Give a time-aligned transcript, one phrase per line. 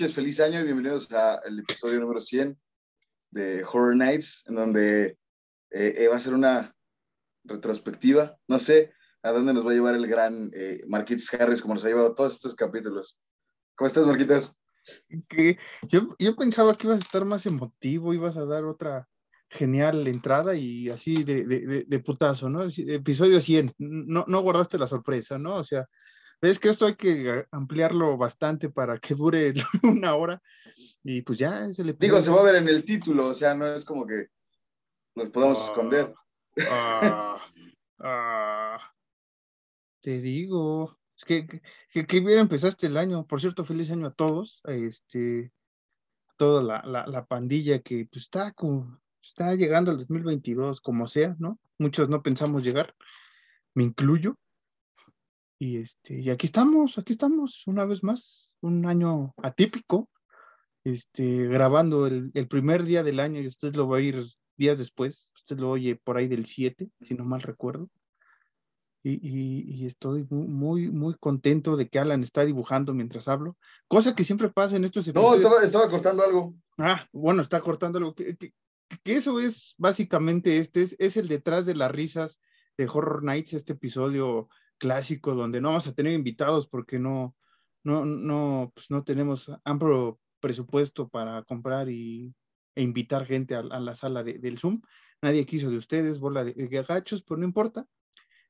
[0.00, 2.58] noches, feliz año y bienvenidos al episodio número 100
[3.32, 5.18] de Horror Nights, en donde
[5.70, 6.74] eh, eh, va a ser una
[7.44, 8.34] retrospectiva.
[8.48, 11.84] No sé a dónde nos va a llevar el gran eh, Marquitos Harris, como nos
[11.84, 13.20] ha llevado todos estos capítulos.
[13.74, 14.56] ¿Cómo estás, Marquitas?
[15.86, 19.06] Yo, yo pensaba que ibas a estar más emotivo, ibas a dar otra
[19.50, 22.62] genial entrada y así de, de, de, putazo, ¿no?
[22.62, 25.56] Episodio 100, no, no guardaste la sorpresa, ¿no?
[25.56, 25.86] O sea,
[26.40, 30.42] ves que esto hay que ampliarlo bastante para que dure una hora
[31.02, 32.14] y pues ya es el episodio.
[32.14, 34.28] Digo, se va a ver en el título, o sea, no es como que
[35.14, 36.14] nos podamos ah, esconder.
[36.68, 37.40] Ah,
[38.00, 38.92] ah,
[40.00, 41.46] te digo, es que,
[41.90, 43.26] que, que, bien empezaste el año.
[43.26, 44.60] Por cierto, feliz año a todos.
[44.64, 45.52] Este,
[46.36, 51.36] toda la, la, la pandilla que pues, está, como, está llegando al 2022, como sea,
[51.38, 51.58] ¿no?
[51.78, 52.94] Muchos no pensamos llegar,
[53.74, 54.36] me incluyo.
[55.62, 60.08] Y, este, y aquí estamos, aquí estamos, una vez más, un año atípico,
[60.84, 64.24] este, grabando el, el primer día del año y usted lo va a ir
[64.56, 67.90] días después, usted lo oye por ahí del 7, si no mal recuerdo.
[69.02, 74.24] Y, y, estoy muy, muy contento de que Alan está dibujando mientras hablo, cosa que
[74.24, 75.30] siempre pasa en estos episodios.
[75.30, 76.54] No, estaba, estaba cortando algo.
[76.78, 78.14] Ah, bueno, está cortando algo.
[78.14, 78.54] Que, que,
[79.02, 82.40] que eso es básicamente este, es, es, el detrás de las risas
[82.78, 84.48] de Horror Nights, este episodio
[84.80, 87.36] clásico donde no vamos a tener invitados porque no,
[87.84, 92.34] no, no, pues no tenemos amplio presupuesto para comprar y,
[92.74, 94.80] e invitar gente a, la sala del Zoom.
[95.22, 97.86] Nadie quiso de ustedes, bola de, de gachos, pero no importa.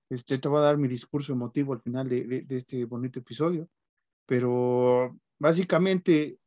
[0.09, 3.69] Este, te voy a dar mi discurso emotivo al final de, este bonito episodio,
[4.27, 6.39] pero básicamente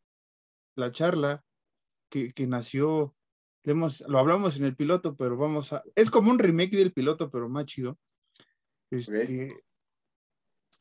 [0.76, 1.44] la charla
[2.10, 3.16] que, que nació,
[3.64, 7.48] lo hablamos en el piloto, pero vamos a, es como un remake del piloto, pero
[7.48, 7.98] más chido.
[8.92, 9.64] Este,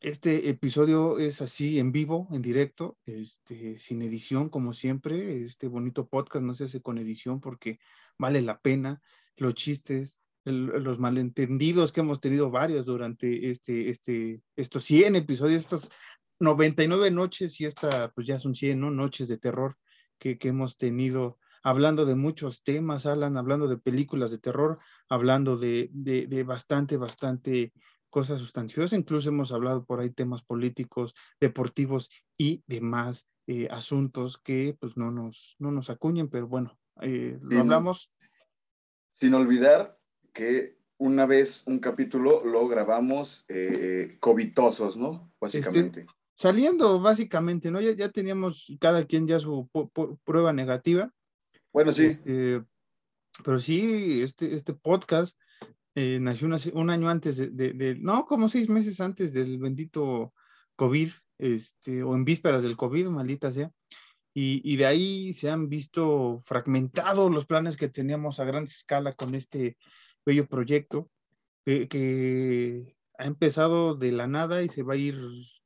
[0.03, 5.37] este episodio es así en vivo, en directo, este, sin edición, como siempre.
[5.37, 7.79] Este bonito podcast no se hace con edición porque
[8.19, 9.01] vale la pena.
[9.37, 15.89] Los chistes, los malentendidos que hemos tenido varios durante este, este, estos 100 episodios, estas
[16.39, 18.91] 99 noches y esta, pues ya son 100 ¿no?
[18.91, 19.77] noches de terror
[20.19, 25.55] que, que hemos tenido hablando de muchos temas, Alan, hablando de películas de terror, hablando
[25.55, 27.71] de, de, de bastante, bastante
[28.13, 34.77] cosas sustanciosas, incluso hemos hablado por ahí temas políticos, deportivos y demás eh, asuntos que
[34.79, 38.11] pues no nos, no nos acuñen, pero bueno, eh, lo hablamos.
[39.13, 39.99] Sin olvidar
[40.31, 45.33] que una vez un capítulo lo grabamos eh, covitosos, ¿no?
[45.41, 46.01] Básicamente.
[46.01, 47.81] Este, saliendo, básicamente, ¿no?
[47.81, 49.67] Ya, ya teníamos cada quien ya su
[50.23, 51.11] prueba negativa.
[51.71, 52.05] Bueno, sí.
[52.05, 52.63] Este,
[53.43, 55.35] pero sí, este, este podcast
[55.95, 60.33] eh, nació un año antes de, no, como seis meses antes del bendito
[60.75, 63.71] COVID, este, o en vísperas del COVID, maldita sea.
[64.35, 69.35] Y, de ahí se han visto fragmentados los planes que teníamos a gran escala con
[69.35, 69.77] este
[70.25, 71.11] bello proyecto,
[71.65, 75.15] que, ha empezado de la nada y se va a ir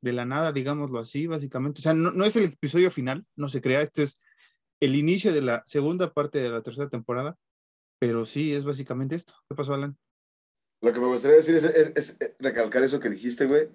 [0.02, 1.80] de la nada, digámoslo así, básicamente.
[1.80, 4.20] O sea, no, no es el episodio final, no se crea, este es
[4.80, 7.36] el inicio de la segunda parte de la tercera temporada,
[7.98, 9.34] pero sí, es básicamente esto.
[9.48, 9.96] ¿Qué pasó, Alan?
[10.80, 13.68] Lo que me gustaría decir es, recalcar eso que dijiste, güey.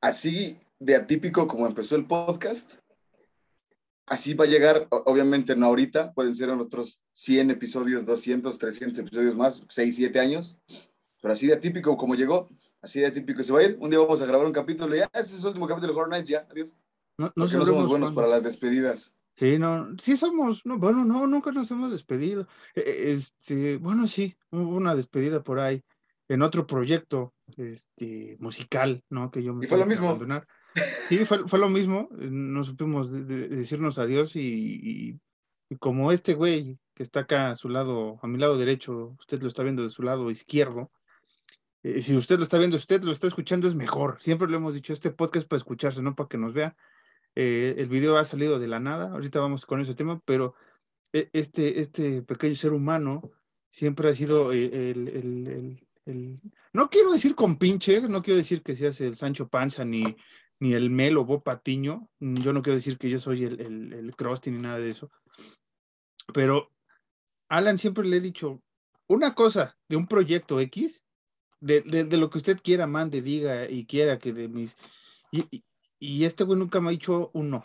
[0.00, 2.74] Así de atípico como empezó el podcast,
[4.06, 8.98] así va a llegar, obviamente no ahorita, pueden ser en otros 100 episodios, 200, 300
[8.98, 10.58] episodios más, 6, 7 años,
[11.22, 12.48] pero así de atípico como llegó,
[12.82, 13.78] así de atípico se va a ir.
[13.80, 15.98] Un día vamos a grabar un capítulo y ya, este es el último capítulo de
[15.98, 16.76] Horror Nights, ya, adiós.
[17.18, 19.15] No, no, somos buenos para las despedidas.
[19.38, 22.48] Sí, no, sí somos, no, bueno, no, nunca nos hemos despedido.
[22.74, 25.84] E, e, este, bueno, sí, hubo una despedida por ahí
[26.28, 29.30] en otro proyecto este, musical, ¿no?
[29.30, 30.18] Que yo me y fue lo mismo.
[31.08, 32.08] Sí, fue, fue, lo mismo.
[32.12, 35.20] No supimos decirnos adiós y,
[35.70, 39.42] y, como este güey que está acá a su lado, a mi lado derecho, usted
[39.42, 40.90] lo está viendo de su lado izquierdo.
[41.82, 44.20] Eh, si usted lo está viendo, usted lo está escuchando, es mejor.
[44.20, 46.74] Siempre lo hemos dicho, este podcast es para escucharse, no para que nos vea.
[47.36, 50.54] Eh, el video ha salido de la nada, ahorita vamos con ese tema, pero
[51.12, 53.30] eh, este, este pequeño ser humano
[53.70, 56.40] siempre ha sido eh, el, el,
[56.72, 60.16] no quiero decir con pinche, no quiero decir que seas el Sancho Panza ni,
[60.60, 64.14] ni el Melo Bo Patiño, yo no quiero decir que yo soy el, el, el
[64.46, 65.10] ni nada de eso,
[66.32, 66.70] pero
[67.50, 68.62] Alan siempre le he dicho,
[69.08, 71.04] una cosa de un proyecto X,
[71.60, 74.76] de, de, lo que usted quiera, mande, diga y quiera que de mis...
[75.32, 75.64] Y
[76.00, 77.64] este güey nunca me ha dicho un no.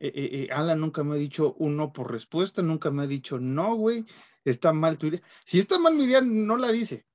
[0.00, 3.06] Eh, eh, eh, Alan nunca me ha dicho un no por respuesta, nunca me ha
[3.06, 4.04] dicho no, güey,
[4.44, 5.22] está mal tu idea.
[5.44, 7.06] Si está mal mi idea, no la dice.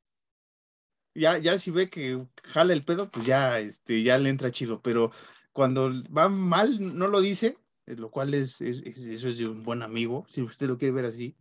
[1.16, 4.82] Ya, ya si ve que jala el pedo, pues ya, este, ya le entra chido,
[4.82, 5.12] pero
[5.52, 10.26] cuando va mal no lo dice, lo cual es, eso es de un buen amigo,
[10.28, 11.36] si usted lo quiere ver así.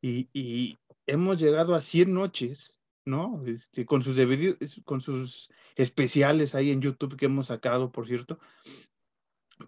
[0.00, 3.42] Y, y hemos llegado a 100 noches, ¿no?
[3.46, 4.18] Este, con, sus
[4.84, 8.38] con sus especiales ahí en YouTube que hemos sacado, por cierto.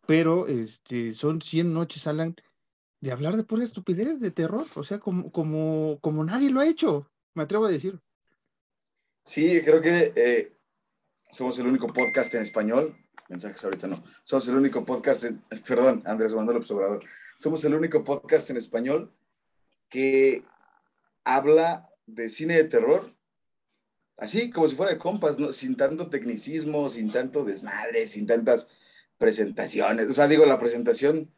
[0.06, 2.37] Pero este, son 100 noches, Alan,
[3.00, 6.67] de hablar de pura estupidez, de terror, o sea, como, como, como nadie lo ha
[6.67, 7.99] hecho, me atrevo a decir.
[9.25, 10.56] Sí, creo que eh,
[11.31, 12.96] somos el único podcast en español,
[13.29, 17.05] mensajes ahorita no, somos el único podcast, en, perdón, Andrés Manuel Observador,
[17.37, 19.14] somos el único podcast en español
[19.88, 20.44] que
[21.25, 23.17] habla de cine de terror,
[24.18, 25.52] así como si fuera de compas, ¿no?
[25.52, 28.70] sin tanto tecnicismo, sin tanto desmadre, sin tantas
[29.16, 31.32] presentaciones, o sea, digo, la presentación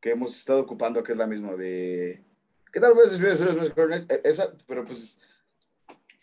[0.00, 2.24] que hemos estado ocupando, que es la misma de,
[2.72, 5.18] ¿qué tal vez e, esa, pero pues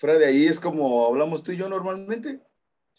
[0.03, 2.41] fuera de ahí es como hablamos tú y yo normalmente.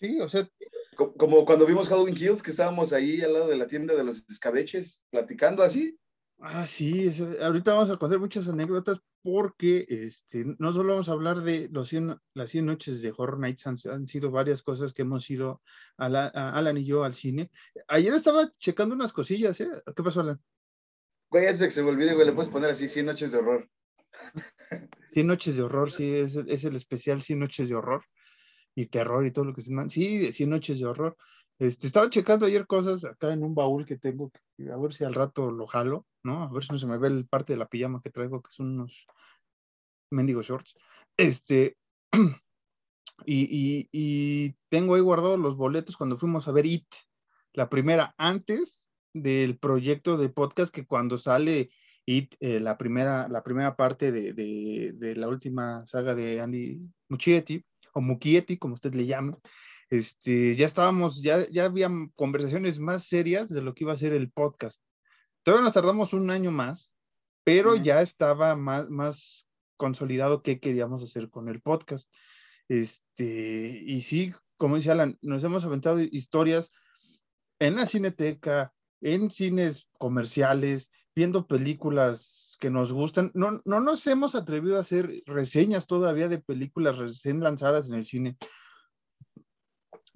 [0.01, 0.49] Sí, o sea.
[0.97, 4.25] Como, cuando vimos Halloween Kills, que estábamos ahí al lado de la tienda de los
[4.31, 5.99] escabeches, platicando así.
[6.41, 7.11] Ah, sí,
[7.41, 11.93] ahorita vamos a contar muchas anécdotas porque este, no solo vamos a hablar de los
[12.35, 15.63] las 100 noches de Horror Nights, han, sido varias cosas que hemos ido,
[15.97, 17.51] a Alan y yo, al cine.
[17.89, 19.69] Ayer estaba checando unas cosillas, ¿eh?
[19.97, 20.41] ¿Qué pasó, Alan?
[21.31, 23.39] Güey, antes de que se me olvide, güey, le puedes poner así 100 noches de
[23.39, 23.71] horror.
[25.13, 28.05] 100 noches de horror, sí, es, es el especial 100 noches de horror
[28.75, 29.89] y terror y todo lo que se llama.
[29.89, 31.17] Sí, 100 noches de horror.
[31.59, 34.33] Este, estaba checando ayer cosas acá en un baúl que tengo,
[34.73, 36.43] a ver si al rato lo jalo, ¿no?
[36.43, 38.51] A ver si no se me ve el parte de la pijama que traigo, que
[38.51, 39.07] son unos
[40.11, 40.75] mendigos shorts.
[41.17, 41.77] Este,
[43.25, 46.87] y, y, tengo ahí guardados los boletos cuando fuimos a ver It,
[47.53, 51.71] la primera, antes del proyecto de podcast que cuando sale
[52.05, 57.65] It, eh, la, primera, la primera parte de, de, la última saga de Andy Muschietti,
[57.93, 59.39] o Muschietti, como usted le llama,
[59.91, 64.13] este, ya estábamos, ya, ya había conversaciones más serias de lo que iba a ser
[64.13, 64.83] el podcast.
[65.43, 66.97] Todavía nos tardamos un año más,
[67.45, 72.13] pero ya estaba más, más consolidado qué queríamos hacer con el podcast.
[72.69, 76.73] Este, y sí, como dice Alan, nos hemos aventado historias
[77.59, 83.31] en la cineteca, en cines comerciales, viendo películas que nos gustan.
[83.35, 88.05] No, no nos hemos atrevido a hacer reseñas todavía de películas recién lanzadas en el
[88.05, 88.37] cine,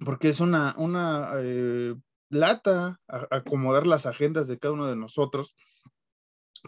[0.05, 1.95] porque es una, una eh,
[2.29, 5.55] lata acomodar las agendas de cada uno de nosotros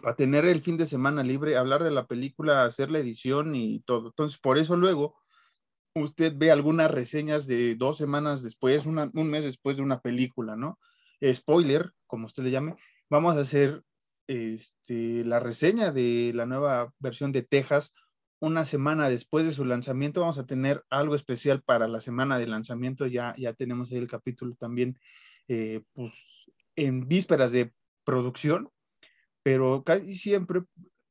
[0.02, 3.80] para tener el fin de semana libre, hablar de la película, hacer la edición y
[3.80, 4.08] todo.
[4.08, 5.16] Entonces, por eso luego
[5.94, 10.78] usted ve algunas reseñas de dos semanas después, un mes después de una película, ¿no?
[11.32, 12.76] Spoiler, como usted le llame,
[13.10, 13.82] vamos a hacer
[14.26, 17.92] este, la reseña de la nueva versión de Texas
[18.42, 20.20] una semana después de su lanzamiento.
[20.20, 23.06] Vamos a tener algo especial para la semana de lanzamiento.
[23.06, 24.98] Ya, ya tenemos ahí el capítulo también,
[25.48, 26.12] eh, pues,
[26.76, 27.72] en vísperas de
[28.04, 28.68] producción
[29.42, 30.62] pero casi siempre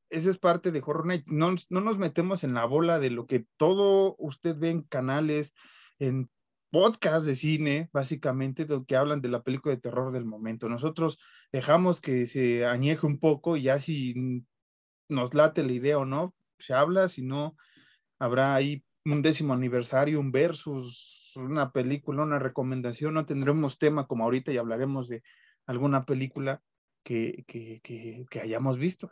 [0.09, 1.25] esa es parte de Horror Night.
[1.27, 5.53] No, no nos metemos en la bola de lo que todo usted ve en canales,
[5.99, 6.29] en
[6.69, 10.69] podcasts de cine, básicamente, que hablan de la película de terror del momento.
[10.69, 11.17] Nosotros
[11.51, 14.45] dejamos que se añeje un poco y ya si
[15.09, 17.57] nos late la idea o no, se habla, si no,
[18.19, 24.23] habrá ahí un décimo aniversario, un versus, una película, una recomendación, no tendremos tema como
[24.23, 25.23] ahorita y hablaremos de
[25.65, 26.61] alguna película
[27.03, 29.09] que, que, que, hayamos visto.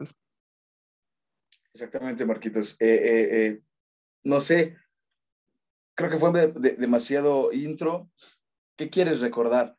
[1.73, 2.79] Exactamente, Marquitos.
[2.79, 3.61] Eh, eh, eh,
[4.23, 4.77] no sé,
[5.95, 8.11] creo que fue demasiado intro.
[8.75, 9.75] ¿Qué quieres recordar?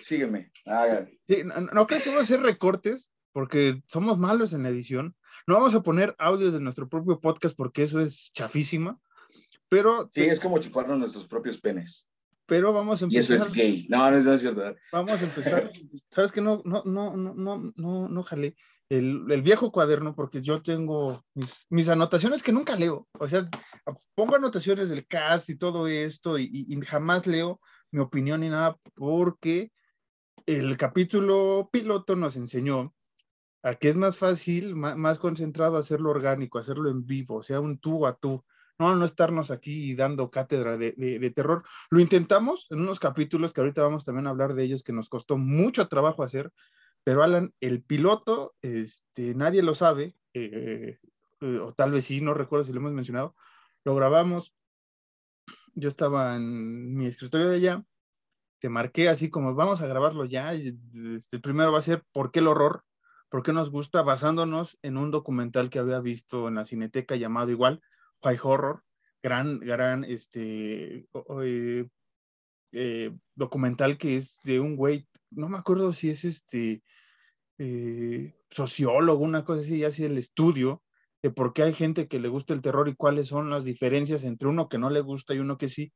[0.00, 0.52] Sígueme.
[0.66, 5.16] no, creo que vamos a hacer recortes porque somos malos en la edición.
[5.46, 8.98] No vamos a poner audios de nuestro propio podcast porque eso es chafísima.
[9.68, 10.08] Pero.
[10.12, 12.08] Sí, es como chuparnos nuestros propios penes
[12.46, 13.36] pero vamos a empezar.
[13.36, 13.86] Y eso es gay.
[13.88, 14.62] No, no es cierto.
[14.92, 15.70] Vamos a empezar.
[16.10, 18.56] ¿Sabes que no, no, no, no, no, no, no jalé
[18.88, 23.08] el, el, viejo cuaderno porque yo tengo mis, mis, anotaciones que nunca leo.
[23.18, 23.48] O sea,
[24.14, 27.60] pongo anotaciones del cast y todo esto y, y, jamás leo
[27.90, 29.72] mi opinión ni nada porque
[30.46, 32.93] el capítulo piloto nos enseñó
[33.64, 38.06] a que es más fácil, más, concentrado hacerlo orgánico, hacerlo en vivo, sea, un tú
[38.06, 38.44] a tú
[38.78, 41.64] no, no estarnos aquí dando cátedra de, terror.
[41.90, 45.08] Lo intentamos en unos capítulos que ahorita vamos también a hablar de ellos, que nos
[45.08, 46.52] costó mucho trabajo hacer,
[47.04, 50.98] pero Alan, el piloto, este, nadie lo sabe, eh,
[51.40, 53.34] eh, o tal vez sí, no recuerdo si lo hemos mencionado,
[53.84, 54.54] lo grabamos,
[55.74, 57.84] yo estaba en mi escritorio de allá,
[58.58, 62.40] te marqué así como vamos a grabarlo ya, este, primero va a ser ¿por qué
[62.40, 62.84] el horror?
[63.34, 64.02] ¿Por qué nos gusta?
[64.02, 67.82] Basándonos en un documental que había visto en la cineteca llamado igual,
[68.22, 68.84] High Horror,
[69.24, 71.08] gran, gran este,
[71.42, 71.88] eh,
[72.70, 76.84] eh, documental que es de un güey no me acuerdo si es este
[77.58, 80.84] eh, sociólogo, una cosa así, hace el estudio
[81.20, 84.22] de por qué hay gente que le gusta el terror y cuáles son las diferencias
[84.22, 85.92] entre uno que no le gusta y uno que sí,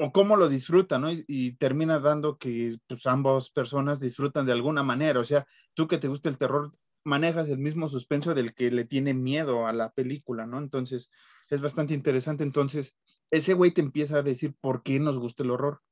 [0.00, 1.08] o cómo lo disfruta, ¿no?
[1.12, 5.98] Y, termina dando que pues ambas personas disfrutan de alguna manera, o sea, tú que
[5.98, 6.72] te gusta el terror,
[7.04, 10.58] manejas el mismo suspenso del que le tiene miedo a la película, ¿no?
[10.58, 11.10] Entonces,
[11.50, 12.44] es bastante interesante.
[12.44, 12.94] Entonces,
[13.30, 15.82] ese güey te empieza a decir por qué nos gusta el horror.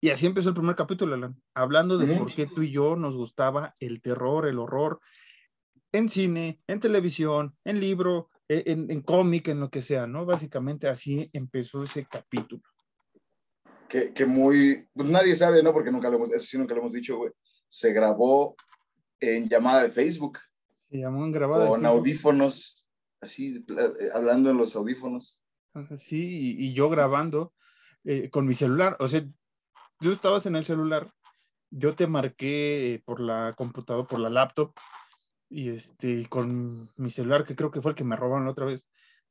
[0.00, 3.16] Y así empezó el primer capítulo, Alan, hablando de por qué tú y yo nos
[3.16, 5.00] gustaba el terror, el horror,
[5.90, 10.24] en cine, en televisión, en libro, e, en, cómic, en lo que sea, ¿no?
[10.24, 12.62] Básicamente así empezó ese capítulo.
[13.88, 15.72] Que, que, muy, pues nadie sabe, ¿no?
[15.72, 17.32] Porque nunca lo hemos, eso sí nunca lo hemos dicho, güey.
[17.68, 18.56] Se grabó
[19.20, 20.38] en llamada de Facebook.
[20.90, 21.68] Se llamó en grabada.
[21.68, 22.86] Con audífonos,
[23.20, 25.40] así, eh, hablando en los audífonos.
[25.98, 27.52] Sí, y, yo grabando
[28.04, 28.96] eh, con mi celular.
[28.98, 29.22] O sea,
[30.00, 31.12] tú estabas en el celular,
[31.70, 34.72] yo te marqué por la computadora, por la laptop,
[35.50, 38.88] y este, con mi celular, que creo que fue el que me robaron otra vez.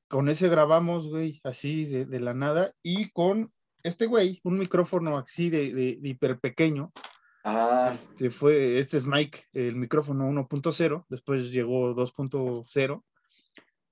[0.07, 3.51] Con ese grabamos, güey, así de, de la nada, y con
[3.85, 6.91] este güey, un micrófono así de, de, hiper pequeño.
[7.43, 7.95] Ah.
[7.99, 13.03] Este, fue, este es Mike, el micrófono 1.0, después llegó 2.0,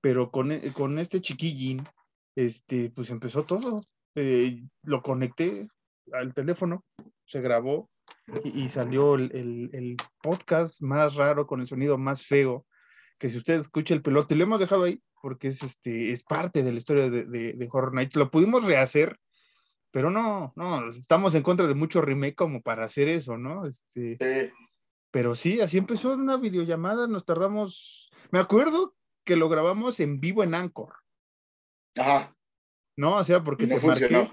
[0.00, 1.88] pero con, e, con este chiquillín,
[2.34, 3.82] este, pues empezó todo.
[4.16, 5.68] Eh, lo conecté
[6.12, 6.84] al teléfono,
[7.24, 7.88] se grabó
[8.42, 12.66] y, salió el, podcast más raro con el sonido más feo,
[13.18, 16.62] que si usted escucha el pelote, lo hemos dejado ahí porque es, este, es parte
[16.62, 18.16] de la historia de, de, Horror Nights.
[18.16, 19.18] Lo pudimos rehacer,
[19.94, 23.64] pero no, no, estamos en contra de mucho remake como para hacer eso, ¿no?
[23.64, 24.52] Este,
[25.12, 30.42] Pero sí, así empezó una videollamada, nos tardamos, me acuerdo que lo grabamos en vivo
[30.42, 30.94] en Anchor.
[31.96, 32.36] Ajá.
[32.96, 34.28] No, o sea, porque te funcionó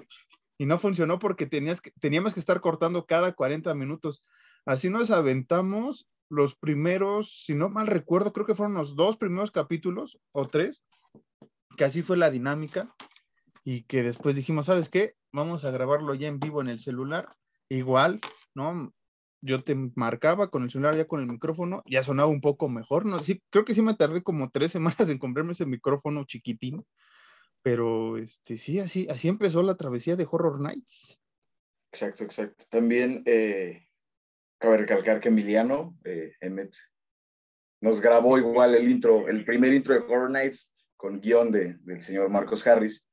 [0.57, 4.25] y no funcionó porque tenías que, teníamos que estar cortando cada 40 minutos.
[4.65, 9.51] Así nos aventamos los primeros, si no mal recuerdo, creo que fueron los dos primeros
[9.51, 10.83] capítulos o tres,
[11.77, 12.95] que así fue la dinámica
[13.63, 15.13] y que después dijimos, ¿sabes qué?
[15.31, 17.35] Vamos a grabarlo ya en vivo en el celular.
[17.69, 18.19] Igual,
[18.53, 18.93] ¿no?
[19.41, 23.05] Yo te marcaba con el celular ya con el micrófono, ya sonaba un poco mejor,
[23.05, 23.23] ¿no?
[23.23, 26.85] Sí, creo que sí me tardé como tres semanas en comprarme ese micrófono chiquitín
[27.61, 31.19] pero este, sí, así, así empezó la travesía de Horror Nights.
[31.91, 32.65] Exacto, exacto.
[32.69, 33.87] También eh,
[34.57, 36.73] cabe recalcar que Emiliano eh, Emmet
[37.81, 42.01] nos grabó igual el intro, el primer intro de Horror Nights con guion de, del
[42.01, 43.05] señor Marcos Harris.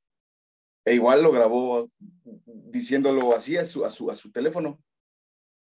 [0.85, 4.81] E igual lo grabó diciéndolo así a su, a su, a su teléfono,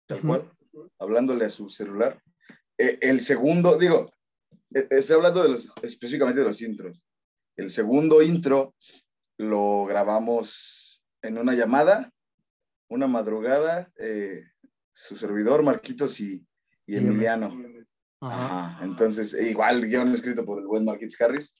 [0.07, 0.51] tal cual,
[0.99, 2.21] hablándole a su celular.
[2.77, 4.11] Eh, el segundo, digo,
[4.73, 7.03] e, estoy hablando de los, específicamente de los intros.
[7.55, 8.75] El segundo intro
[9.37, 12.11] lo grabamos en una llamada,
[12.89, 14.43] una madrugada, eh,
[14.93, 16.45] su servidor, Marquitos y,
[16.87, 17.51] Emiliano.
[18.81, 21.55] Entonces, e igual guion escrito por el buen Marquitos Harris,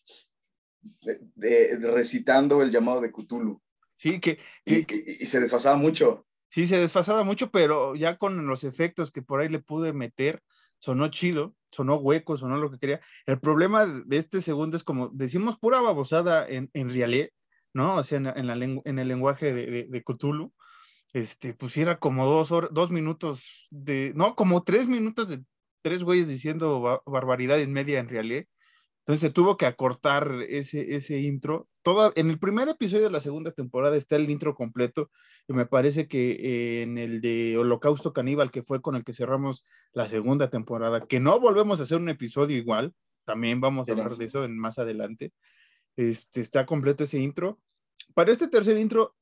[1.82, 3.62] recitando el llamado de Cthulhu.
[3.98, 4.84] Sí, que, y,
[5.26, 6.28] se desfasaba mucho.
[6.50, 10.42] Sí, se desfasaba mucho, pero ya con los efectos que por ahí le pude meter,
[10.80, 13.02] sonó chido sonó hueco, sonó lo que quería.
[13.26, 17.30] El problema de este segundo es como decimos pura babosada en, en realidad,
[17.74, 17.98] ¿no?
[17.98, 20.54] O sea, en, en, la en el lenguaje de, de, Cthulhu,
[21.14, 25.44] este, pusiera como dos, horas, dos minutos de, no, como tres minutos de
[25.82, 28.46] tres güeyes diciendo barbaridad en media en realidad.
[29.06, 31.68] Entonces se tuvo que acortar ese, ese intro.
[31.84, 35.12] Todo, en el primer episodio de la segunda temporada está el intro completo
[35.48, 39.14] y me parece que eh, en el de Holocausto Caníbal, que fue con el que
[39.14, 42.96] cerramos la segunda temporada, que no volvemos a hacer un episodio igual,
[43.26, 45.34] también vamos a hablar de eso en, más adelante,
[45.96, 47.60] este, está completo ese intro.
[48.16, 49.16] Para este tercer intro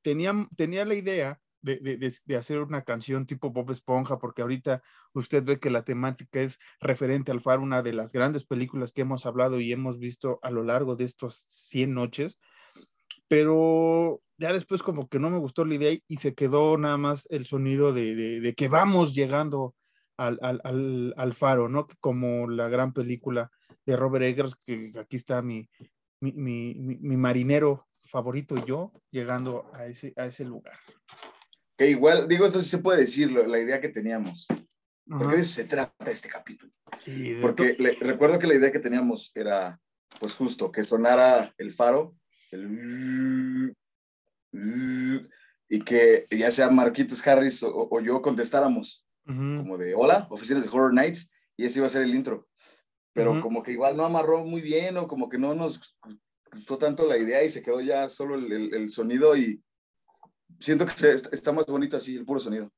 [0.00, 4.82] tenía, tenía la idea de, hacer una canción tipo Bob Esponja, porque ahorita
[5.14, 9.02] usted ve que la temática es referente al Faro, una de las grandes películas que
[9.02, 12.38] hemos hablado y hemos visto a lo largo de estos 100 noches,
[13.28, 17.26] pero ya después como que no me gustó la idea y se quedó nada más
[17.30, 19.74] el sonido de, que vamos llegando
[20.16, 21.86] al, al, Faro, ¿no?
[22.00, 23.50] Como la gran película
[23.86, 25.68] de Robert Eggers, que aquí está mi,
[26.20, 30.78] mi, mi, mi marinero favorito y yo llegando a ese, a ese lugar
[31.78, 34.46] igual, digo, esto sí se puede decir, la idea que teníamos.
[35.06, 36.72] Porque de eso se trata este capítulo.
[37.40, 39.80] Porque recuerdo que la idea que teníamos era,
[40.20, 42.14] pues justo, que sonara el faro,
[45.68, 50.94] y que ya sea Marquitos Harris o, yo contestáramos, como de, hola, oficinas de Horror
[50.94, 52.48] Nights, y ese iba a ser el intro.
[53.14, 55.96] Pero como que igual no amarró muy bien, o como que no nos
[56.52, 59.62] gustó tanto la idea y se quedó ya solo el, el sonido y,
[60.58, 60.92] siento que
[61.32, 62.70] está más bonito así, el puro sonido.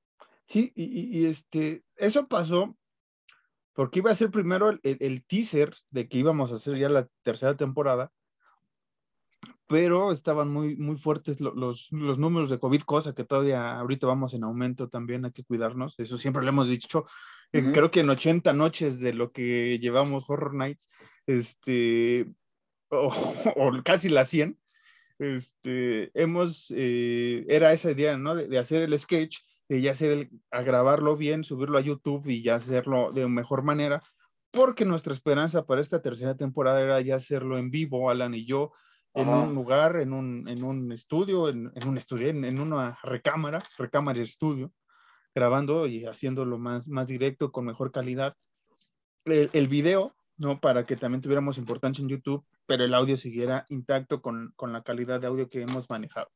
[0.46, 2.76] Sí, y, este, eso pasó
[3.72, 7.56] porque iba a ser primero el, teaser de que íbamos a hacer ya la tercera
[7.56, 8.12] temporada,
[9.66, 14.34] pero estaban muy, muy fuertes los, los, números de COVID, cosa que todavía ahorita vamos
[14.34, 17.06] en aumento también, hay que cuidarnos, eso siempre lo hemos dicho,
[17.52, 20.88] eh, creo que en 80 noches de lo que llevamos Horror Nights,
[21.26, 22.28] este,
[22.90, 23.10] o,
[23.84, 24.58] casi las 100,
[25.18, 28.34] este, hemos, eh, era esa idea, ¿no?
[28.34, 32.42] De, hacer el sketch, de ya hacer el, a grabarlo bien, subirlo a YouTube y
[32.42, 34.02] ya hacerlo de mejor manera,
[34.50, 38.72] porque nuestra esperanza para esta tercera temporada era ya hacerlo en vivo, Alan y yo,
[39.14, 42.98] en un lugar, en un, en un estudio, en, en un estudio, en, en, una
[43.02, 44.72] recámara, recámara de estudio,
[45.32, 48.34] grabando y haciéndolo más, más directo, con mejor calidad.
[49.24, 50.60] El, el video, ¿no?
[50.60, 54.82] Para que también tuviéramos importancia en YouTube, pero el audio siguiera intacto con, con la
[54.82, 56.30] calidad de audio que hemos manejado.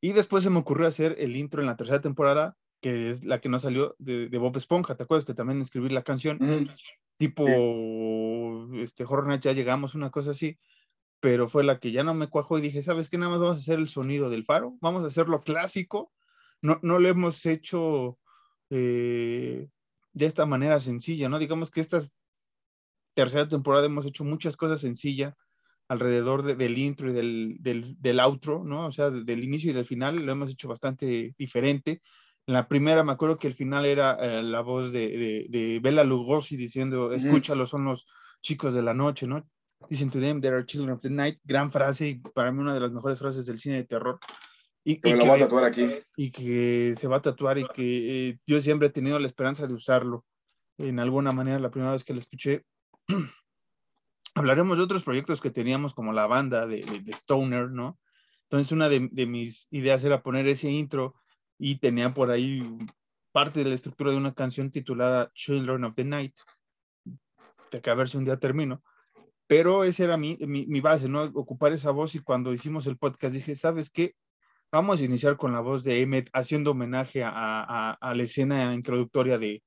[0.00, 3.40] Y después se me ocurrió hacer el intro en la tercera temporada, que es la
[3.40, 4.96] que no salió de, de Bob Esponja.
[4.96, 6.38] ¿Te acuerdas que también escribí la canción?
[7.16, 7.46] Tipo,
[8.74, 10.58] este, Horror Night, ya llegamos, una cosa así
[11.22, 13.16] pero fue la que ya no me cuajó y dije, ¿sabes qué?
[13.16, 16.12] Nada más vamos a hacer el sonido del faro, vamos a hacerlo clásico,
[16.60, 18.18] no, no lo hemos hecho
[18.70, 19.68] eh,
[20.12, 21.38] de esta manera sencilla, ¿no?
[21.38, 22.02] Digamos que esta
[23.14, 25.34] tercera temporada hemos hecho muchas cosas sencillas
[25.88, 28.86] alrededor del intro y del, del, del, outro, ¿no?
[28.86, 32.00] O sea, del inicio y del final lo hemos hecho bastante diferente.
[32.46, 35.80] En la primera me acuerdo que el final era eh, la voz de, de, de
[35.80, 38.06] Bela Lugosi diciendo, escúchalo, son los
[38.40, 39.46] chicos de la noche, ¿no?
[39.88, 41.38] Dicen to them, there are children of the night.
[41.44, 44.18] Gran frase y para mí una de las mejores frases del cine de terror.
[44.84, 45.88] Y, que, lo va a tatuar aquí.
[46.16, 49.66] Y que se va a tatuar y que eh, yo siempre he tenido la esperanza
[49.66, 50.24] de usarlo.
[50.78, 52.64] En alguna manera, la primera vez que lo escuché.
[54.34, 57.98] Hablaremos de otros proyectos que teníamos como la banda de, de, Stoner, ¿no?
[58.44, 61.14] Entonces una de, mis ideas era poner ese intro
[61.58, 62.62] y tenía por ahí
[63.32, 66.34] parte de la estructura de una canción titulada Children of the Night,
[67.70, 68.82] de que a ver si un día termino
[69.52, 71.24] pero esa era mi, mi, base, ¿no?
[71.24, 74.14] Ocupar esa voz y cuando hicimos el podcast dije, ¿sabes qué?
[74.72, 78.74] Vamos a iniciar con la voz de Emmet haciendo homenaje a, a, a la escena
[78.74, 79.62] introductoria de,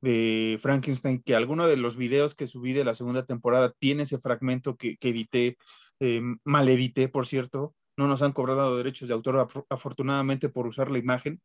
[0.00, 4.18] de, Frankenstein, que alguno de los videos que subí de la segunda temporada tiene ese
[4.18, 5.56] fragmento que, que edité,
[6.00, 7.74] eh, mal edité, por cierto.
[7.96, 11.40] No nos han cobrado derechos de autor afortunadamente por usar la imagen,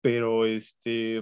[0.00, 1.20] pero este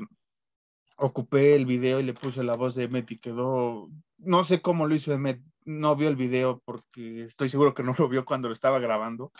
[0.97, 4.87] ocupé el video y le puse la voz de Emmet y quedó, no sé cómo
[4.87, 8.49] lo hizo Emmet, no vio el video porque estoy seguro que no lo vio cuando
[8.49, 9.33] lo estaba grabando,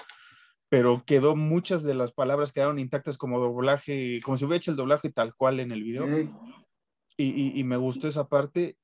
[0.69, 4.77] pero quedó muchas de las palabras quedaron intactas como doblaje, como si hubiera hecho el
[4.77, 6.07] doblaje tal cual en el video.
[7.23, 8.79] Y, me gustó esa parte,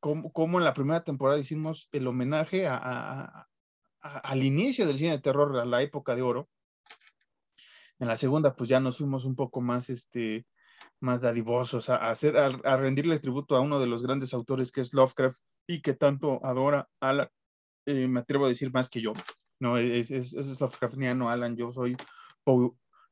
[0.00, 5.56] como, como, en la primera temporada hicimos el homenaje al inicio del cine de terror,
[5.58, 6.48] a la época de oro.
[8.00, 10.46] En la segunda, pues ya nos fuimos un poco más, este,
[11.00, 14.92] más dadivosos, a, hacer, a rendirle tributo a uno de los grandes autores que es
[14.92, 17.28] Lovecraft, y que tanto adora Alan,
[17.86, 19.12] eh, me atrevo a decir más que yo,
[19.60, 19.78] ¿no?
[19.78, 21.96] Es, es, es Lovecraftiano, Alan, yo soy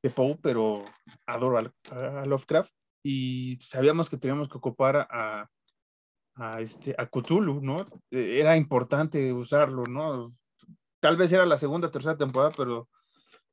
[0.02, 0.84] de Poe, pero
[1.26, 5.48] adoro a, Lovecraft y sabíamos que teníamos que ocupar a,
[6.36, 7.86] a, este, a Cthulhu, ¿no?
[8.10, 10.34] E, era importante usarlo, ¿no?
[11.00, 12.88] Tal vez era la segunda, tercera temporada, pero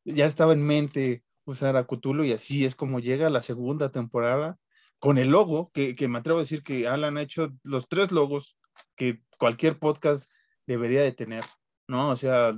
[0.05, 4.57] ya estaba en mente usar a Cthulhu y así es como llega la segunda temporada
[4.99, 8.11] con el logo, que, que, me atrevo a decir que Alan ha hecho los tres
[8.11, 8.57] logos
[8.95, 10.29] que cualquier podcast
[10.67, 11.45] debería de tener,
[11.87, 12.09] ¿no?
[12.09, 12.53] O sea,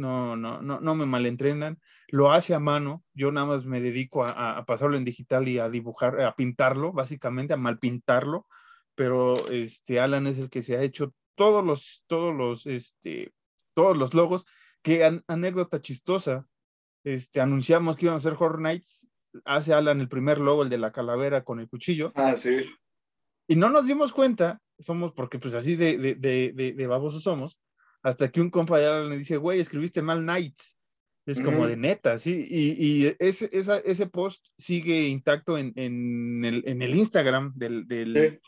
[0.00, 4.24] no, no, no, no me malentrenan, lo hace a mano, yo nada más me dedico
[4.24, 8.46] a, a, pasarlo en digital y a dibujar, a pintarlo, básicamente, a malpintarlo,
[8.94, 13.32] pero este, Alan es el que se ha hecho todos los, todos los, este,
[13.74, 14.46] todos los logos,
[14.82, 16.46] que anécdota chistosa,
[17.04, 19.08] este, anunciamos que íbamos a hacer Horror Nights,
[19.44, 22.12] hace Alan el primer logo, el de la calavera con el cuchillo.
[22.16, 22.66] Ah, sí.
[23.46, 27.58] Y no nos dimos cuenta somos, porque pues así de, de, de, de babosos somos,
[28.02, 30.76] hasta que un compañero le dice, güey, escribiste mal Nights.
[31.26, 32.46] Es como de neta, ¿sí?
[32.48, 37.86] Y, y ese, esa, ese post sigue intacto en, en, el, en el, Instagram del,
[37.86, 38.40] del, de,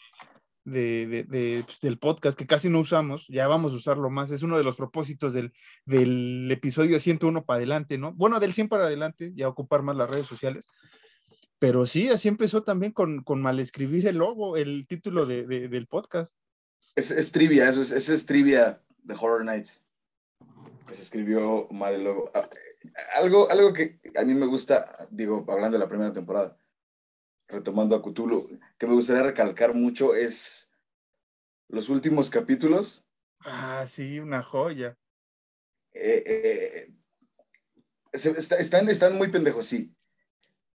[0.65, 4.31] de, pues, del, podcast, que casi no usamos, ya vamos a usarlo más.
[4.31, 5.53] Es uno de los propósitos del,
[5.85, 8.15] del episodio 101 para adelante, ¿no?
[8.15, 10.69] Bueno, del 100 para adelante, ya ocupar más las redes sociales.
[11.61, 15.69] Pero sí, así empezó también con, con mal escribir el logo, el título de, de,
[15.69, 16.41] del podcast.
[16.97, 19.85] Es, es trivia, eso es, eso es, trivia de Horror Nights.
[20.87, 22.31] Que se escribió mal el logo.
[22.35, 22.49] Ah,
[23.17, 26.57] algo, algo que a mí me gusta, digo, hablando de la primera temporada,
[27.49, 30.71] retomando a Cthulhu, que me gustaría recalcar mucho es
[31.69, 33.05] los últimos capítulos.
[33.41, 34.97] Ah, sí, una joya.
[35.93, 36.93] Eh, eh,
[38.13, 39.95] están, están muy pendejos, sí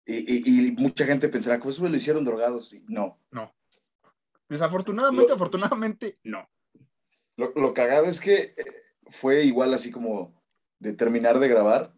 [0.05, 2.75] Y, mucha gente pensará, pues lo hicieron drogados.
[2.87, 3.19] No.
[3.31, 3.53] No.
[4.47, 6.47] Desafortunadamente, afortunadamente, no.
[7.37, 8.55] Lo, cagado es que eh,
[9.07, 10.33] fue igual así como
[10.79, 11.93] de terminar de grabar.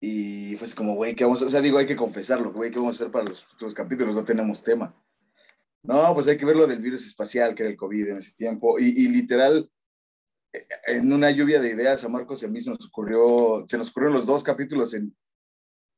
[0.00, 1.48] Y fue así como, güey, ¿qué vamos a hacer?
[1.48, 4.16] O sea, digo, hay que confesarlo, güey, ¿qué vamos a hacer para los futuros capítulos?
[4.16, 4.94] No tenemos tema.
[5.84, 8.32] No, pues hay que ver lo del virus espacial, que era el COVID en ese
[8.32, 8.78] tiempo.
[8.78, 9.70] Y, literal,
[10.52, 13.78] eh, en una lluvia de ideas a Marcos y a mí se nos ocurrió, se
[13.78, 15.14] nos ocurrieron los dos capítulos en,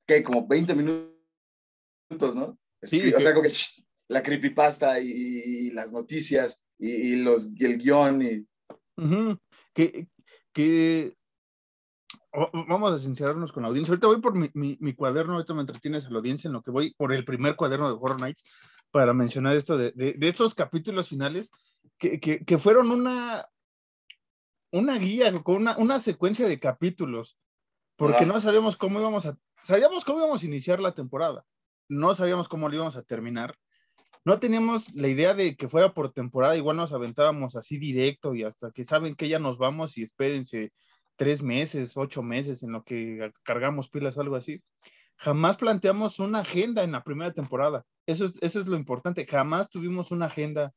[0.06, 0.22] ¿qué?
[0.22, 2.58] Como 20 minutos, ¿no?
[2.82, 3.12] Sí.
[3.12, 3.52] O sea, como que
[4.08, 8.46] la creepypasta y, las noticias y, los, el guion y...
[9.72, 10.08] que,
[10.52, 11.16] que
[12.52, 13.92] vamos a sincerarnos con la audiencia.
[13.92, 16.70] Ahorita voy por mi, mi, cuaderno, ahorita me entretienes a la audiencia en lo que
[16.70, 18.44] voy por el primer cuaderno de Horror Nights
[18.90, 21.50] para mencionar esto de, de, estos capítulos finales
[21.98, 23.44] que, que, que, fueron una,
[24.72, 27.38] una guía, con una, una secuencia de capítulos,
[27.96, 31.44] porque no sabíamos cómo íbamos a, sabíamos cómo íbamos a iniciar la temporada,
[31.88, 33.56] no sabíamos cómo lo íbamos a terminar,
[34.24, 38.42] no teníamos la idea de que fuera por temporada, igual nos aventábamos así directo y
[38.42, 40.72] hasta que saben que ya nos vamos y espérense
[41.16, 44.62] tres meses, ocho meses en lo que cargamos pilas algo así.
[45.16, 47.84] Jamás planteamos una agenda en la primera temporada.
[48.06, 49.26] Eso, eso es lo importante.
[49.26, 50.72] Jamás tuvimos una agenda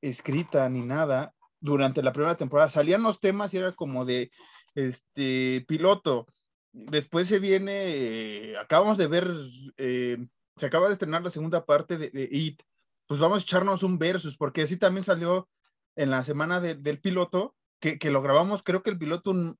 [0.00, 2.70] escrita ni nada durante la primera temporada.
[2.70, 4.30] Salían los temas y era como de
[4.74, 6.26] este piloto.
[6.72, 9.32] Después se viene, acabamos de ver,
[9.76, 10.18] eh,
[10.56, 12.62] se acaba de estrenar la segunda parte de, de It
[13.10, 15.48] pues vamos a echarnos un versus, porque así también salió
[15.96, 19.58] en la semana del piloto, que, lo grabamos, creo que el piloto un,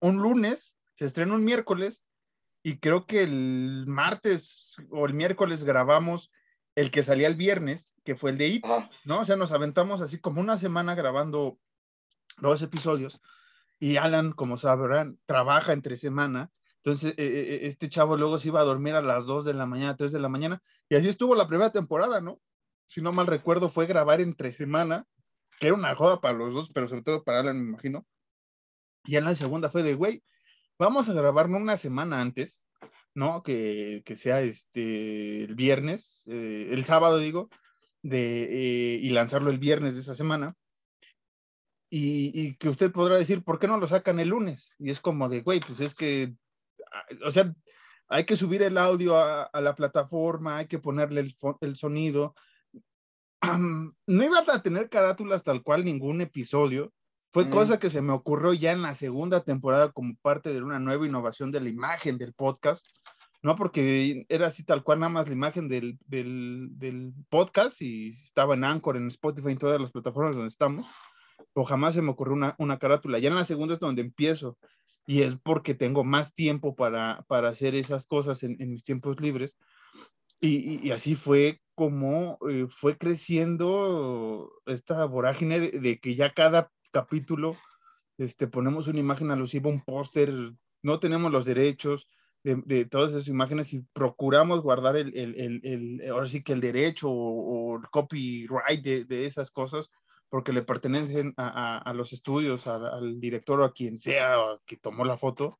[0.00, 2.04] un, lunes, se estrena un miércoles,
[2.64, 6.32] y creo que el martes o el miércoles grabamos
[6.74, 8.66] el que salía el viernes, que fue el de IT,
[9.04, 9.20] ¿no?
[9.20, 11.60] O sea, nos aventamos así como una semana grabando
[12.38, 13.20] dos episodios,
[13.78, 18.64] y Alan, como sabrán, trabaja entre semana, entonces, eh, este chavo luego se iba a
[18.64, 21.46] dormir a las 2 de la mañana, 3 de la mañana, y así estuvo la
[21.46, 22.40] primera temporada, ¿no?
[22.86, 25.06] Si no mal recuerdo, fue grabar entre semana,
[25.58, 28.06] que era una joda para los dos, pero sobre todo para Alan, me imagino.
[29.04, 30.22] Y en la segunda fue de, güey,
[30.78, 32.66] vamos a grabarlo una semana antes,
[33.14, 33.42] ¿no?
[33.42, 37.48] Que, que sea este, el viernes, eh, el sábado digo,
[38.02, 40.54] de, eh, y lanzarlo el viernes de esa semana.
[41.88, 44.74] Y, y, que usted podrá decir, ¿por qué no lo sacan el lunes?
[44.78, 46.34] Y es como de, güey, pues es que,
[46.92, 47.54] ah, o sea,
[48.08, 52.34] hay que subir el audio a, a la plataforma, hay que ponerle el, el sonido,
[54.06, 56.92] no iba a tener carátulas tal cual ningún episodio.
[57.32, 57.50] Fue mm.
[57.50, 61.06] cosa que se me ocurrió ya en la segunda temporada como parte de una nueva
[61.06, 62.86] innovación de la imagen del podcast,
[63.42, 63.56] ¿no?
[63.56, 68.64] Porque era así tal cual nada más la imagen del, del, podcast y estaba en
[68.64, 70.86] Anchor, en Spotify, en todas las plataformas donde estamos,
[71.52, 73.18] o jamás se me ocurrió una, una carátula.
[73.18, 74.56] Ya en la segunda es donde empiezo
[75.06, 79.20] y es porque tengo más tiempo para, para hacer esas cosas en, en mis tiempos
[79.20, 79.56] libres.
[80.40, 87.56] Y, y, así fue cómo eh, fue creciendo esta vorágine de, que ya cada capítulo
[88.18, 90.32] este, ponemos una imagen alusiva, un póster,
[90.82, 92.08] no tenemos los derechos
[92.42, 97.10] de, todas esas imágenes y procuramos guardar el, el, el, ahora sí que el derecho
[97.10, 99.90] o, el copyright de, esas cosas
[100.30, 105.18] porque le pertenecen a, los estudios, al director o a quien sea que tomó la
[105.18, 105.58] foto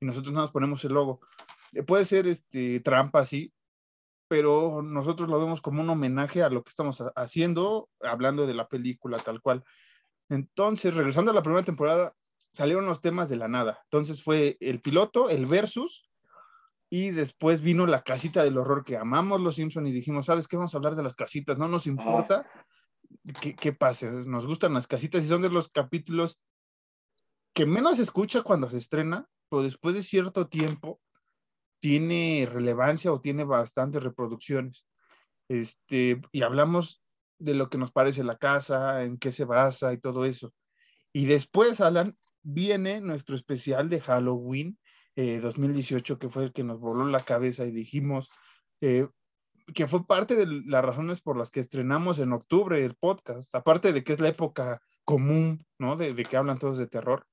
[0.00, 1.20] y nosotros nada más ponemos el logo.
[1.72, 3.53] Eh, puede ser este, trampa, sí,
[4.34, 8.66] pero nosotros lo vemos como un homenaje a lo que estamos haciendo, hablando de la
[8.66, 9.62] película tal cual.
[10.28, 12.16] Entonces, regresando a la primera temporada,
[12.52, 13.78] salieron los temas de la nada.
[13.84, 16.10] Entonces fue el piloto, el versus,
[16.90, 20.56] y después vino la casita del horror que amamos los Simpson y dijimos, ¿sabes qué?
[20.56, 22.44] Vamos a hablar de las casitas, no nos importa
[23.40, 26.40] qué, qué pase, nos gustan las casitas y son de los capítulos
[27.52, 31.00] que menos se escucha cuando se estrena, pero después de cierto tiempo
[31.84, 34.86] tiene relevancia o tiene bastantes reproducciones.
[35.50, 37.02] Este, y hablamos
[37.38, 40.54] de lo que nos parece la casa, en qué se basa y todo eso.
[41.12, 44.78] Y después, Alan, viene nuestro especial de Halloween
[45.14, 48.30] 2018, eh, que fue el que nos voló la cabeza y dijimos
[48.80, 49.06] eh,
[49.74, 53.92] que fue parte de las razones por las que estrenamos en octubre el podcast, aparte
[53.92, 55.96] de que es la época común, ¿no?
[55.96, 57.26] De, de que hablan todos de terror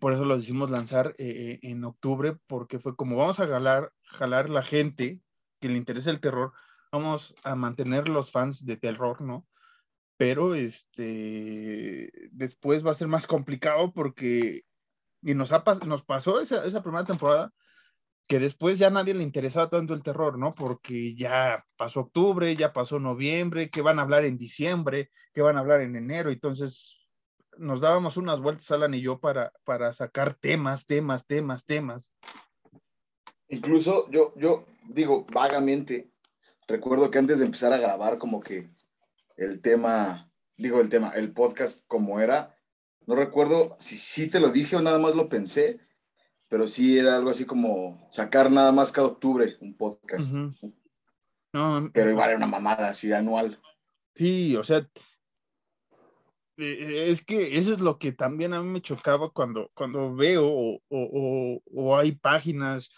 [0.00, 3.92] por eso lo decidimos lanzar eh, eh, en octubre, porque fue como vamos a jalar,
[4.04, 5.20] jalar la gente
[5.60, 6.52] que le interesa el terror,
[6.92, 9.46] vamos a mantener los fans de terror, ¿no?
[10.16, 14.62] Pero este, después va a ser más complicado porque,
[15.22, 17.52] y nos, ha, nos pasó esa, esa primera temporada,
[18.26, 20.54] que después ya nadie le interesaba tanto el terror, ¿no?
[20.54, 25.56] Porque ya pasó octubre, ya pasó noviembre, que van a hablar en diciembre, que van
[25.56, 26.97] a hablar en enero, entonces
[27.58, 32.12] nos dábamos unas vueltas, Alan y yo, para, para sacar temas, temas, temas, temas.
[33.48, 36.10] Incluso yo, yo digo vagamente,
[36.66, 38.70] recuerdo que antes de empezar a grabar como que
[39.36, 42.56] el tema, digo el tema, el podcast como era,
[43.06, 45.80] no recuerdo si sí te lo dije o nada más lo pensé,
[46.48, 50.32] pero sí era algo así como sacar nada más cada octubre un podcast.
[51.52, 53.60] no, pero igual era una mamada así anual.
[54.14, 54.86] Sí, o sea, eh,
[56.58, 60.80] es que eso es lo que también a mí me chocaba cuando, cuando veo o,
[60.88, 62.90] o, hay páginas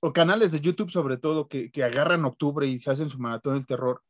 [0.00, 3.54] o canales de YouTube sobre todo que, que, agarran octubre y se hacen su maratón
[3.54, 4.02] del terror.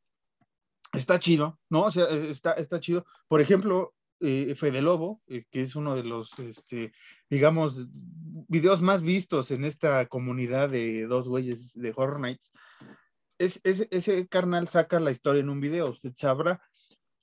[0.92, 1.84] Está chido, ¿no?
[1.84, 3.06] O sea, e, está, está chido.
[3.28, 6.92] Por ejemplo, eh, Fede Lobo, eh, que es uno de los, este,
[7.28, 7.86] digamos,
[8.48, 12.52] videos más vistos en esta comunidad de dos güeyes de Horror Nights,
[13.38, 16.60] es, ese carnal saca la historia en un video, usted sabrá,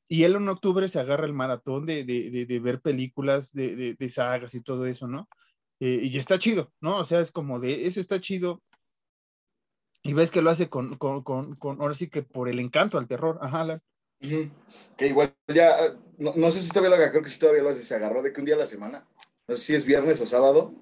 [0.07, 4.09] y él en octubre se agarra el maratón de, de, de, ver películas de, de,
[4.09, 5.27] sagas y todo eso, ¿no?
[5.79, 6.97] Eh, y está chido, ¿no?
[6.97, 8.61] O sea, es como de, eso está chido.
[10.03, 12.97] Y ves que lo hace con, con, con, con ahora sí que por el encanto
[12.97, 13.37] al terror.
[13.41, 13.79] Ajá,
[14.19, 15.75] Que igual ya,
[16.17, 18.21] no, no, sé si todavía lo haga, creo que sí todavía lo hace, se agarró
[18.21, 19.05] de que un día a la semana,
[19.47, 20.73] no sé si es viernes o sábado,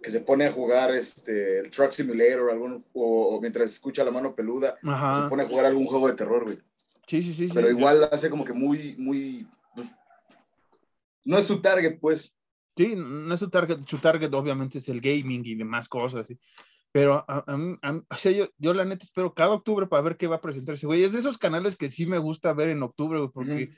[0.00, 4.34] que se pone a jugar este, el Truck Simulator algún, o, mientras escucha la mano
[4.34, 6.58] peluda, se pone a jugar algún juego de terror, güey.
[7.08, 7.48] Sí, sí, sí.
[7.52, 9.48] Pero igual hace como que muy, muy.
[9.74, 9.88] Pues,
[11.24, 12.36] no es su target, pues.
[12.76, 13.78] Sí, no es su target.
[13.86, 16.26] Su target, obviamente, es el gaming y demás cosas.
[16.26, 16.38] ¿sí?
[16.92, 17.44] Pero a,
[18.10, 20.86] o sea, yo, yo, la neta espero cada octubre para ver qué va a presentarse,
[20.86, 21.02] güey.
[21.02, 23.70] Es de esos canales que sí me gusta ver en octubre, güey, porque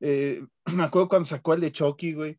[0.00, 0.42] eh,
[0.74, 2.38] me acuerdo cuando sacó el de Chucky, güey.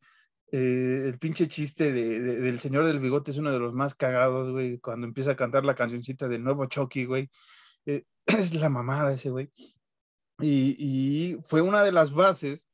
[0.52, 4.52] Eh, el pinche chiste de, del señor del bigote es uno de los más cagados,
[4.52, 4.80] güey.
[4.80, 7.30] Cuando empieza a cantar la cancioncita del nuevo Chucky, güey.
[7.86, 9.52] Eh, es la mamada ese, güey.
[10.42, 12.68] Y, fue una de las bases,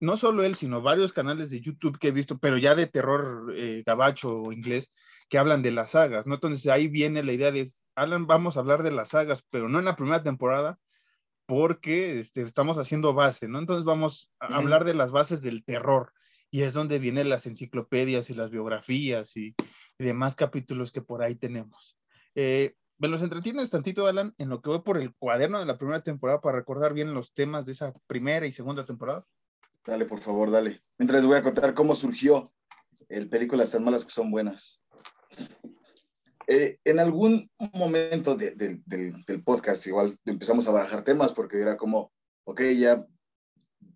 [0.00, 3.52] no solo él, sino varios canales de YouTube que he visto, pero ya de terror
[3.56, 4.90] eh, gabacho o inglés,
[5.28, 6.34] que hablan de las sagas, ¿no?
[6.34, 9.78] Entonces ahí viene la idea de, Alan, vamos a hablar de las sagas, pero no
[9.78, 10.78] en la primera temporada,
[11.46, 13.58] porque este, estamos haciendo base, ¿no?
[13.58, 16.12] Entonces vamos a hablar de las bases del terror,
[16.50, 19.54] y es donde vienen las enciclopedias y las biografías y,
[19.98, 21.98] demás capítulos que por ahí tenemos.
[22.34, 25.78] Eh, me los entretienes tantito, Alan, en lo que voy por el cuaderno de la
[25.78, 29.26] primera temporada para recordar bien los temas de esa primera y segunda temporada.
[29.86, 30.82] Dale, por favor, dale.
[30.98, 32.52] Mientras voy a contar cómo surgió
[33.08, 34.82] el películas tan malas que son buenas.
[36.46, 42.12] Eh, en algún momento del podcast, igual empezamos a barajar temas porque era como,
[42.44, 43.06] ok, ya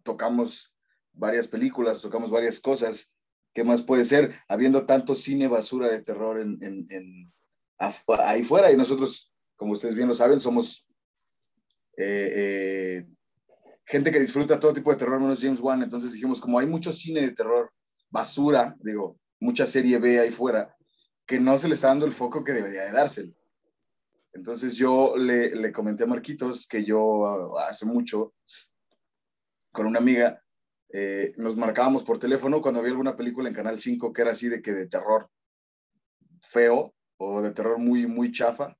[0.03, 0.75] tocamos
[1.12, 3.12] varias películas, tocamos varias cosas.
[3.53, 4.37] ¿Qué más puede ser?
[4.49, 7.33] Habiendo tanto cine basura de terror en,
[7.78, 10.87] ahí fuera y nosotros, como ustedes bien lo saben, somos
[11.96, 13.06] eh, eh,
[13.84, 16.92] gente que disfruta todo tipo de terror, menos James Wan, entonces dijimos, como hay mucho
[16.92, 17.72] cine de terror,
[18.10, 20.74] basura, digo, mucha serie B ahí fuera,
[21.26, 23.32] que no se le está dando el foco que debería de dárselo.
[24.32, 28.34] Entonces yo le, le comenté a Marquitos que yo hace mucho,
[29.70, 30.40] con una amiga,
[30.96, 34.48] eh, nos marcábamos por teléfono cuando había alguna película en Canal 5 que era así
[34.48, 35.28] de que de terror
[36.40, 38.77] feo, o de terror muy, muy chafa.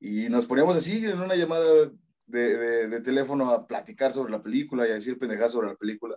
[0.00, 1.90] Y nos poníamos así en una llamada
[2.26, 6.16] de, de, teléfono a platicar sobre la película y a decir pendejadas sobre la película,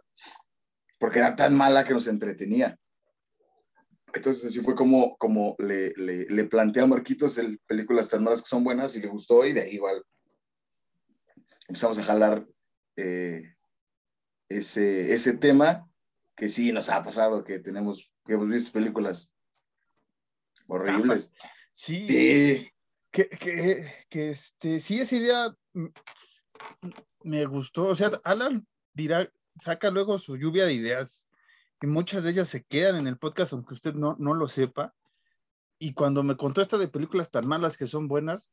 [1.00, 2.78] porque era tan mala que nos entretenía.
[4.14, 8.42] Entonces así fue como, como le, le, le planteé a Marquitos el películas tan malas
[8.42, 10.04] que son buenas y le gustó y de ahí igual
[11.72, 12.46] empezamos a jalar
[12.98, 13.56] eh,
[14.50, 15.90] ese, ese tema
[16.36, 19.32] que sí nos ha pasado, que tenemos, que hemos visto películas
[20.72, 21.34] horribles.
[21.74, 22.08] Sí.
[22.08, 22.72] sí.
[23.12, 25.58] Que, que, que, este, sí, esa idea
[27.24, 27.88] me gustó.
[27.88, 29.30] O sea, Alan dirá,
[29.60, 31.30] saca luego su lluvia de ideas
[31.82, 34.96] y muchas de ellas se quedan en el podcast, aunque usted no, no lo sepa.
[35.78, 38.52] Y cuando me contó esta de películas tan malas que son buenas,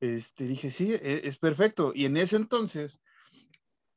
[0.00, 1.92] este, dije, sí, e, es perfecto.
[1.94, 3.00] Y en ese entonces,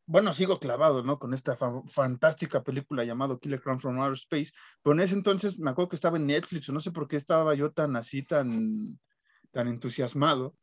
[0.06, 1.18] bueno, sigo clavado, ¿no?
[1.18, 1.56] Con esta
[1.88, 5.96] fantástica película llamada Killer Clown from Outer Space, pero en ese entonces me acuerdo que
[5.96, 9.00] estaba en Netflix, no sé por qué estaba yo tan así, tan,
[9.52, 10.56] tan entusiasmado,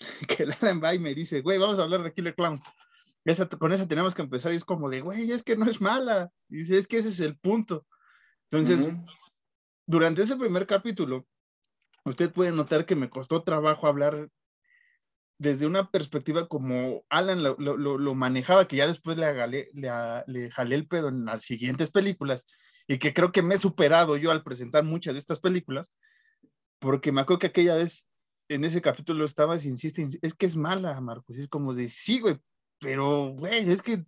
[0.28, 2.60] que Alan va y me dice, güey, vamos a hablar de Killer Clown.
[3.24, 5.80] Esa, con esa tenemos que empezar y es como de, güey, es que no es
[5.80, 6.30] mala.
[6.48, 7.86] Y dice, es que ese es el punto.
[8.50, 8.88] Entonces,
[9.86, 11.26] durante ese primer capítulo,
[12.04, 14.30] usted puede notar que me costó trabajo hablar
[15.38, 19.90] desde una perspectiva como Alan lo, lo, manejaba, que ya después le, agalé, le,
[20.26, 22.46] le, jalé el pedo en las siguientes películas,
[22.88, 25.96] y que creo que me he superado yo al presentar muchas de estas películas,
[26.80, 28.06] porque me acuerdo que aquella vez
[28.48, 32.38] en ese capítulo estabas, insiste, es que es mala, Marcos, es como de, sí, güey,
[32.80, 34.04] pero, güey, es que,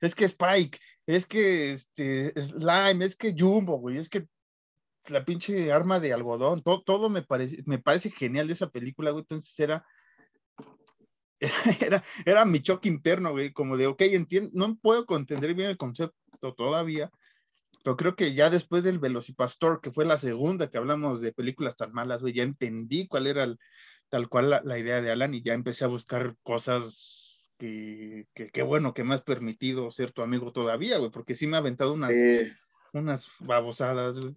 [0.00, 4.28] es que Spike, es que este, Slime, es que Jumbo, güey, es que
[5.10, 9.10] la pinche arma de algodón, todo, todo me, parece, me parece genial de esa película,
[9.10, 9.22] güey.
[9.22, 9.84] Entonces era,
[11.80, 15.76] era, era mi choque interno, güey, como de, ok, entiendo, no puedo entender bien el
[15.76, 17.10] concepto todavía,
[17.84, 21.76] pero creo que ya después del Velocipastor, que fue la segunda que hablamos de películas
[21.76, 23.58] tan malas, güey, ya entendí cuál era el,
[24.08, 28.94] tal cual la, idea de Alan y ya empecé a buscar cosas que, qué bueno
[28.94, 32.14] que me has permitido ser tu amigo todavía, güey, porque sí me ha aventado unas,
[32.92, 34.36] unas babosadas, güey.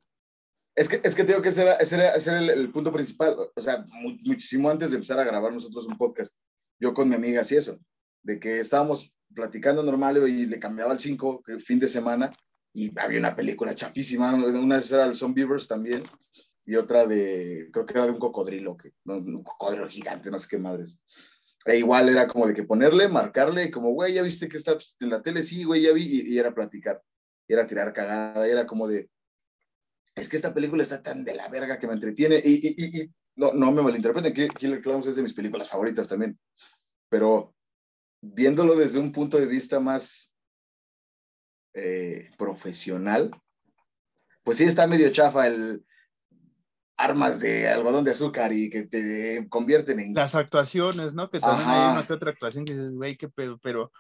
[0.74, 3.86] Es que, es que tengo que ese era, ese era, el, punto principal, o sea,
[4.24, 6.38] muchísimo antes de empezar a grabar nosotros un podcast,
[6.82, 7.80] yo con mi amiga así eso,
[8.24, 12.34] de que estábamos platicando normal y le cambiaba el 5 fin de semana
[12.74, 16.04] y había una película chafísima, una era el Zombievers también
[16.66, 20.48] y otra de, creo que era de un cocodrilo, que, un cocodrilo gigante, no sé
[20.50, 21.00] qué madres.
[21.66, 24.78] E igual era como de que ponerle, marcarle, y como, güey, ya viste que está
[25.00, 27.02] en la tele, sí, güey, ya vi, y, era platicar,
[27.48, 29.10] y era tirar cagada, y era como de,
[30.16, 33.12] es que esta película está tan de la verga que me entretiene, y, y, y
[33.36, 36.40] no, no me malinterpreten, Killer Clowns es de mis películas favoritas también,
[37.10, 37.54] pero
[38.22, 40.34] viéndolo desde un punto de vista más
[41.74, 43.32] eh, profesional,
[44.44, 45.84] pues sí está medio chafa el
[46.98, 50.14] armas de algodón de azúcar y que te convierten en...
[50.14, 51.30] Las actuaciones, ¿no?
[51.30, 53.92] Que también hay una que otra actuación que dices, güey, qué pedo, pero...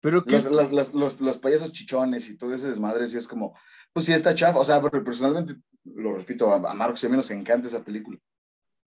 [0.00, 3.56] pero ¿qué los, los, los, payasos chichones y todo ese desmadre, sí es como,
[3.92, 5.54] pues sí está chafa, o sea, personalmente,
[5.84, 8.18] lo repito, a, Marcos y a mí nos encanta esa película.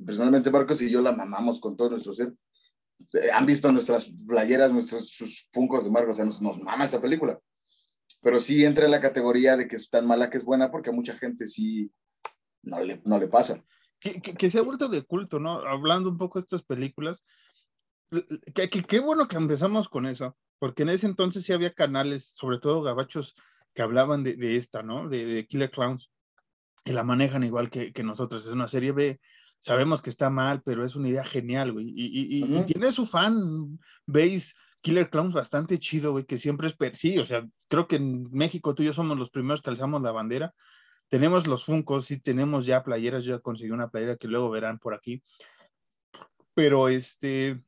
[0.04, 2.34] Personalmente Marcos y yo la mamamos con todo nuestro ser.
[3.14, 6.86] Eh, han visto nuestras playeras, nuestros sus funcos de Marcos, o sea, nos, nos mama
[6.86, 7.40] esa película.
[8.22, 10.90] Pero sí entra en la categoría de que es tan mala que es buena porque
[10.90, 11.92] a mucha gente sí
[12.64, 13.64] no le, no le pasa.
[14.00, 15.60] Que, que, se ha vuelto de culto, ¿no?
[15.60, 17.24] Hablando un poco de estas películas,
[18.54, 22.84] qué bueno que empezamos con eso, porque en ese entonces sí había canales, sobre todo
[22.84, 23.36] gabachos,
[23.74, 25.10] que hablaban de, de esta, ¿no?
[25.10, 26.12] De, de, Killer Clowns,
[26.84, 28.46] y la manejan igual que, que, nosotros.
[28.46, 29.20] Es una serie B,
[29.66, 31.90] sabemos que está mal, pero es una idea genial, güey.
[31.90, 36.76] Y, y, y, tiene su fan base Killer Clowns bastante chido, güey, que siempre es,
[37.00, 40.04] sí, o sea, creo que en México tú y yo somos los primeros que alzamos
[40.04, 40.54] la bandera,
[41.08, 44.78] tenemos los Funcos, sí tenemos ya playeras, yo ya conseguí una playera que luego verán
[44.78, 45.24] por aquí.
[46.54, 47.64] Pero este,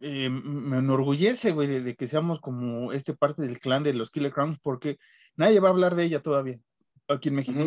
[0.00, 4.32] eh, me enorgullece, güey, de, que seamos como este parte del clan de los Killer
[4.32, 4.96] Crowns, porque
[5.36, 6.56] nadie va a hablar de ella todavía
[7.08, 7.60] aquí en México.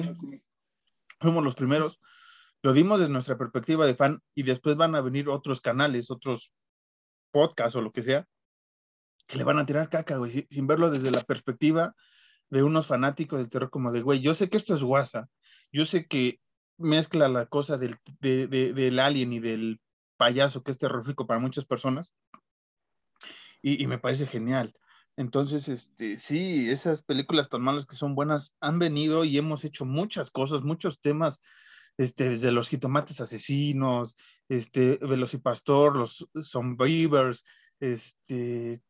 [1.19, 1.99] Fuimos los primeros,
[2.63, 6.51] lo dimos desde nuestra perspectiva de fan y después van a venir otros canales, otros
[7.31, 8.27] podcasts o lo que sea,
[9.27, 11.93] que le van a tirar caca, güey, sin verlo desde la perspectiva
[12.49, 15.29] de unos fanáticos del terror como de, güey, yo sé que esto es guasa,
[15.71, 16.39] yo sé que
[16.77, 19.81] mezcla la cosa del, del alien y del
[20.17, 22.13] payaso que es terrorífico para muchas personas
[23.61, 24.73] y, me parece genial.
[25.17, 29.83] Entonces, este, sí, esas películas tan malas que son buenas han venido y hemos hecho
[29.83, 31.41] muchas cosas, muchos temas,
[31.97, 34.15] este, desde los jitomates asesinos,
[34.49, 37.43] este, Velocipastor, los Zombievers,
[37.79, 38.81] este,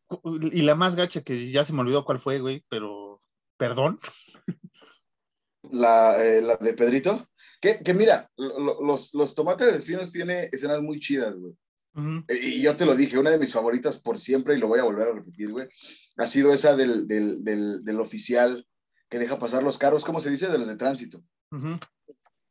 [0.52, 3.08] y la más gacha que ya se me olvidó cuál fue, güey, pero
[3.58, 4.00] ¿Perdón?
[5.72, 7.28] La, eh, la de Pedrito.
[7.60, 11.54] Que, que mira, los, los tomates asesinos tiene escenas muy chidas, güey.
[12.30, 14.84] Y yo te lo dije, una de mis favoritas por siempre, y lo voy a
[14.84, 15.68] volver a repetir, güey,
[16.18, 18.68] ha sido esa del, del, del, del oficial
[19.10, 20.48] que deja pasar los carros, ¿cómo se dice?
[20.48, 21.24] De los de tránsito.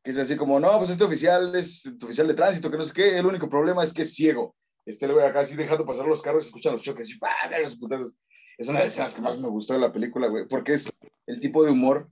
[0.07, 2.95] Que es así como, no, pues este oficial es oficial de tránsito, que no sé
[2.95, 4.55] qué, el único problema es que es ciego.
[4.85, 8.15] Este güey acá así dejando pasar los carros, escucha los choques, y, ¡ah, los putados!
[8.57, 10.97] es una de las escenas que más me gustó de la película, güey, porque es
[11.27, 12.09] el tipo de humor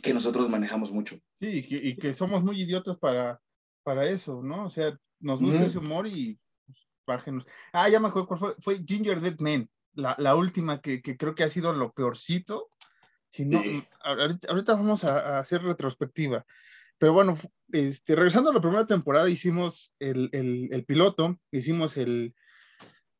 [0.00, 1.16] que nosotros manejamos mucho.
[1.40, 3.40] Sí, y que, somos muy idiotas para,
[3.82, 4.66] para eso, ¿no?
[4.66, 7.44] O sea, nos gusta ese humor y pues, bájenos.
[7.72, 11.16] Ah, ya me acuerdo cuál fue, fue Ginger Dead Man, la, la última que, que,
[11.16, 12.68] creo que ha sido lo peorcito.
[13.34, 13.60] Si no,
[14.04, 16.46] ahorita, vamos a, hacer retrospectiva.
[16.98, 17.36] Pero bueno,
[17.72, 22.32] este, regresando a la primera temporada, hicimos el, el, el piloto, hicimos el,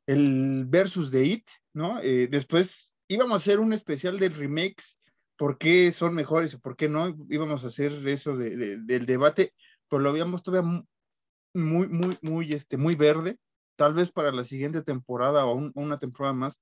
[0.07, 1.99] el versus de It, ¿no?
[2.01, 5.01] Eh, después íbamos a hacer un especial de remakes,
[5.37, 9.53] por qué son mejores o por qué no, íbamos a hacer eso de, del debate,
[9.89, 10.85] pero lo habíamos todavía
[11.55, 13.37] muy, muy, muy, este, muy verde.
[13.75, 16.61] Tal vez para la siguiente temporada o una temporada más,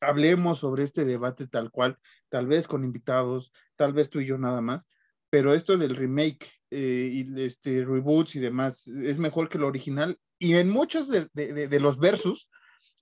[0.00, 4.38] hablemos sobre este debate tal cual, tal vez con invitados, tal vez tú y yo
[4.38, 4.86] nada más,
[5.30, 10.18] pero esto del remake eh, y este reboots y demás es mejor que lo original.
[10.38, 12.48] Y en muchos de, los versus,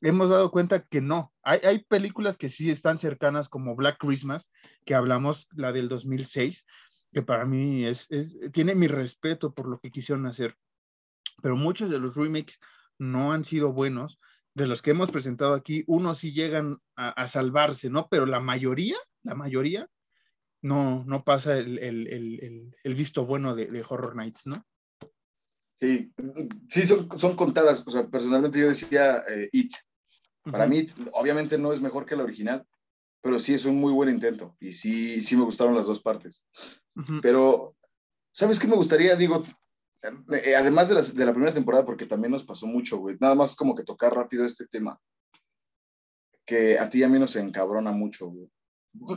[0.01, 1.33] hemos dado cuenta que no.
[1.43, 4.51] Hay, películas que sí están cercanas como Black Christmas,
[4.87, 6.65] que hablamos, la del 2006,
[7.13, 8.09] que para mí es,
[8.53, 10.57] tiene mi respeto por lo que quisieron hacer.
[11.43, 12.61] Pero muchos de los remakes
[12.99, 14.19] no han sido buenos.
[14.55, 18.09] De los que hemos presentado aquí, unos sí llegan a, a salvarse, ¿no?
[18.11, 19.89] Pero la mayoría, la mayoría,
[20.63, 24.65] no, no pasa el, el, el, el visto bueno de, de, Horror Nights, ¿no?
[25.81, 26.13] Sí,
[26.69, 27.83] sí, son, son contadas.
[27.87, 29.73] O sea, personalmente yo decía eh, It.
[30.45, 30.71] Para uh -huh.
[30.71, 32.65] mí, obviamente no es mejor que la original,
[33.21, 34.57] pero sí es un muy buen intento.
[34.61, 36.45] Y sí, sí me gustaron las dos partes.
[36.97, 37.21] Uh -huh.
[37.23, 37.77] Pero,
[38.33, 39.17] ¿sabes qué me gustaría?
[39.17, 39.45] Digo,
[40.57, 43.17] además de, las, de la primera temporada, porque también nos pasó mucho, güey.
[43.21, 45.01] Nada más como que tocar rápido este tema.
[46.45, 48.51] Que a ti y a mí nos encabrona mucho, güey.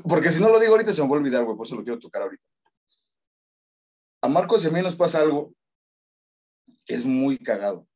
[0.07, 1.83] Porque si no lo digo ahorita se me va a olvidar, güey, por eso lo
[1.83, 2.43] quiero tocar ahorita.
[4.21, 5.53] A Marcos y a mí nos pasa algo
[6.85, 7.87] que es muy cagado.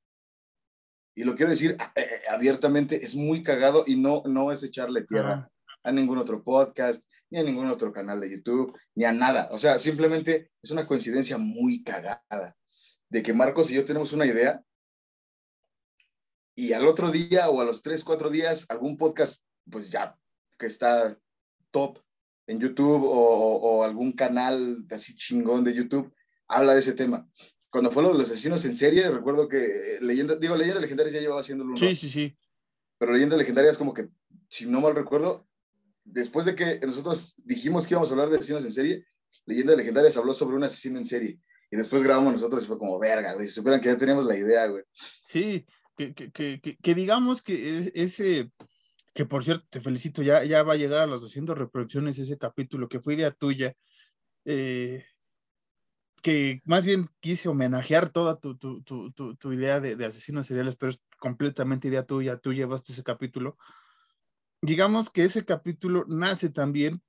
[1.16, 5.50] Y lo quiero decir eh, abiertamente, es muy cagado y no, no es echarle tierra
[5.84, 9.50] a ningún otro podcast, ni a ningún otro canal de YouTube, ni a nada.
[9.52, 12.56] O sea, simplemente es una coincidencia muy cagada
[13.10, 14.64] de que Marcos y yo tenemos una idea
[16.56, 20.18] y al otro día o a los tres, cuatro días, algún podcast, pues ya
[20.58, 21.18] que está
[21.72, 22.00] top
[22.48, 26.14] en YouTube o, o, algún canal así chingón de YouTube
[26.50, 27.30] habla de ese tema.
[27.70, 31.22] Cuando fue lo de los asesinos en serie, recuerdo que leyenda, digo, leyendas legendarias ya
[31.22, 32.38] llevaba haciéndolo Sí, sí, sí.
[32.98, 34.10] Pero leyendas legendarias como que,
[34.50, 35.48] si no mal recuerdo,
[36.04, 39.06] después de que nosotros dijimos que íbamos a hablar de asesinos en serie,
[39.46, 41.40] leyendas legendarias habló sobre un asesino en serie.
[41.72, 44.38] Y después grabamos nosotros y fue como, verga, güey, si supieran que ya teníamos la
[44.38, 44.84] idea, güey.
[44.94, 48.52] Sí, que, que, que, digamos que ese,
[49.14, 52.38] que por cierto, te felicito, ya, ya va a llegar a las 200 reproducciones ese
[52.38, 53.74] capítulo, que fue idea tuya,
[54.46, 55.06] eh,
[56.22, 60.76] que más bien quise homenajear toda tu, tu, tu, tu idea de, de, asesinos seriales,
[60.76, 63.58] pero es completamente idea tuya, tú llevaste ese capítulo.
[64.62, 67.02] Digamos que ese capítulo nace también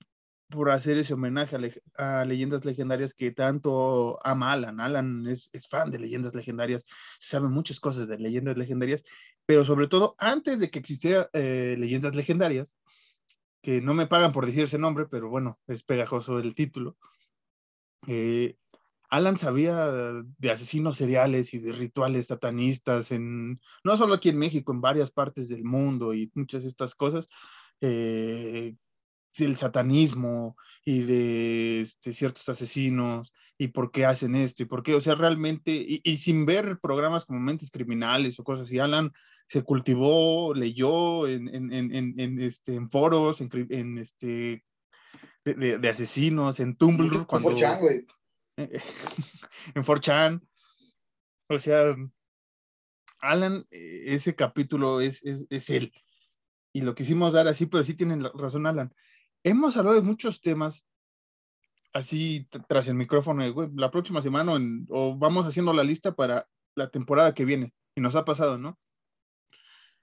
[0.51, 4.81] por hacer ese homenaje a, le a, leyendas legendarias que tanto ama Alan.
[4.81, 6.85] Alan es, es, fan de leyendas legendarias,
[7.19, 9.05] sabe muchas cosas de leyendas legendarias,
[9.47, 12.77] pero sobre todo antes de que existiera eh, leyendas legendarias,
[13.63, 16.97] que no me pagan por decir ese nombre, pero bueno, es pegajoso el título.
[18.07, 18.57] Eh,
[19.11, 19.91] Alan sabía
[20.39, 25.11] de asesinos seriales y de rituales satanistas, en, no solo aquí en México, en varias
[25.11, 27.29] partes del mundo y muchas de estas cosas.
[27.81, 28.77] Eh,
[29.37, 34.95] del satanismo y de este, ciertos asesinos y por qué hacen esto y por qué,
[34.95, 39.13] o sea, realmente, y, y, sin ver programas como Mentes Criminales o cosas así, Alan
[39.47, 44.65] se cultivó, leyó en, en, en, en este, en foros, en, este,
[45.45, 47.27] de, de, de, asesinos, en Tumblr.
[47.27, 48.07] Cuando, güey.
[48.57, 50.41] en 4chan.
[51.49, 51.95] O sea,
[53.19, 55.93] Alan, ese capítulo es, es, es él.
[56.73, 58.95] Y lo quisimos dar así, pero sí tienen razón, Alan
[59.43, 60.87] hemos hablado de muchos temas
[61.93, 66.47] así tras el micrófono, güey, la próxima semana en, o vamos haciendo la lista para
[66.75, 67.73] la temporada que viene.
[67.95, 68.79] Y nos ha pasado, ¿no?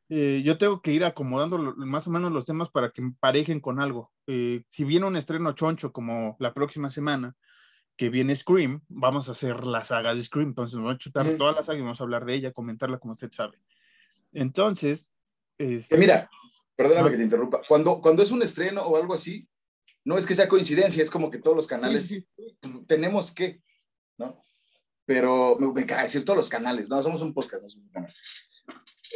[0.10, 3.60] Eh, yo tengo que ir acomodando lo, más o menos los temas para que parejen
[3.60, 4.12] con algo.
[4.26, 7.36] Eh, si viene un estreno choncho como la próxima semana,
[7.98, 11.26] que viene Scream, vamos a hacer la saga de Scream, entonces nos vamos a chutar
[11.26, 11.38] mm.
[11.38, 13.60] toda la saga y vamos a hablar de ella, comentarla como usted sabe.
[14.34, 15.14] Entonces...
[15.58, 15.98] Este...
[15.98, 16.30] Mira,
[16.78, 17.12] Perdóname ah.
[17.12, 17.62] que te interrumpa.
[17.68, 19.50] Cuando, cuando es un estreno o algo así,
[20.06, 22.86] no es que sea coincidencia, es como que todos los canales sí, sí.
[22.88, 23.62] tenemos que,
[24.18, 24.46] ¿no?
[25.04, 27.92] Pero me, me caga decir todos los canales, no, somos un podcast, no somos un
[27.92, 28.14] canal.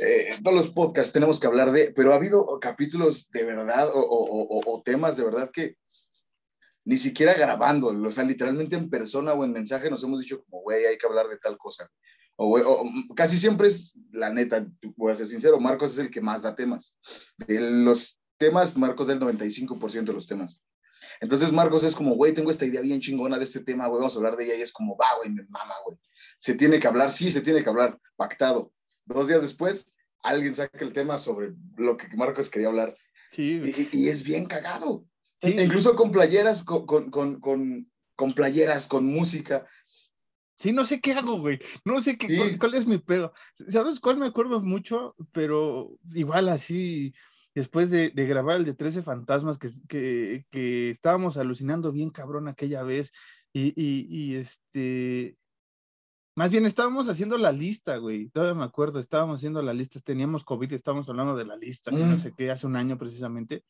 [0.02, 4.00] Eh, todos los podcasts tenemos que hablar de, pero ha habido capítulos de verdad o,
[4.00, 5.76] o, o, o temas de verdad que
[6.84, 10.64] ni siquiera grabando, o sea, literalmente en persona o en mensaje nos hemos dicho como,
[10.64, 11.92] güey, hay que hablar de tal cosa.
[12.36, 16.22] O, o, casi siempre es, la neta, voy a ser sincero, Marcos es el que
[16.22, 16.98] más da temas.
[17.48, 20.60] De los temas, Marcos da el 95% de los temas.
[21.20, 24.16] Entonces Marcos es como, güey, tengo esta idea bien chingona de este tema, güey, vamos
[24.16, 25.98] a hablar de ella y es como, va, güey, mi mamá, güey.
[26.40, 28.74] Se tiene que hablar, sí, se tiene que hablar, pactado.
[29.06, 32.96] Dos días después, alguien saca el tema sobre lo que Marcos quería hablar.
[33.32, 33.62] Sí.
[33.64, 35.06] Y, y es bien cagado.
[35.42, 35.56] Sí.
[35.60, 37.40] Incluso con playeras, con, con, con,
[38.16, 39.68] con, playeras, con música.
[40.62, 41.60] Sí, no sé qué hago, güey.
[41.86, 42.38] No sé qué, sí.
[42.38, 43.34] cuál, cuál, es mi pedo.
[43.68, 45.16] ¿Sabes cuál me acuerdo mucho?
[45.32, 47.16] Pero igual así,
[47.56, 52.48] después de, de grabar el de 13 fantasmas, que, que, que, estábamos alucinando bien cabrón
[52.48, 53.12] aquella vez.
[53.52, 55.36] Y, y, y, este.
[56.36, 58.30] Más bien estábamos haciendo la lista, güey.
[58.30, 60.00] Todavía me acuerdo, estábamos haciendo la lista.
[60.00, 62.08] Teníamos COVID, estábamos hablando de la lista, mm.
[62.08, 63.64] no sé qué, hace un año precisamente.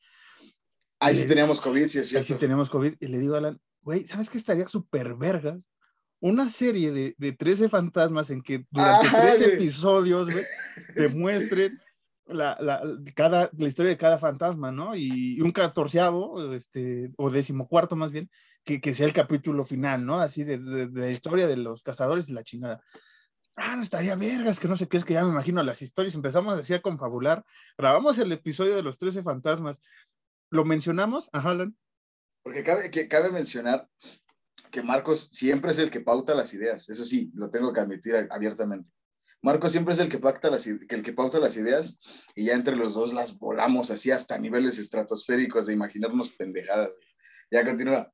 [1.00, 2.18] Ahí sí teníamos COVID, sí es cierto.
[2.18, 2.96] Ahí sí teníamos COVID.
[3.00, 5.72] Y le digo a Alan, güey, ¿sabes qué estaría súper vergas?
[6.22, 9.56] Una serie de, de 13 fantasmas en que durante Ajá, 13 güey.
[9.56, 10.46] episodios, güey,
[10.96, 11.80] te muestren
[12.28, 12.82] la, la,
[13.16, 14.96] cada, la historia de cada fantasma, ¿no?
[14.96, 18.30] Y un catorceavo, este, o decimocuarto más bien,
[18.64, 20.20] que, que sea el capítulo final, ¿no?
[20.20, 22.82] Así de, de, de, la historia de los cazadores y la chingada.
[23.58, 26.16] Ah, no estaría vergas, que no sé qué, es que ya me imagino las historias,
[26.16, 27.44] empezamos así a confabular,
[27.78, 29.82] grabamos el episodio de los 13 fantasmas,
[30.50, 31.76] lo mencionamos, ajá, Alan.
[32.44, 33.90] Porque cabe, que cabe mencionar
[34.72, 38.16] que Marcos siempre es el que pauta las ideas, eso sí, lo tengo que admitir
[38.30, 38.90] abiertamente.
[39.44, 41.98] Marcos siempre es el que, pacta las, el que pauta las ideas
[42.36, 46.96] y ya entre los dos las volamos así hasta niveles estratosféricos de imaginarnos pendejadas.
[47.50, 48.12] Ya continúa.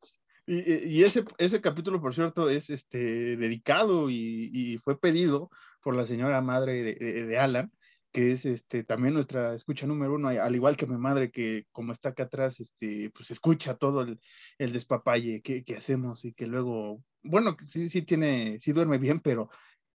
[0.49, 5.49] Y, ese, ese capítulo, por cierto, es este, dedicado y, fue pedido
[5.83, 7.71] por la señora madre de, de, Alan,
[8.17, 11.93] que es este, también nuestra escucha número uno, al igual que mi madre, que como
[11.93, 14.19] está acá atrás, este, pues escucha todo el,
[14.57, 19.19] el despapalle que, que, hacemos y que luego, bueno, sí, sí tiene, sí duerme bien,
[19.19, 19.51] pero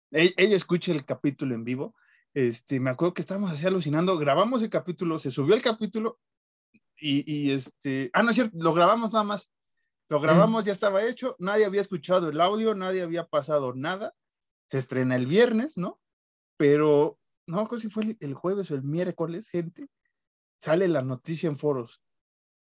[0.10, 1.94] ella, ella escucha el capítulo en vivo.
[2.34, 6.20] Este, me acuerdo que estábamos así alucinando, grabamos el capítulo, se subió el capítulo
[7.00, 9.48] y, y este, ah, no es cierto, lo grabamos nada más
[10.10, 14.16] lo grabamos, ya estaba hecho, nadie había escuchado el audio, nadie había pasado nada.
[14.70, 16.00] Se estrena el viernes, ¿no?
[16.58, 19.88] Pero, no, si fue el, jueves o el miércoles, gente,
[20.60, 22.02] sale la noticia en foros.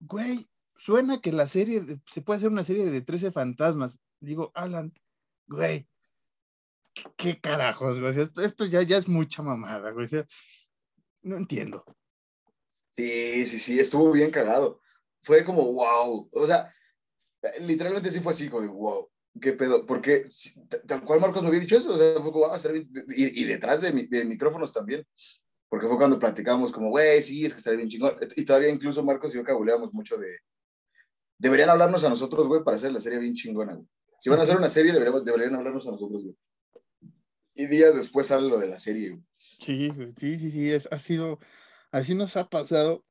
[0.00, 3.98] Güey, suena que la serie, se puede hacer una serie de 13 fantasmas.
[4.20, 4.94] Digo, Alan,
[5.48, 5.88] güey,
[7.16, 8.18] qué carajos, güey.
[8.18, 10.08] Esto, esto ya, ya es mucha mamada, güey.
[11.22, 11.84] no entiendo.
[12.90, 14.80] Sí, sí, sí, estuvo bien cagado.
[15.22, 16.30] Fue como, wow.
[16.32, 16.72] O sea,
[17.60, 19.10] literalmente sí fue así, como wow,
[19.40, 20.28] qué pedo, porque
[20.86, 22.58] tal cual Marcos me había dicho eso, o sea, fue como, ah,
[23.10, 25.06] y, y, detrás de, de, micrófonos también,
[25.68, 29.02] porque fue cuando platicamos como, güey, sí, es que estaría bien chingón, y todavía incluso
[29.02, 30.38] Marcos y yo cabuleamos mucho de,
[31.38, 33.86] deberían hablarnos a nosotros, güey, para hacer la serie bien chingona, güey.
[34.18, 36.36] Si van a hacer una serie, deberían, deberían hablarnos a nosotros, güey.
[37.54, 39.22] Y días después sale lo de la serie, güey.
[39.36, 41.38] Sí, sí, sí, sí, es, ha sido,
[41.90, 43.04] así nos ha pasado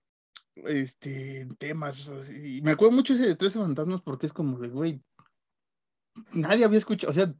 [0.55, 2.11] este, temas.
[2.29, 5.01] Y me acuerdo mucho ese de 13 fantasmas porque es como de, güey,
[6.33, 7.33] nadie había escuchado, o sea,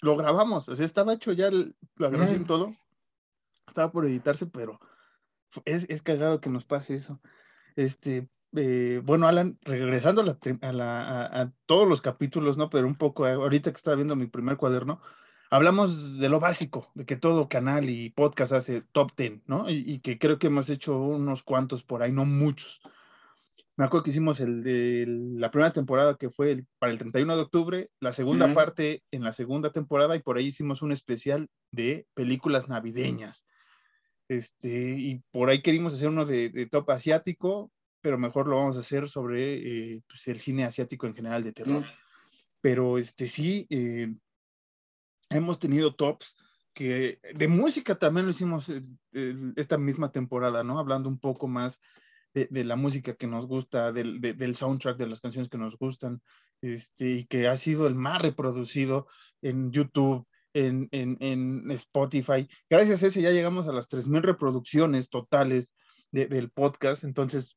[0.00, 2.74] lo grabamos, o sea, estaba hecho ya la grabación todo,
[3.66, 4.80] estaba por editarse, pero
[5.64, 7.20] es, es cagado que nos pase eso.
[7.76, 12.70] Este, eh, bueno, Alan, regresando a, la, a, todos los capítulos, ¿no?
[12.70, 15.00] Pero un poco, ahorita que estaba viendo mi primer cuaderno,
[15.50, 19.70] hablamos de lo básico, de que todo canal y podcast hace top 10, ¿no?
[19.70, 22.80] Y, que creo que hemos hecho unos cuantos por ahí, no muchos.
[23.80, 27.40] Me acuerdo que hicimos el de la primera temporada que fue para el 31 de
[27.40, 32.06] octubre, la segunda parte en la segunda temporada y por ahí hicimos un especial de
[32.12, 33.46] películas navideñas.
[34.28, 37.72] Este, y por ahí queríamos hacer uno de, top asiático,
[38.02, 39.54] pero mejor lo vamos a hacer sobre
[39.94, 41.86] eh, pues, el cine asiático en general de terror.
[42.60, 44.14] Pero este sí, eh,
[45.30, 46.36] hemos tenido tops
[46.74, 48.82] que de música también lo hicimos eh,
[49.56, 50.78] esta misma temporada, ¿no?
[50.78, 51.80] Hablando un poco más
[52.34, 56.22] de, la música que nos gusta, del, del, soundtrack de las canciones que nos gustan,
[56.60, 59.06] este, y que ha sido el más reproducido
[59.42, 62.48] en YouTube, en, en, en Spotify.
[62.68, 65.72] Gracias a ese ya llegamos a las 3.000 reproducciones totales
[66.12, 67.56] del podcast, entonces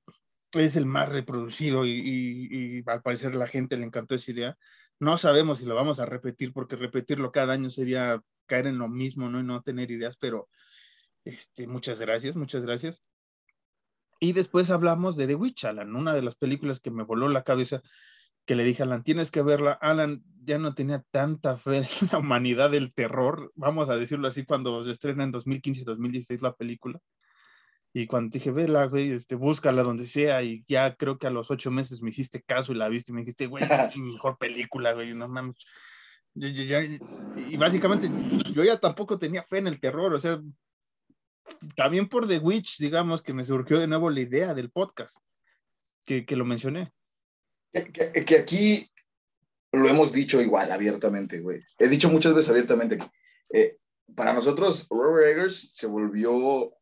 [0.54, 4.58] es el más reproducido y, y, y al parecer la gente le encantó esa idea.
[5.00, 8.88] No sabemos si lo vamos a repetir, porque repetirlo cada año sería caer en lo
[8.88, 9.40] mismo, ¿no?
[9.40, 10.50] Y no tener ideas, pero
[11.26, 13.02] este, muchas gracias, muchas gracias.
[14.24, 17.44] Y después hablamos de The Witch, Alan, una de las películas que me voló la
[17.44, 17.82] cabeza,
[18.46, 19.74] que le dije a Alan, tienes que verla.
[19.74, 24.46] Alan ya no tenía tanta fe en la humanidad del terror, vamos a decirlo así,
[24.46, 27.02] cuando se estrena en 2015-2016 la película.
[27.92, 31.52] Y cuando dije, vela, güey, este, búscala donde sea, y ya creo que a los
[31.52, 33.66] ocho meses me hiciste caso y la viste y me dijiste, güey,
[33.98, 35.58] mejor película, güey, no mames.
[36.34, 38.10] y básicamente
[38.54, 40.40] yo ya tampoco tenía fe en el terror, o sea,
[41.76, 45.18] también por The Witch, digamos, que me surgió de nuevo la idea del podcast,
[46.06, 46.92] que, que lo mencioné.
[47.72, 48.90] Que, que, aquí
[49.72, 51.64] lo hemos dicho igual, abiertamente, güey.
[51.80, 53.10] He dicho muchas veces abiertamente que
[53.54, 53.78] eh,
[54.16, 56.76] para nosotros Robert Eggers se volvió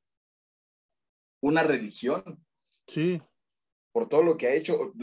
[1.41, 2.43] una religión.
[2.88, 3.22] Sí.
[3.93, 4.93] Por todo lo que ha hecho,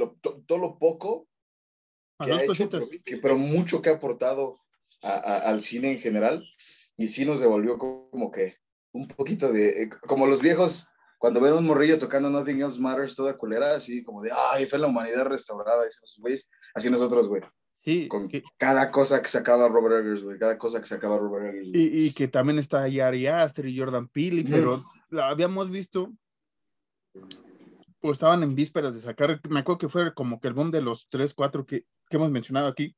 [0.46, 1.28] todo lo poco
[2.24, 2.68] que ha hecho,
[3.22, 4.61] pero, mucho que ha aportado
[5.02, 6.44] al cine en general.
[6.96, 8.56] Y sí nos devolvió como que
[8.93, 13.14] un poquito de, eh, como los viejos, cuando ven un morrillo tocando Nothing Else Matters
[13.14, 15.84] toda culera, así como de, ay, fue la humanidad restaurada,
[16.74, 17.43] así nosotros, güey.
[17.76, 21.68] Sí, con cada cosa que sacaba Robert Eggers, güey, cada cosa que sacaba Robert Eggers.
[21.72, 26.12] Y, y, que también está ahí Ari Aster y Jordan Peele, pero la habíamos visto
[28.01, 30.82] o estaban en vísperas de sacar, me acuerdo que fue como que el boom de
[30.82, 32.95] los 3, 4 que, que hemos mencionado aquí,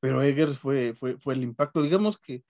[0.00, 1.82] pero Eggers fue, fue, fue el impacto.
[1.82, 2.44] Digamos que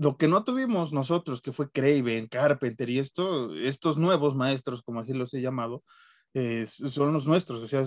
[0.00, 5.00] lo que no tuvimos nosotros, que fue Craven, Carpenter y esto, estos nuevos maestros, como
[5.00, 5.84] así los he llamado,
[6.64, 7.60] son los nuestros.
[7.60, 7.86] O sea,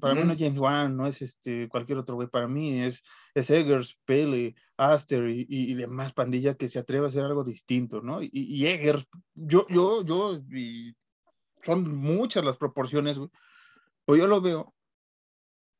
[0.00, 2.28] para mí no es James Wan, no es este, cualquier otro güey.
[2.28, 3.02] Para mí es,
[3.34, 8.00] es Eggers, Pele, Aster y, y, demás pandilla que se atreve a hacer algo distinto,
[8.00, 8.22] ¿no?
[8.22, 10.96] Y, y Eggers, yo, yo, yo, y
[11.62, 13.28] son muchas las proporciones, güey.
[14.06, 14.72] Pues yo lo veo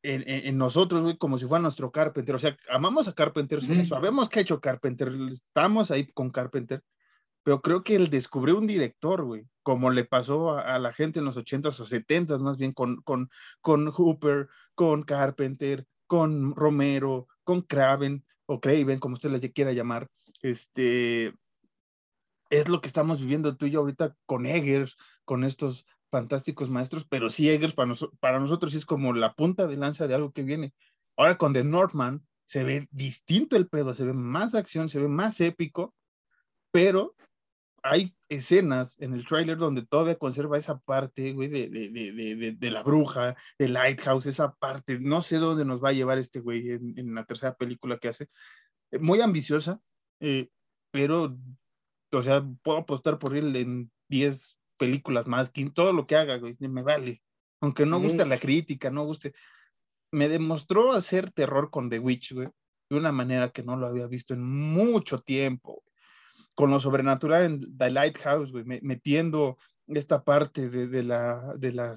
[0.02, 2.34] en, nosotros, güey, como si fuera nuestro Carpenter.
[2.34, 6.82] O sea, amamos a Carpenter, sabemos que ha hecho Carpenter, estamos ahí con Carpenter,
[7.42, 11.24] pero creo que él descubrió un director, güey, como le pasó a, la gente en
[11.24, 13.30] los 80s o 70s, más bien con, con,
[13.60, 20.08] con Hooper, con Carpenter, con Romero, con Craven, o Craven, como usted le quiera llamar.
[20.42, 21.34] Este,
[22.50, 27.06] es lo que estamos viviendo tú y yo ahorita con Eggers, con estos fantásticos maestros,
[27.08, 30.74] pero sí Eggers para, nosotros es como la punta de lanza de algo que viene.
[31.16, 35.08] Ahora con The Northman se ve distinto el pedo, se ve más acción, se ve
[35.08, 35.94] más épico,
[36.72, 37.14] pero
[37.82, 42.70] hay escenas en el tráiler donde todavía conserva esa parte, güey, de, de, de, de,
[42.70, 46.70] la bruja, de Lighthouse, esa parte, no sé dónde nos va a llevar este güey
[46.70, 48.28] en, en la tercera película que hace,
[48.90, 49.80] eh, muy ambiciosa,
[50.20, 50.50] eh,
[50.90, 51.38] pero,
[52.12, 56.56] o sea, puedo apostar por él en 10 películas más, todo lo que haga, güey,
[56.58, 57.22] me vale.
[57.60, 59.34] Aunque no guste la crítica, no guste.
[60.10, 62.48] Me demostró hacer terror con The Witch, güey,
[62.88, 65.84] de una manera que no lo había visto en mucho tiempo.
[66.54, 71.94] Con lo sobrenatural en The Lighthouse, güey, metiendo esta parte de, de, la, de, la,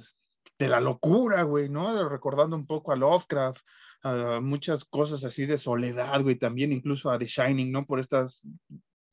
[0.59, 2.09] de la locura, güey, ¿no?
[2.09, 3.65] Recordando un poco a Lovecraft,
[4.03, 7.85] a muchas cosas así de soledad, güey, también incluso a The Shining, ¿no?
[7.85, 8.45] Por estas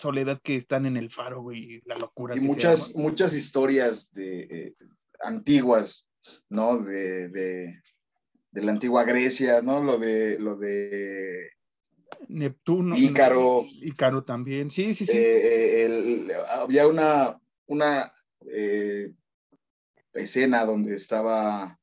[0.01, 2.36] soledad que están en el faro, güey, la locura.
[2.36, 4.74] Y muchas, muchas historias de, eh,
[5.20, 6.09] antiguas,
[6.48, 6.78] ¿no?
[6.78, 7.82] De, de,
[8.53, 9.82] la antigua Grecia, ¿no?
[9.82, 11.51] Lo de, lo de
[12.28, 12.96] Neptuno.
[12.96, 13.64] Ícaro.
[13.82, 15.16] Ícaro también, sí, sí, sí.
[15.16, 18.11] Eh, eh, había una, una
[20.14, 21.78] escena donde estaba,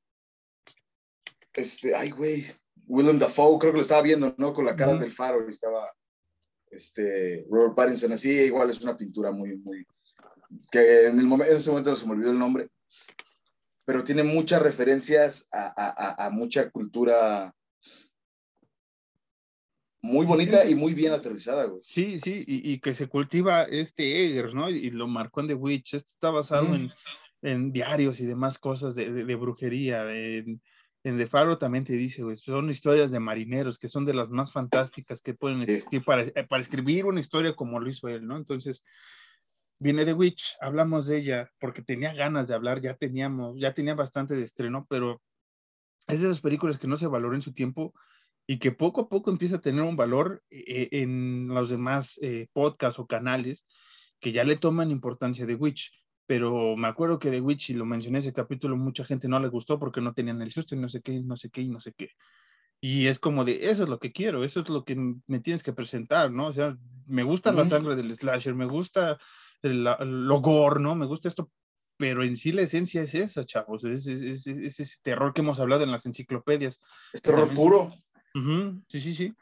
[1.53, 2.45] este, ay, güey,
[2.87, 4.53] Willem Dafoe, creo que lo estaba viendo, ¿no?
[4.53, 5.93] Con la cara del faro y estaba
[6.71, 9.85] este, Robert Pattinson, así igual es una pintura muy, muy,
[10.71, 12.69] que en, el momento, en ese momento se me olvidó el nombre,
[13.85, 17.53] pero tiene muchas referencias a, a, mucha cultura
[20.01, 21.81] muy bonita y muy bien aterrizada, güey.
[21.83, 24.69] Sí, sí, y, que se cultiva este Eggers, ¿no?
[24.69, 25.93] Y, lo marcó en The Witch.
[25.93, 26.91] Esto está basado en,
[27.41, 30.59] en, diarios y demás cosas de, de, de brujería, de,
[31.07, 34.29] en The Faro también te dice, güey, son historias de marineros que son de las
[34.29, 38.27] más fantásticas que pueden existir para, eh, para escribir una historia como lo hizo él,
[38.27, 38.35] ¿no?
[38.35, 38.83] Entonces,
[39.79, 43.95] viene The Witch, hablamos de ella porque tenía ganas de hablar, ya teníamos, ya tenía
[43.95, 45.21] bastante de estreno, pero
[46.07, 47.93] es de esas películas que no se valoró en su tiempo
[48.45, 52.47] y que poco a poco empieza a tener un valor eh, en los demás eh,
[52.51, 53.65] podcasts o canales
[54.19, 55.91] que ya le toman importancia de Witch
[56.27, 59.47] pero me acuerdo que de Witch, y lo mencioné ese capítulo, mucha gente no le
[59.47, 61.79] gustó porque no tenían el susto y no sé qué, no sé qué, y no
[61.79, 62.11] sé qué.
[62.81, 65.63] Y es como de, eso es lo que quiero, eso es lo que me tienes
[65.63, 66.47] que presentar, ¿no?
[66.47, 69.17] O sea, me gusta la sangre del slasher, me gusta
[69.63, 70.93] el, lo gore, ¿no?
[70.93, 71.49] Me gusta esto,
[71.95, 75.59] pero en sí la esencia es esa, chavos, es, es, es, ese terror que hemos
[75.59, 76.81] hablado en las enciclopedias.
[77.13, 77.89] Es terror puro.
[78.89, 79.33] Sí, sí, sí.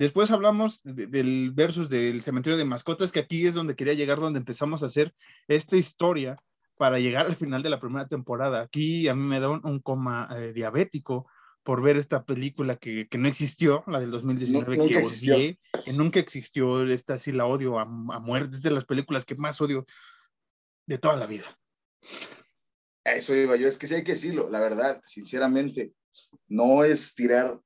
[0.00, 4.38] Después hablamos del versus del cementerio de mascotas, que aquí es donde quería llegar, donde
[4.38, 5.12] empezamos a hacer
[5.46, 6.36] esta historia
[6.78, 8.62] para llegar al final de la primera temporada.
[8.62, 11.28] Aquí a mí me da un, coma eh, diabético
[11.62, 16.18] por ver esta película que, que, no existió, la del 2019, que odié, que nunca
[16.18, 16.82] existió.
[16.90, 17.86] Esta sí la odio a, a
[18.20, 19.84] muerte, es de las películas que más odio
[20.86, 21.44] de toda la vida.
[23.04, 25.92] Eso iba yo, es que sí hay que decirlo, la verdad, sinceramente,
[26.48, 27.60] no es tirar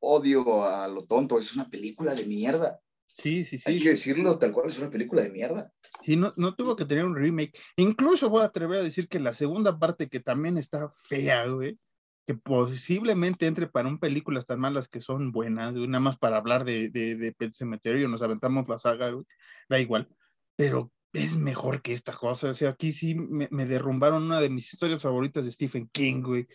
[0.00, 2.80] odio a lo tonto, es una película de mierda.
[3.08, 3.64] Sí, sí, sí.
[3.66, 5.72] Hay que decirlo tal cual, es una película de mierda.
[6.02, 7.58] Sí, no, no tuvo que tener un remake.
[7.76, 11.78] Incluso voy a atrever a decir que la segunda parte, que también está fea, güey,
[12.26, 16.64] que posiblemente entre para un películas tan malas que son buenas, nada más para hablar
[16.64, 19.24] de, de, de Pet Cemetery, nos aventamos la saga, güey,
[19.68, 20.08] da igual.
[20.54, 22.50] Pero es mejor que esta cosa.
[22.50, 26.22] O sea, aquí sí me, me derrumbaron una de mis historias favoritas de Stephen King,
[26.22, 26.46] güey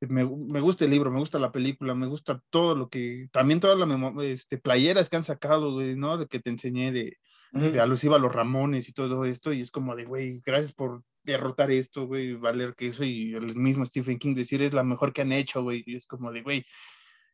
[0.00, 3.60] me, me, gusta el libro, me gusta la película, me gusta todo lo que, también
[3.60, 6.18] todas las este, playeras que han sacado, güey, ¿no?
[6.18, 7.18] De que te enseñé de,
[7.52, 11.02] de alusiva a los Ramones y todo esto, y es como de, güey, gracias por
[11.24, 15.12] derrotar esto, güey, valer que eso, y el mismo Stephen King decir es la mejor
[15.12, 16.64] que han hecho, güey, y es como de, güey,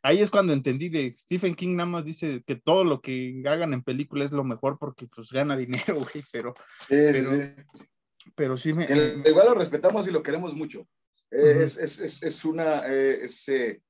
[0.02, 3.72] ahí es cuando entendí de Stephen King nada más dice que todo lo que hagan
[3.72, 6.54] en película es lo mejor porque pues gana dinero, güey, pero,
[6.88, 7.30] sí, pero,
[7.74, 7.84] sí.
[8.34, 8.84] pero sí me...
[9.24, 10.86] igual lo respetamos y lo queremos mucho.
[11.30, 13.82] Es, es, es, una, eh, es eh,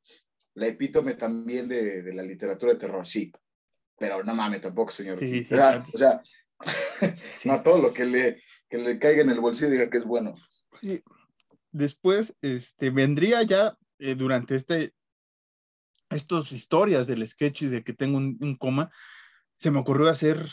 [0.55, 3.31] la epítome también de, de, la literatura de terror, sí.
[3.99, 5.19] Pero no mames, tampoco, señor.
[5.23, 6.23] o sea,
[7.45, 10.35] no todo lo que le, que le caiga en el bolsillo diga que es bueno.
[11.71, 14.93] Después, este, vendría ya eh, durante este,
[16.11, 18.91] estas historias del sketch y de que tengo un, coma,
[19.57, 20.49] se me ocurrió hacer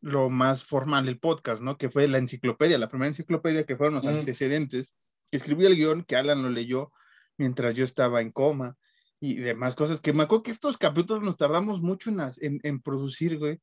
[0.00, 1.78] lo más formal el podcast, ¿no?
[1.78, 4.96] Que fue la enciclopedia, la primera enciclopedia que fueron los antecedentes
[5.36, 6.92] escribí el guion, que Alan lo leyó,
[7.36, 8.76] mientras yo estaba en coma
[9.20, 12.80] y demás cosas, que me acuerdo que estos capítulos nos tardamos mucho en, en, en
[12.80, 13.60] producir, güey.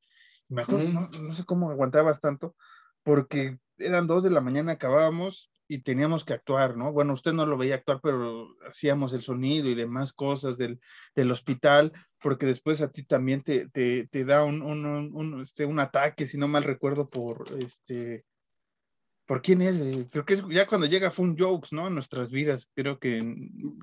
[0.48, 2.56] Me acuerdo, no, no, sé cómo aguantabas tanto,
[3.04, 6.92] porque eran dos de la mañana, acabábamos y teníamos que actuar, ¿no?
[6.92, 10.80] Bueno, usted no lo veía actuar, pero hacíamos el sonido y demás cosas del,
[11.14, 15.66] del hospital, porque después a ti también te, te, te da un, un, un, este,
[15.66, 18.26] un ataque, si no mal recuerdo, por este...
[19.30, 19.78] ¿Por quién es?
[20.10, 21.86] Creo que es ya cuando llega Fun Jokes, ¿no?
[21.86, 23.22] En nuestras vidas, creo que...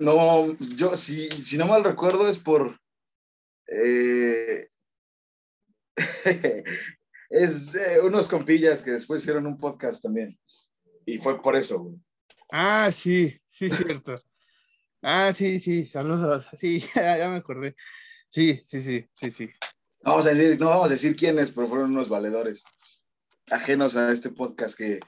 [0.00, 2.80] No, yo, si, si no mal recuerdo, es por...
[3.68, 4.66] Eh...
[7.30, 10.36] es eh, unos compillas que después hicieron un podcast también.
[11.06, 11.94] Y fue por eso, güey.
[12.50, 14.20] Ah, sí, sí, cierto.
[15.00, 16.48] ah, sí, sí, saludos.
[16.58, 17.76] Sí, ya, me acordé.
[18.30, 19.50] Sí, sí, sí, sí, sí.
[20.02, 22.64] Vamos a decir, no vamos a decir quiénes, pero fueron unos valedores
[23.50, 24.98] ajenos a este podcast que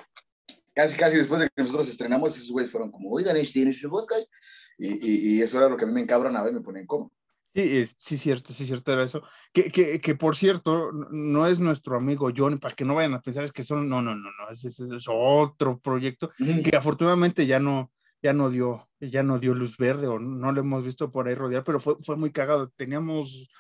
[0.79, 4.31] casi, casi después de que nosotros estrenamos, esos güeyes fueron como, oigan, tienen su podcast.
[4.79, 7.11] Y, y, y, eso era lo que a mí me a ver, me ponen como.
[7.53, 9.24] Sí, es, sí, cierto, sí, cierto, era eso.
[9.53, 13.20] Que, que, que, por cierto, no es nuestro amigo John, para que no vayan a
[13.20, 17.45] pensar es que son, no, no, no, no, es, es, es otro proyecto que afortunadamente
[17.45, 17.91] ya no,
[18.22, 21.35] ya no dio, ya no dio luz verde o no lo hemos visto por ahí
[21.35, 22.70] rodear, pero fue, fue muy cagado.
[22.76, 23.51] Teníamos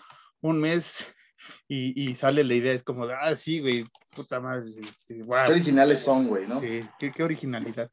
[0.40, 1.12] un mes
[1.66, 3.86] y, y sale la idea, es como, ah, sí, güey,
[4.22, 4.72] puta madre,
[5.24, 5.46] wow.
[5.46, 6.60] Qué originales son, güey, ¿no?
[6.60, 7.90] Sí, qué, qué originalidad.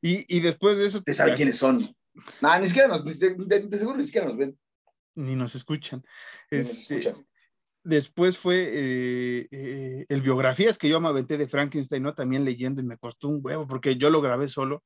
[0.00, 1.02] Y, y, después de eso...
[1.02, 1.94] ¿Te saben quiénes son?
[2.40, 4.56] Nah, ni siquiera nos, de, de, de seguro ni siquiera nos ven
[5.14, 6.02] ni nos escuchan.
[6.50, 7.14] Este,
[7.82, 12.14] después fue eh, eh, el biografías que yo me aventé de Frankenstein, ¿no?
[12.14, 14.82] También leyendo y me costó un huevo porque yo lo grabé solo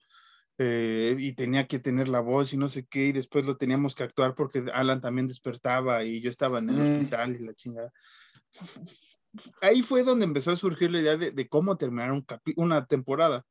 [0.58, 3.94] eh, y tenía que tener la voz y no sé qué y después lo teníamos
[3.94, 6.92] que actuar porque Alan también despertaba y yo estaba en el mm.
[6.92, 7.92] hospital y la chingada.
[9.60, 12.24] Ahí fue donde empezó a surgir la idea de, de cómo terminar un
[12.56, 13.44] una temporada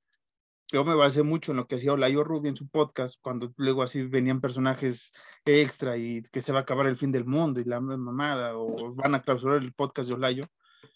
[0.71, 3.83] yo me basé mucho en lo que hacía Olayo Rubio en su podcast, cuando luego
[3.83, 5.13] así venían personajes
[5.45, 8.93] extra y que se va a acabar el fin del mundo y la mamada, o
[8.93, 10.43] van a clausurar el podcast de Olayo.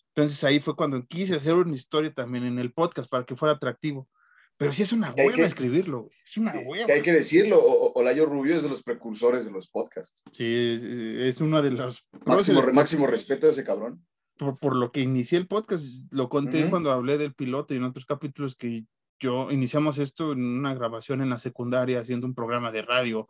[0.09, 3.55] Entonces ahí fue cuando quise hacer una historia también en el podcast para que fuera
[3.55, 4.09] atractivo.
[4.57, 6.93] Pero sí es una hueva escribirlo, es una hueva.
[6.93, 7.59] hay que decirlo,
[7.95, 10.21] Olayo Rubio es de los precursores de los podcasts.
[10.33, 12.05] Sí, es, es uno de los...
[12.25, 14.05] Máximo, máximo respeto a ese cabrón.
[14.41, 17.83] Por, por, lo que inicié el podcast, lo conté cuando hablé del piloto y en
[17.83, 18.85] otros capítulos que
[19.19, 23.29] yo iniciamos esto en una grabación en la secundaria haciendo un programa de radio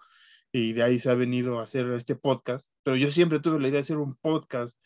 [0.53, 3.68] y de ahí se ha venido a hacer este podcast, pero yo siempre tuve la
[3.68, 4.80] idea de hacer un podcast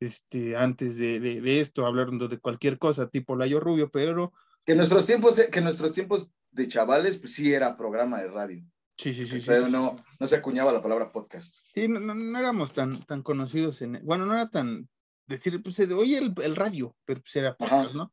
[0.00, 4.34] este, antes de, de, esto, hablando de cualquier cosa, tipo Layo Rubio, pero...
[4.66, 8.62] Que nuestros tiempos, que en nuestros tiempos de chavales, pues sí era programa de radio.
[8.96, 9.42] Sí, sí, sí.
[9.46, 11.56] Pero No, no se acuñaba la palabra podcast.
[11.72, 14.00] Sí, no, no, éramos tan, tan conocidos en...
[14.04, 14.88] Bueno, no era tan...
[15.30, 18.12] Decir, pues, oye, el, el radio, pero pues era podcast, ¿no?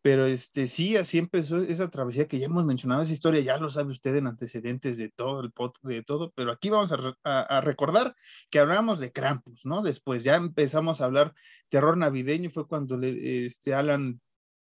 [0.00, 3.72] Pero este, sí, así empezó esa travesía que ya hemos mencionado, esa historia ya lo
[3.72, 7.60] sabe usted en antecedentes de todo el pot, de todo, pero aquí vamos a, a,
[7.60, 8.14] recordar
[8.48, 9.82] que hablábamos de Krampus, ¿no?
[9.82, 11.34] Después ya empezamos a hablar
[11.68, 14.20] terror navideño, fue cuando le, este, Alan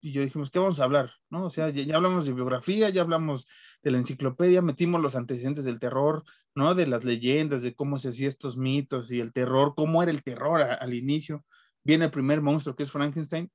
[0.00, 1.10] y yo dijimos, ¿qué vamos a hablar?
[1.30, 1.46] ¿No?
[1.46, 3.48] O sea, ya, ya, hablamos de biografía, ya hablamos
[3.82, 6.22] de la enciclopedia, metimos los antecedentes del terror,
[6.54, 6.76] ¿no?
[6.76, 10.22] De las leyendas, de cómo se hacían estos mitos y el terror, cómo era el
[10.22, 11.44] terror al inicio.
[11.86, 13.48] Viene el primer monstruo que es Frankenstein,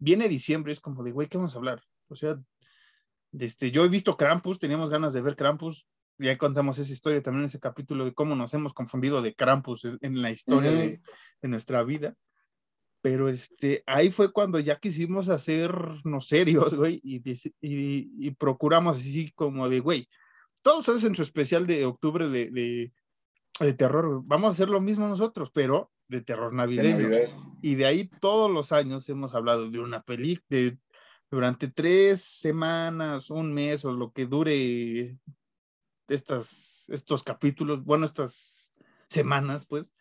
[0.00, 1.80] viene diciembre, es como de, güey, ¿qué vamos a hablar?
[2.08, 2.36] O sea,
[3.38, 5.86] este, yo he visto Krampus, teníamos ganas de ver Krampus,
[6.18, 9.84] ya contamos esa historia también en ese capítulo de cómo nos hemos confundido de Krampus
[9.84, 11.00] en la historia de,
[11.40, 12.16] de, nuestra vida.
[13.02, 19.30] Pero este, ahí fue cuando ya quisimos hacernos serios, güey, y, y, y, procuramos así
[19.30, 20.08] como de, güey,
[20.60, 22.92] todos hacen su especial de octubre de, de,
[23.60, 27.08] de terror, vamos a hacer lo mismo nosotros, pero de terror navideño.
[27.62, 30.76] y de ahí todos los años hemos hablado de una película,
[31.30, 35.16] durante tres semanas, un mes o lo que dure
[36.08, 38.74] estas, estos capítulos, bueno, estas
[39.08, 39.92] semanas, pues,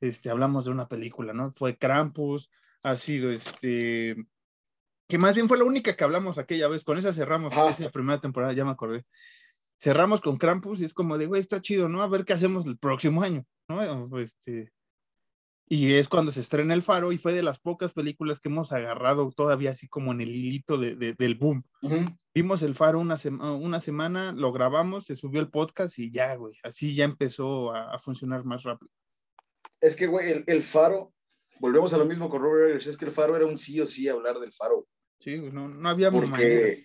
[0.00, 1.52] este, hablamos de una película, ¿no?
[1.52, 2.48] Fue Krampus,
[2.84, 4.14] ha sido este,
[5.08, 8.20] que más bien fue la única que hablamos aquella vez, con esa cerramos esa primera
[8.20, 9.04] temporada, ya me acordé.
[9.76, 12.02] Cerramos con Krampus y es como de, güey, está chido, ¿no?
[12.02, 14.18] A ver qué hacemos el próximo año, ¿no?
[14.18, 14.72] Este,
[15.72, 18.72] y es cuando se estrena El Faro y fue de las pocas películas que hemos
[18.72, 21.62] agarrado todavía así como en el hilito de, de, del boom.
[22.34, 26.34] Vimos El Faro una, sema, una semana, lo grabamos, se subió el podcast y ya,
[26.34, 28.90] güey, así ya empezó a, a funcionar más rápido.
[29.80, 31.14] Es que, güey, el, el, Faro,
[31.60, 33.86] volvemos a lo mismo con Robert Eggers, es que El Faro era un sí o
[33.86, 34.88] sí hablar del Faro.
[35.20, 36.82] Sí, no, no había Porque, manera.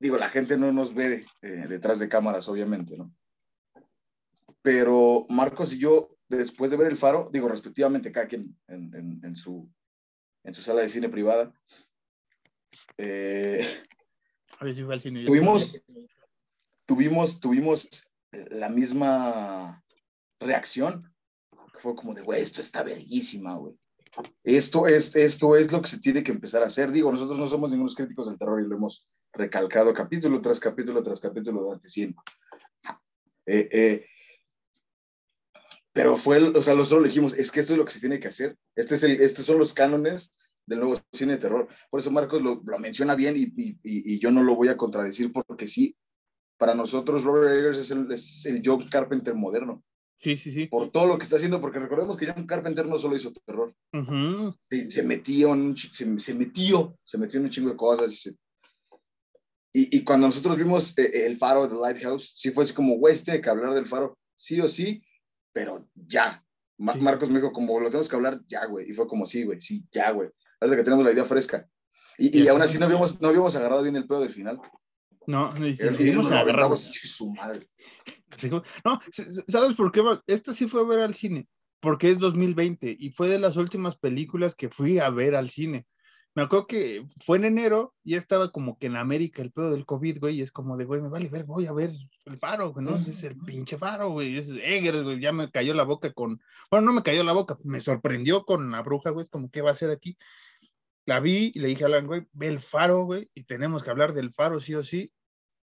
[0.00, 3.14] digo, la gente no nos ve eh, detrás de cámaras, obviamente, ¿no?
[4.62, 9.20] Pero Marcos y yo después de ver El Faro, digo, respectivamente, cada quien en, en,
[9.24, 9.70] en su,
[10.44, 11.52] en su sala de cine privada,
[12.96, 13.66] eh,
[14.58, 15.24] a ver si fue al cine.
[15.24, 15.80] Tuvimos,
[16.86, 19.82] tuvimos, tuvimos la misma
[20.38, 21.12] reacción.
[21.80, 23.74] Fue como de, güey, esto está verguísima, güey.
[24.44, 26.92] Esto es, esto es lo que se tiene que empezar a hacer.
[26.92, 31.02] Digo, nosotros no somos ningunos críticos del terror y lo hemos recalcado capítulo tras capítulo
[31.02, 32.22] tras capítulo durante siempre.
[33.46, 34.06] Eh, eh,
[35.92, 38.28] pero fue, o sea, nosotros dijimos, es que esto es lo que se tiene que
[38.28, 38.56] hacer.
[38.76, 40.32] Este es el, estos son los cánones
[40.66, 41.68] del nuevo cine de terror.
[41.90, 44.76] Por eso Marcos lo, lo menciona bien y, y, y, yo no lo voy a
[44.76, 45.96] contradecir porque sí,
[46.56, 49.82] para nosotros Robert Eggers es el, es el John Carpenter moderno.
[50.18, 50.66] Sí, sí, sí.
[50.66, 53.74] Por todo lo que está haciendo, porque recordemos que John Carpenter no solo hizo terror.
[54.68, 58.12] se, se, metió en se, se, metió, se metió en un chingo de cosas.
[58.12, 58.30] Y, se,
[59.72, 63.16] y, y cuando nosotros vimos eh, el faro de Lighthouse, sí fue así como, güey,
[63.16, 65.02] tiene que hablar del faro, sí o sí,
[65.52, 66.44] pero ya.
[66.78, 66.84] sí.
[67.00, 68.90] Marcos me dijo, como lo tenemos que hablar, ya, güey.
[68.90, 70.30] Y fue como, sí, güey, sí, ya, güey.
[70.60, 71.68] Ahora que tenemos la idea fresca.
[72.18, 74.60] Y, y aún así no habíamos, no habíamos agarrado bien el pedo del final.
[75.26, 76.82] No, y, y, y nos agarramos.
[76.82, 77.68] Su madre.
[78.84, 78.98] No,
[79.48, 80.02] ¿sabes por qué?
[80.26, 81.46] Esta sí fue a ver al cine,
[81.80, 85.86] porque es 2020 y fue de las últimas películas que fui a ver al cine.
[86.34, 89.84] Me acuerdo que fue en enero y estaba como que en América el pedo del
[89.84, 91.90] COVID, güey, y es como de, güey, me vale ver, voy a ver
[92.24, 92.96] el faro, güey, ¿no?
[92.96, 96.86] Es el pinche faro, güey, es Eggers, güey, ya me cayó la boca con, bueno,
[96.86, 99.70] no me cayó la boca, me sorprendió con la bruja, güey, es como, ¿qué va
[99.70, 100.16] a hacer aquí?
[101.04, 103.90] La vi y le dije a Alan, güey, ve el faro, güey, y tenemos que
[103.90, 105.12] hablar del faro sí o sí.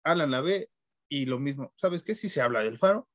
[0.05, 0.69] Alan la ve
[1.09, 2.15] y lo mismo, ¿sabes qué?
[2.15, 3.09] Si se habla del faro.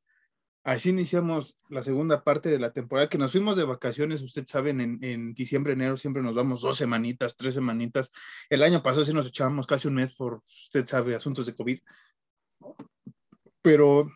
[0.65, 4.81] Así iniciamos la segunda parte de la temporada, que nos fuimos de vacaciones, ustedes saben,
[4.81, 8.13] en, en, diciembre, enero siempre nos vamos dos semanitas, tres semanitas.
[8.51, 11.79] El año pasado sí nos echábamos casi un mes por, usted sabe, asuntos de COVID.
[13.63, 14.07] Pero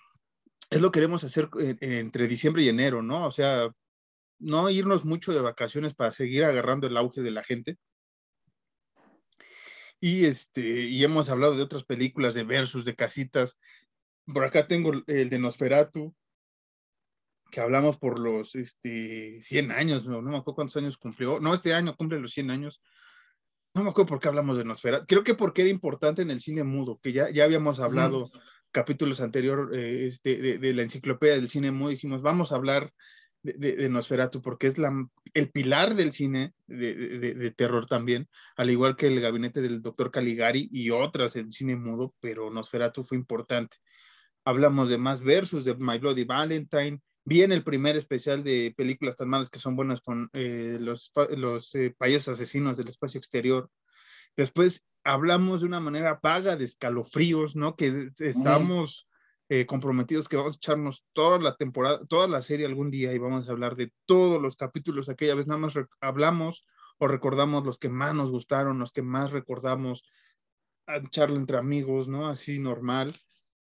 [0.71, 3.27] es lo que queremos hacer eh, entre diciembre y enero, ¿no?
[3.27, 3.71] O sea,
[4.39, 7.79] no irnos mucho de vacaciones para seguir agarrando el auge de la gente.
[10.01, 13.57] Y, este, y hemos hablado de otras películas, de versus, de casitas.
[14.27, 16.15] Por acá tengo el de Nosferatu,
[17.53, 21.39] que hablamos por los este, 100 años, no, no me acuerdo cuántos años cumplió.
[21.39, 22.81] No, este año cumple los 100 años.
[23.75, 25.05] No me acuerdo por qué hablamos de Nosferatu.
[25.07, 28.39] Creo que porque era importante en el cine mudo, que ya, ya habíamos hablado mm.
[28.73, 31.91] capítulos anteriores eh, este, de, de, la enciclopedia del cine mudo.
[31.91, 32.91] Dijimos, vamos a hablar
[33.43, 34.91] de, de, de, Nosferatu, porque es la,
[35.35, 40.71] el pilar del cine de, terror también, al igual que el gabinete del doctor Caligari
[40.73, 43.77] y otras en cine mudo, pero Nosferatu fue importante.
[44.43, 49.29] Hablamos de más versus, de My Bloody Valentine, bien el primer especial de películas tan
[49.29, 53.71] malas que son buenas con eh, los, los eh, payasos asesinos del espacio exterior.
[54.37, 57.77] Después hablamos de una manera vaga de escalofríos, ¿no?
[57.77, 59.09] Que estamos
[59.49, 63.19] eh, comprometidos que vamos a echarnos toda la temporada, toda la serie algún día y
[63.19, 65.09] vamos a hablar de todos los capítulos.
[65.09, 66.65] Aquella vez nada más hablamos
[66.99, 70.05] o recordamos los que más nos gustaron, los que más recordamos,
[70.87, 72.27] a echarlo entre amigos, ¿no?
[72.27, 73.13] Así normal.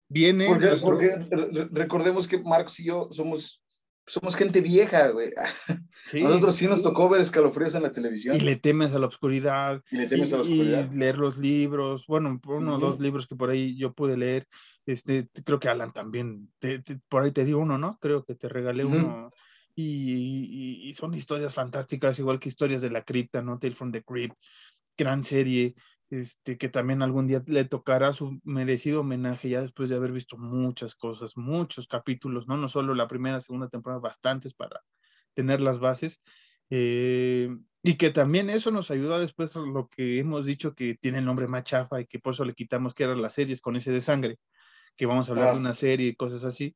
[0.10, 0.47] Viene.
[0.47, 0.89] Porque, nuestro...
[0.89, 3.62] porque recordemos que Marcos y yo somos
[4.10, 5.32] somos gente vieja, güey.
[6.07, 8.36] Sí, Nosotros sí nos tocó ver escalofríos en la televisión.
[8.36, 9.84] Y le temes a la oscuridad.
[9.91, 10.91] Y le temes y, a la oscuridad.
[10.91, 12.05] Y leer los libros.
[12.07, 12.82] Bueno, uno o uh -huh.
[12.82, 14.47] dos libros que por ahí yo pude leer.
[14.88, 16.51] Este, creo que Alan también.
[16.57, 17.99] Te, te, por ahí te dio uno, ¿no?
[18.01, 18.97] Creo que te regalé uh -huh.
[18.97, 19.32] uno.
[19.76, 23.60] Y, y, son historias fantásticas, igual que historias de la cripta, ¿no?
[23.60, 24.36] Tale from the Crypt.
[24.97, 25.76] Gran serie
[26.10, 30.38] este, que también algún día le tocará su merecido homenaje ya después de haber visto
[30.38, 34.82] muchas cosas, muchos capítulos, no, no solo la primera, segunda temporada, bastantes para
[35.34, 36.22] tener las bases.
[36.72, 37.49] Eh,
[37.82, 41.26] y que también eso nos ayuda después a lo que hemos dicho que tiene el
[41.26, 43.91] nombre más chafa y que por eso le quitamos que eran las series con ese
[43.91, 44.38] de sangre,
[44.97, 45.53] que vamos a hablar ah.
[45.53, 46.76] de una serie y cosas así,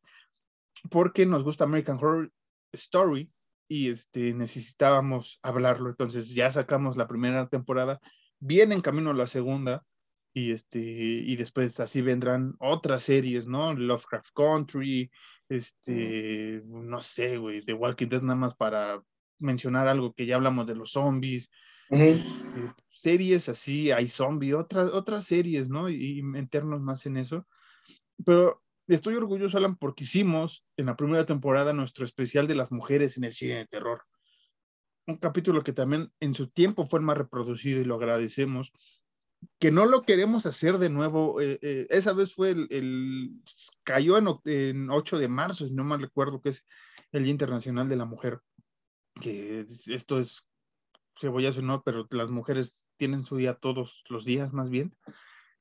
[0.90, 2.32] porque nos gusta American Horror
[2.72, 3.30] Story
[3.68, 8.00] y este, necesitábamos hablarlo, entonces ya sacamos la primera temporada
[8.44, 9.86] viene en camino a la segunda
[10.34, 13.74] y este y después así vendrán otras series, ¿no?
[13.74, 15.10] Lovecraft Country,
[15.48, 19.02] este, no sé, güey, The Walking Dead nada más para
[19.40, 21.50] mencionar algo que ya hablamos de los zombies,
[21.90, 25.90] este, series así, hay zombie, otras otras series, ¿no?
[25.90, 27.48] Y, y meternos más en eso.
[28.26, 33.18] Pero estoy orgulloso, Alan, porque hicimos en la primera temporada nuestro especial de las mujeres
[33.18, 34.04] en el cine de terror
[35.08, 38.74] un capítulo que también en su tiempo fue más reproducido y lo agradecemos,
[39.60, 41.42] que no lo queremos hacer de nuevo.
[41.42, 43.32] Eh, eh, esa vez fue el, el
[43.84, 46.64] cayó en, en, 8 de marzo, si no mal recuerdo, que es
[47.12, 48.40] el Día Internacional de la Mujer,
[49.22, 50.46] que esto es
[51.20, 51.84] cebollazo, ¿no?
[51.84, 54.96] Pero las mujeres tienen su día todos los días, más bien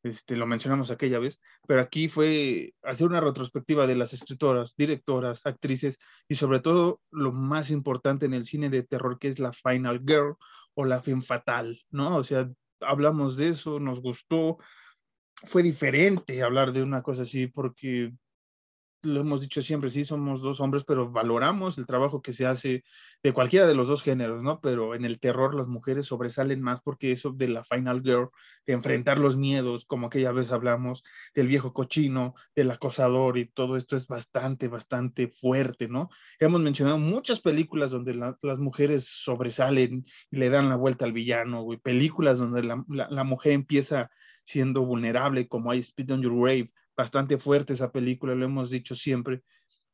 [0.03, 5.42] este, lo mencionamos aquella vez, pero aquí fue hacer una retrospectiva de las escritoras, directoras,
[5.44, 5.98] actrices
[6.28, 10.03] y sobre todo lo más importante en el cine de terror que es la Final
[10.07, 10.36] Girl
[10.74, 12.16] o la Femme Fatal, ¿no?
[12.16, 12.50] O sea,
[12.80, 14.59] hablamos de eso, nos gustó,
[15.44, 18.12] fue diferente hablar de una cosa así porque
[19.03, 22.84] lo hemos dicho siempre, sí, somos dos hombres, pero valoramos el trabajo que se hace
[23.22, 24.61] de cualquiera de los dos géneros, ¿no?
[24.61, 28.30] Pero en el terror las mujeres sobresalen más porque eso de la Final Girl,
[28.66, 33.76] de enfrentar los miedos, como aquella vez hablamos, del viejo cochino, del acosador y todo
[33.76, 36.11] esto es bastante, bastante fuerte, ¿no?
[36.38, 41.62] Hemos mencionado muchas películas donde las mujeres sobresalen y le dan la vuelta al villano,
[41.62, 44.11] güey, películas donde la, la mujer empieza
[44.44, 46.72] siendo vulnerable, como hay Speed on Your Grave,
[47.03, 49.42] bastante fuerte esa película, lo hemos dicho siempre,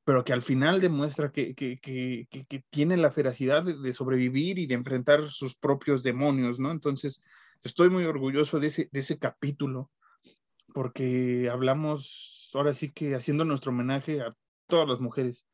[0.05, 4.67] pero que al final demuestra que, que, que, que tiene la feracidad de, sobrevivir y
[4.67, 6.71] de enfrentar sus propios demonios, ¿no?
[6.71, 7.23] Entonces,
[7.63, 9.91] estoy muy orgulloso de ese, de ese capítulo,
[10.75, 14.31] porque hablamos, ahora sí que haciendo nuestro homenaje a
[14.67, 15.47] todas las mujeres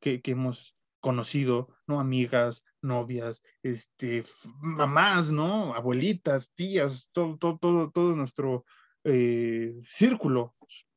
[0.00, 2.00] que, hemos conocido, ¿no?
[2.00, 4.24] Amigas, novias, este,
[4.60, 5.74] mamás, ¿no?
[5.74, 8.64] Abuelitas, tías, todo, todo, todo, todo nuestro
[9.04, 10.54] eh, círculo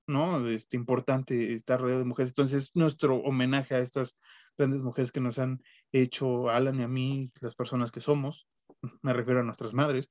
[0.08, 0.48] ¿no?
[0.50, 2.32] Este, importante estar rodeado de mujeres.
[2.32, 4.16] Entonces, nuestro homenaje a estas
[4.58, 8.48] grandes mujeres que nos han hecho, Alan y a mí, las personas que somos,
[9.02, 10.10] me refiero a nuestras madres,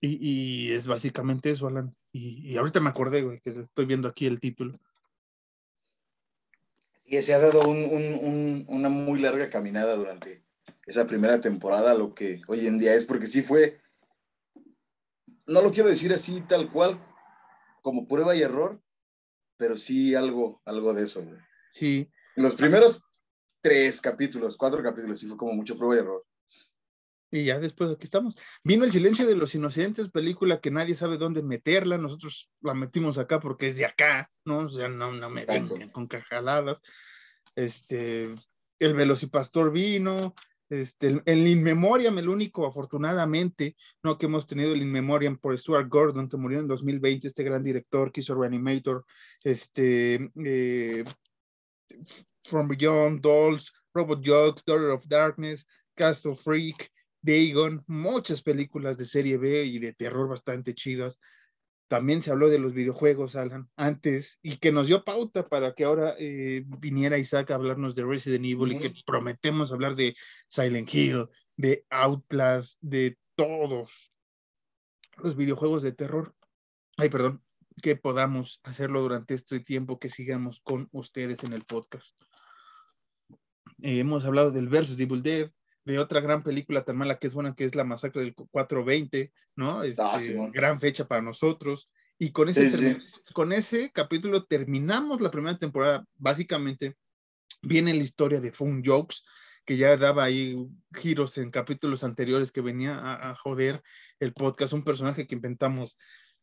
[0.00, 1.94] y, es básicamente eso, Alan.
[2.12, 4.78] Y, ahorita me acordé, que estoy viendo aquí el título.
[7.04, 10.42] Y se ha dado una muy larga caminada durante
[10.86, 13.80] esa primera temporada, lo que hoy en día es, porque sí fue,
[15.46, 17.00] no lo quiero decir así tal cual,
[17.80, 18.80] como prueba y error,
[19.56, 21.38] pero sí algo, algo de eso, güey.
[21.72, 22.10] Sí.
[22.36, 23.02] Los primeros
[23.60, 26.24] tres capítulos, cuatro capítulos, sí fue como mucho prueba y error.
[27.30, 28.36] Y ya después aquí estamos.
[28.62, 31.98] Vino El Silencio de los Inocentes, película que nadie sabe dónde meterla.
[31.98, 34.58] Nosotros la metimos acá porque es de acá, ¿no?
[34.60, 36.80] O sea, no, no me vengan con cajaladas.
[37.56, 38.28] Este,
[38.78, 40.34] El Velocipastor vino,
[40.68, 45.56] este, el In Memoriam, el único, afortunadamente, no que hemos tenido el In Memoriam por
[45.56, 49.04] Stuart Gordon, que murió en 2020, este gran director que hizo Reanimator,
[49.42, 51.04] este, eh,
[52.44, 56.90] From Beyond, Dolls, Robot Jokes, Daughter of Darkness, Castle Freak,
[57.22, 61.18] Dagon, muchas películas de serie B y de terror bastante chidas
[61.88, 65.84] también se habló de los videojuegos, Alan, antes, y que nos dio pauta para que
[65.84, 70.14] ahora eh, viniera Isaac a hablarnos de Resident Evil y que prometemos hablar de
[70.48, 74.12] Silent Hill, de Outlast, de todos
[75.18, 76.34] los videojuegos de terror.
[76.96, 77.42] Ay, perdón,
[77.82, 82.14] que podamos hacerlo durante este tiempo que sigamos con ustedes en el podcast.
[83.82, 85.50] Eh, hemos hablado del Versus Evil Dead,
[85.86, 89.32] de otra gran película tan mala que es buena, que es La Masacre del 420,
[89.54, 89.84] ¿no?
[89.84, 90.18] Este, ah,
[90.52, 91.88] gran fecha para nosotros.
[92.18, 92.98] Y con ese,
[93.32, 96.04] con ese capítulo terminamos la primera temporada.
[96.16, 96.96] Básicamente
[97.62, 99.18] viene la historia de Fun Jokes,
[99.64, 100.56] que ya daba ahí
[100.92, 102.98] giros en capítulos anteriores que venía
[103.30, 103.80] a, joder
[104.18, 105.98] el podcast, un personaje que inventamos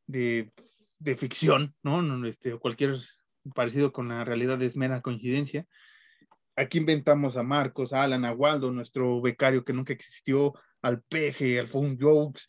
[0.07, 0.53] de,
[0.99, 2.25] de ficción, ¿no?
[2.25, 2.97] Este, cualquier
[3.53, 5.67] parecido con la realidad es mera coincidencia
[6.55, 11.59] aquí inventamos a Marcos, a Alan, a Waldo, nuestro becario que nunca existió, al Peje,
[11.59, 12.43] al Phone Jokes.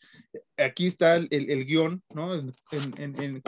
[0.57, 2.35] Aquí está el, el, guion, ¿no?
[2.35, 3.41] En, en, en,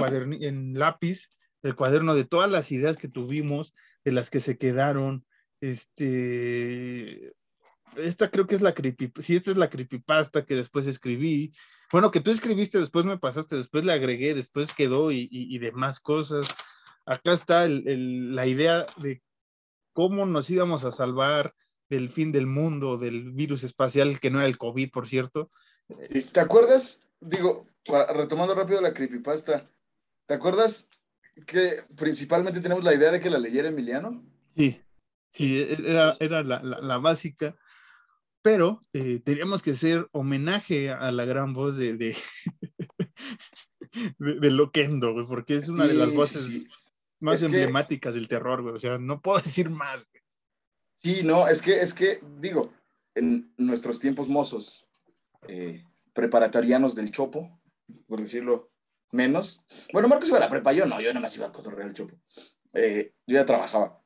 [0.44, 1.28] en, lápiz,
[1.62, 3.74] el cuaderno de todas las ideas que tuvimos,
[4.06, 5.26] de las que se quedaron.
[5.60, 7.34] Este,
[7.98, 11.52] esta creo que es la creepypasta, sí, esta es la creepypasta que después escribí.
[11.92, 15.60] Bueno, que tú escribiste, después me pasaste, después le agregué, después quedó y, y, y
[15.60, 16.48] demás cosas.
[17.06, 19.22] Acá está el, la idea de
[19.98, 21.56] cómo nos íbamos a salvar
[21.90, 25.50] del fin del mundo, del virus espacial, que no era el COVID, por cierto.
[26.32, 27.02] ¿Te acuerdas?
[27.20, 27.66] Digo,
[28.14, 29.68] retomando rápido la creepypasta,
[30.28, 30.88] ¿te acuerdas
[31.48, 34.24] que principalmente tenemos la idea de que la leyera Emiliano?
[34.56, 34.80] Sí,
[35.32, 37.58] sí, era, era la, la, básica,
[38.44, 42.16] pero eh, teníamos que hacer homenaje a la gran voz de, de,
[44.20, 46.68] de, Loquendo, porque es una de las voces
[47.20, 48.76] más emblemáticas del terror, güey.
[48.76, 50.24] O sea, no puedo decir más, güey.
[51.02, 52.74] Sí, no, es que, es que, digo,
[53.14, 54.90] en nuestros tiempos mozos,
[55.48, 57.62] eh, preparatorianos del Chopo,
[58.08, 58.72] por decirlo
[59.12, 59.64] menos.
[59.94, 61.94] Bueno, Marcos iba a la prepa, yo no, yo nada más iba a cotorrear el
[61.94, 62.16] Chopo.
[62.74, 64.02] Eh, yo ya trabajaba.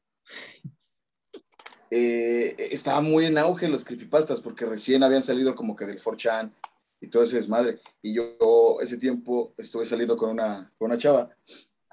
[1.90, 6.54] Eh, estaba muy en auge los creepypastas porque recién habían salido como que del 4chan
[7.02, 7.80] y todo ese desmadre.
[8.02, 11.36] Y yo ese tiempo estuve saliendo con una, con una chava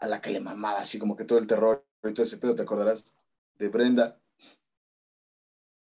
[0.00, 2.54] a la que le mamaba así como que todo el terror y todo ese pedo,
[2.54, 3.14] ¿te acordarás?
[3.58, 4.20] De Brenda.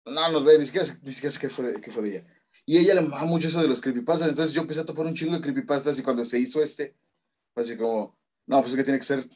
[0.06, 2.28] No nos ve, ni siquiera, ni siquiera sé qué fue, qué fue de ella.
[2.66, 5.14] Y ella le mamaba mucho eso de los creepypastas, entonces yo empecé a topar un
[5.14, 6.96] chingo de creepypastas y cuando se hizo este,
[7.54, 9.30] fue así como, no, pues es que tiene que ser.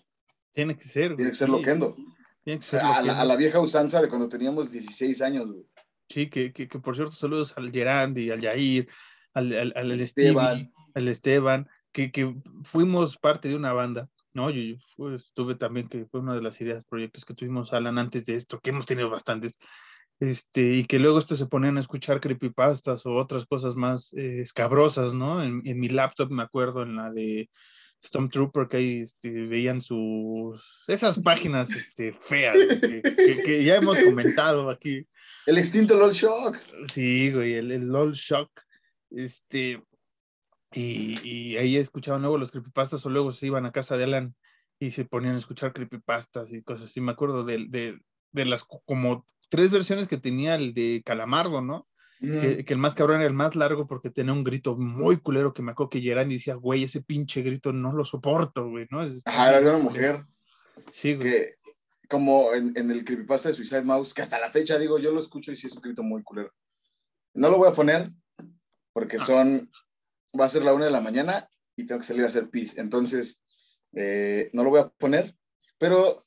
[0.51, 1.15] Tiene que ser.
[1.15, 1.95] Tiene que ser loquendo.
[2.43, 5.65] Tiene que ser a, la, a, la, vieja usanza de cuando teníamos 16 años, güey.
[6.07, 8.89] Sí, que, que, que por cierto, saludos al Gerandi, al Yair,
[9.33, 10.73] al, al, al Esteban.
[10.95, 14.09] al Esteban, que, que fuimos parte de una banda,
[14.39, 14.49] ¿no?
[14.49, 18.25] Yo, yo estuve también, que fue una de las ideas, proyectos que tuvimos, Alan, antes
[18.25, 19.59] de esto, que hemos tenido bastantes,
[20.21, 24.41] este, y que luego esto se ponían a escuchar creepypastas o otras cosas más eh,
[24.41, 25.43] escabrosas, ¿no?
[25.43, 27.49] En, en, mi laptop me acuerdo en la de
[28.03, 33.99] Stormtrooper que ahí este, veían sus, esas páginas este, feas que, que, que, ya hemos
[33.99, 35.05] comentado aquí.
[35.45, 36.57] El extinto LOL Shock.
[36.93, 38.51] Sí, güey, el, el LOL Shock.
[39.11, 39.81] Este,
[40.71, 44.35] y, y, ahí escuchaban luego los creepypastas o luego se iban a casa de Alan
[44.79, 47.01] y se ponían a escuchar creepypastas y cosas así.
[47.01, 47.99] Me acuerdo de, de,
[48.31, 51.87] de las como tres versiones que tenía el de Calamardo, ¿no?
[52.21, 52.39] Mm.
[52.39, 55.53] Que, que, el más cabrón era el más largo porque tenía un grito muy culero
[55.53, 59.01] que me acuerdo que Gerard decía, güey, ese pinche grito no lo soporto, güey, ¿no?
[59.01, 60.25] Es, Ajá, era de una mujer.
[60.91, 61.29] Sí, güey.
[61.29, 61.53] Que,
[62.09, 65.19] como en, en, el creepypasta de Suicide Mouse, que hasta la fecha, digo, yo lo
[65.19, 66.51] escucho y sí es un grito muy culero.
[67.33, 68.09] No lo voy a poner
[68.91, 69.25] porque Ah.
[69.25, 69.71] son,
[70.39, 72.77] va a ser la una de la mañana y tengo que salir a hacer pis.
[72.77, 73.41] Entonces,
[73.93, 75.35] eh, no lo voy a poner,
[75.77, 76.25] pero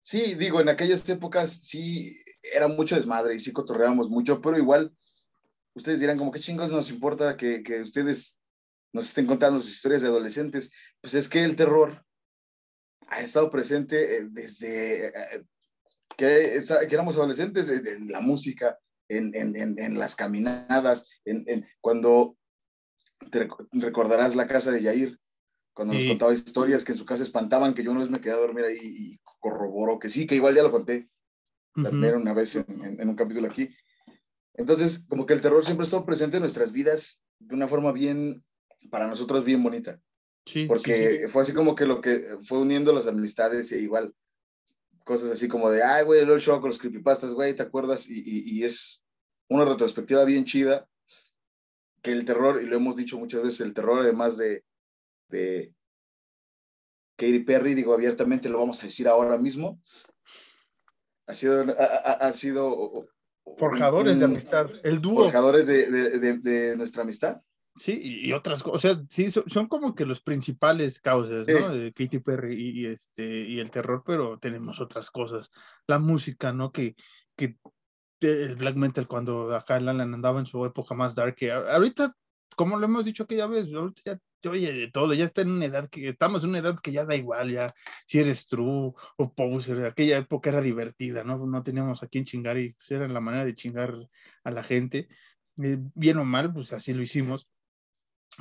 [0.00, 2.16] sí, digo, en aquellas épocas sí
[2.54, 4.92] era mucho desmadre y sí cotorreábamos mucho, pero igual
[5.74, 8.40] ustedes dirán como qué chingos nos importa que, que ustedes
[8.92, 10.70] nos estén contando sus historias de adolescentes.
[11.00, 12.04] Pues es que el terror
[13.08, 15.44] ha estado presente eh, desde eh,
[16.16, 18.78] que, que, éramos adolescentes, en la música,
[19.08, 22.36] en, en, en las caminadas, en, cuando
[23.32, 25.18] te recordarás la casa de Yair,
[25.74, 28.34] cuando nos contaba historias que en su casa espantaban, que yo una vez me quedé
[28.34, 31.08] a dormir ahí y corroboró que sí, que igual ya lo conté
[31.76, 32.20] uh -huh.
[32.20, 33.74] una vez en, en, en, un capítulo aquí.
[34.54, 37.90] Entonces, como que el terror siempre ha estado presente en nuestras vidas de una forma
[37.90, 38.42] bien,
[38.90, 39.98] para nosotros bien bonita.
[40.44, 41.28] Sí, Porque sí.
[41.28, 44.14] fue así como que lo que fue uniendo las amistades e igual
[45.04, 48.08] cosas así como de, ay, güey, el show con los creepypastas, güey, ¿te acuerdas?
[48.08, 49.04] Y, y, y, es
[49.48, 50.88] una retrospectiva bien chida
[52.02, 54.64] que el terror, y lo hemos dicho muchas veces, el terror además de,
[55.28, 55.72] de
[57.16, 59.80] Katy Perry, digo abiertamente, lo vamos a decir ahora mismo,
[61.26, 63.08] ha sido, ha, ha sido
[63.56, 65.24] forjadores un, de amistad, el dúo.
[65.24, 67.40] Forjadores de, de, de, de nuestra amistad.
[67.78, 71.48] Sí, y, y, otras cosas, o sea, sí, son, son, como que los principales causas,
[71.48, 71.72] ¿no?
[71.72, 71.78] Sí.
[71.78, 75.50] De Katy Perry y, y, este, y el terror, pero tenemos otras cosas.
[75.86, 76.70] La música, ¿no?
[76.70, 76.96] Que,
[77.34, 77.56] que
[78.30, 82.14] el black metal cuando acá Alan andaba en su época más dark, que ahorita,
[82.56, 85.52] como lo hemos dicho aquella vez, ahorita ya te oye de todo, ya está en
[85.52, 87.72] una edad que, estamos en una edad que ya da igual, ya,
[88.06, 91.38] si eres true o poser, aquella época era divertida, ¿no?
[91.46, 93.94] No teníamos a quién chingar y pues era la manera de chingar
[94.42, 95.08] a la gente,
[95.62, 97.48] eh, bien o mal, pues así lo hicimos,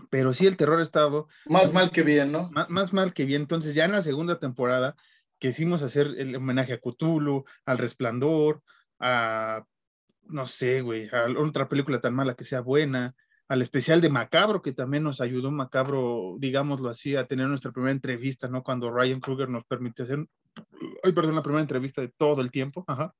[0.09, 1.27] pero sí el terror ha estado...
[1.45, 2.49] Más mal que bien, ¿no?
[2.51, 4.95] Más, más mal que bien, entonces ya en la segunda temporada
[5.37, 8.63] quisimos hacer el homenaje a Cthulhu, al Resplandor,
[8.99, 9.65] a,
[10.31, 13.15] no sé, güey, a otra película tan mala que sea buena,
[13.47, 17.91] al especial de Macabro, que también nos ayudó Macabro, digámoslo así, a tener nuestra primera
[17.91, 18.63] entrevista, ¿no?
[18.63, 20.25] Cuando Ryan Kruger nos permitió hacer,
[21.03, 22.85] ay, perdón, la primera entrevista de todo el tiempo.
[22.87, 23.13] Ajá.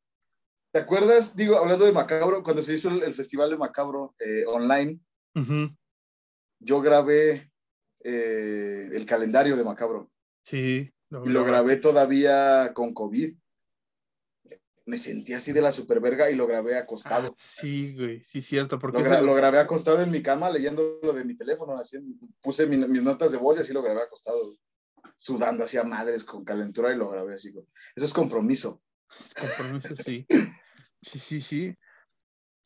[0.73, 4.45] ¿Te acuerdas, digo, hablando de Macabro, cuando se hizo el, el festival de Macabro eh,
[4.47, 5.01] online,
[5.35, 5.77] uh -huh.
[6.59, 7.51] yo grabé
[8.03, 10.09] eh, el calendario de Macabro.
[10.45, 10.89] Sí.
[11.09, 13.35] Lo, y lo grabé todavía con COVID
[14.85, 17.29] me sentí así de la superverga y lo grabé acostado.
[17.29, 18.79] Ah, sí, güey, sí, cierto.
[18.79, 21.97] Porque lo, gra lo, grabé acostado en mi cama leyendo lo de mi teléfono, así,
[22.41, 24.57] puse mi, mis notas de voz y así lo grabé acostado,
[25.15, 27.49] sudando hacia madres con calentura y lo grabé así.
[27.95, 28.81] Eso es compromiso.
[29.39, 30.25] Compromiso, sí.
[31.01, 31.75] Sí, sí, sí.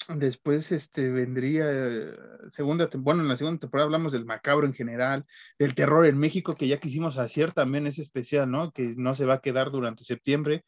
[0.07, 2.13] Después este, vendría eh,
[2.51, 5.25] segunda, bueno, en la segunda temporada hablamos del macabro en general,
[5.57, 8.71] del terror en México, que ya quisimos hacer también ese especial, ¿no?
[8.71, 10.63] Que no se va a quedar durante septiembre,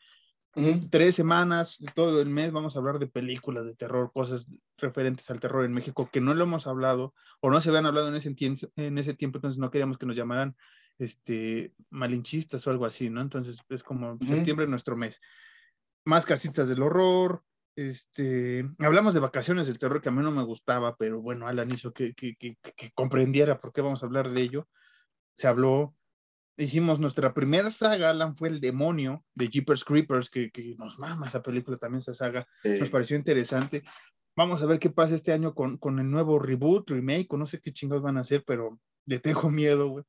[0.57, 0.89] Uh -huh.
[0.89, 5.39] tres semanas, todo el mes vamos a hablar de películas de terror, cosas referentes al
[5.39, 8.35] terror en México que no lo hemos hablado o no se habían hablado en ese,
[8.75, 10.55] en ese tiempo, entonces no queríamos que nos llamaran
[10.97, 13.21] este, malinchistas o algo así, ¿no?
[13.21, 14.27] Entonces es como uh -huh.
[14.27, 15.21] septiembre nuestro mes.
[16.05, 17.43] Más casitas del horror,
[17.75, 21.71] este, hablamos de vacaciones del terror que a mí no me gustaba, pero bueno, Alan
[21.71, 24.67] hizo que, que, que, que comprendiera por qué vamos a hablar de ello.
[25.35, 25.95] Se habló,
[26.57, 31.27] hicimos nuestra primera saga, Alan, fue El Demonio de Jeepers Creepers, que, que nos mama
[31.27, 32.79] esa película también, esa saga, sí.
[32.79, 33.83] nos pareció interesante.
[34.35, 37.45] Vamos a ver qué pasa este año con, con el nuevo reboot, remake, o no
[37.45, 40.05] sé qué chingados van a hacer, pero le tengo miedo, güey.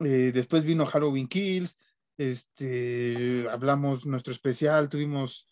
[0.00, 1.78] Eh, después vino Halloween Kills,
[2.16, 5.48] este, hablamos nuestro especial, tuvimos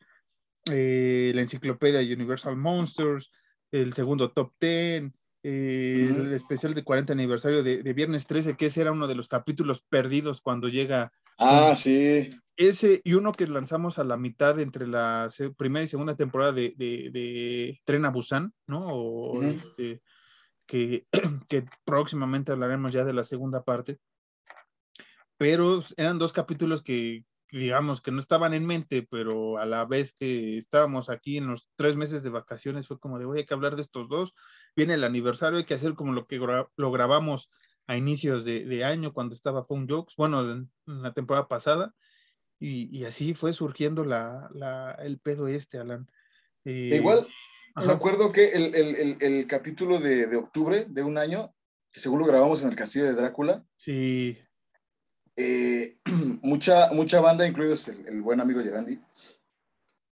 [0.70, 3.32] eh, la enciclopedia Universal Monsters,
[3.72, 5.12] el segundo top 10,
[5.48, 6.26] eh, uh -huh.
[6.26, 9.28] el especial de 40 aniversario de, de, Viernes 13, que ese era uno de los
[9.28, 11.12] capítulos perdidos cuando llega.
[11.38, 12.28] Ah, un, sí.
[12.56, 16.74] Ese y uno que lanzamos a la mitad entre la primera y segunda temporada de,
[16.76, 18.88] de, de Tren a Busan, ¿no?
[18.88, 19.54] O, uh -huh.
[19.54, 20.02] este,
[20.66, 21.06] que,
[21.48, 24.00] que próximamente hablaremos ya de la segunda parte.
[25.38, 30.12] Pero eran dos capítulos que, digamos, que no estaban en mente, pero a la vez
[30.12, 33.54] que estábamos aquí en los tres meses de vacaciones, fue como de, voy hay que
[33.54, 34.34] hablar de estos dos.
[34.76, 37.50] Viene el aniversario, hay que hacer como lo que lo grabamos
[37.86, 41.94] a inicios de, año cuando estaba Phone Jokes, bueno, en, la temporada pasada.
[42.58, 46.10] Y, así fue surgiendo la, la, el pedo este, Alan.
[46.64, 47.26] Eh, Igual,
[47.76, 51.54] me acuerdo que el, el, el capítulo de, de, octubre de un año,
[51.92, 53.64] que según lo grabamos en el castillo de Drácula.
[53.76, 54.38] Sí.
[55.36, 55.98] Eh,
[56.42, 58.98] mucha, mucha banda, incluidos el, buen amigo Gerandi,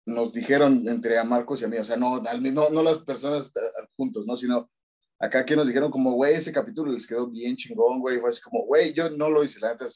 [0.06, 3.48] nos dijeron entre a Marcos y a mí, o sea, no, no, no las personas
[3.56, 3.60] eh,
[3.96, 4.36] juntos, ¿no?
[4.36, 4.70] Sino
[5.18, 8.40] acá que nos dijeron como, güey, ese capítulo les quedó bien chingón, güey, fue así
[8.40, 9.86] como, güey, yo no lo hice, la neta,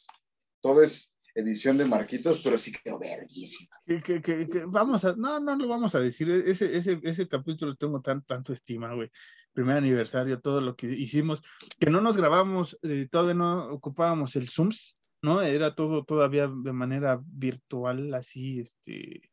[0.60, 3.68] todo es edición de Marquitos, pero sí quedó verguísimo.
[3.86, 8.22] Que, vamos a, no, no lo vamos a decir, ese, ese, ese capítulo tengo tan,
[8.22, 9.10] tanto estima, güey.
[9.52, 11.42] Primer aniversario, todo lo que hicimos,
[11.78, 15.42] que no nos grabamos, eh, todavía no ocupábamos el Zooms, ¿no?
[15.42, 19.30] Era todo todavía de manera virtual, así, este,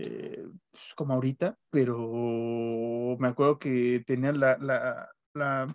[0.00, 5.66] eh, pues, como ahorita, pero me acuerdo que tenía la, la, la,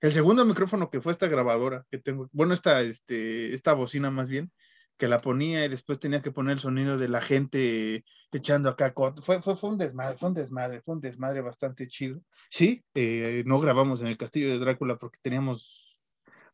[0.00, 4.28] el segundo micrófono que fue esta grabadora que tengo, bueno, esta, este, esta bocina más
[4.28, 4.52] bien,
[4.96, 8.94] que la ponía y después tenía que poner el sonido de la gente echando acá.
[9.20, 12.20] Fue, fue, fue un desmadre, fue un desmadre, fue un desmadre bastante chido.
[12.50, 15.96] Sí, eh, no grabamos en el castillo de Drácula porque teníamos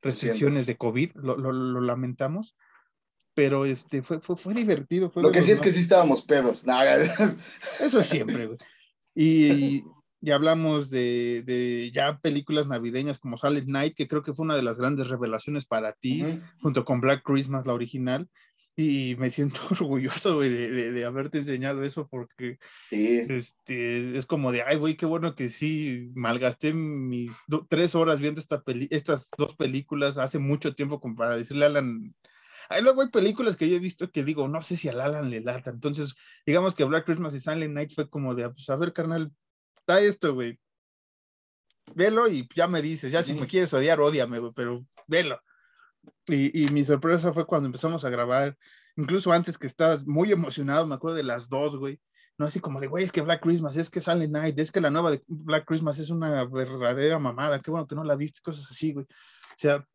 [0.00, 2.56] restricciones de COVID, lo, lo, lamentamos,
[3.36, 5.12] pero este, fue, fue, fue divertido.
[5.14, 6.64] lo que sí es que sí estábamos pedos.
[7.80, 8.48] Eso siempre,
[9.14, 9.84] Y,
[10.22, 14.56] y hablamos de, de, ya películas navideñas como Silent Night, que creo que fue una
[14.56, 16.24] de las grandes revelaciones para ti,
[16.62, 18.26] junto con Black Christmas, la original
[18.74, 22.58] y me siento orgulloso, güey, de, de, haberte enseñado eso porque
[22.90, 27.36] este, es como de, ay, güey, qué bueno que sí, malgasté mis
[27.68, 31.68] tres horas viendo esta peli estas dos películas hace mucho tiempo como para decirle a
[31.68, 32.14] Alan.
[32.68, 35.30] Ahí luego hay películas que yo he visto que digo, no sé si al Alan
[35.30, 35.70] le lata.
[35.70, 36.14] Entonces,
[36.44, 39.32] digamos que Black Christmas y Silent Night fue como de, pues, a ver, carnal,
[39.76, 40.58] está esto, güey.
[41.94, 45.40] Velo y ya me dices, ya si me quieres odiar, odiame, güey, pero velo.
[46.26, 48.56] Y, mi sorpresa fue cuando empezamos a grabar,
[48.96, 52.00] incluso antes que estabas muy emocionado, me acuerdo de las dos, güey.
[52.38, 54.80] No así como de, güey, es que Black Christmas, es que Silent Night, es que
[54.80, 58.40] la nueva de Black Christmas es una verdadera mamada, qué bueno que no la viste,
[58.42, 59.06] cosas así, güey.
[59.06, 59.86] O sea,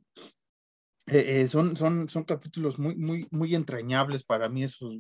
[1.08, 4.96] eh, eh, son, son, son capítulos muy, muy, muy entrañables para mí esos,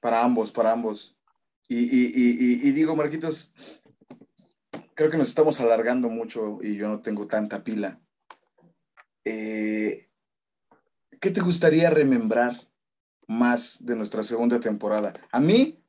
[0.00, 1.16] Para ambos, para ambos.
[1.68, 3.54] Y, y, y, digo, Marquitos,
[4.94, 8.00] creo que nos estamos alargando mucho y yo no tengo tanta pila.
[9.24, 10.10] Eh,
[11.20, 12.56] ¿qué te gustaría remembrar
[13.28, 15.12] más de nuestra segunda temporada?
[15.30, 15.84] A mí,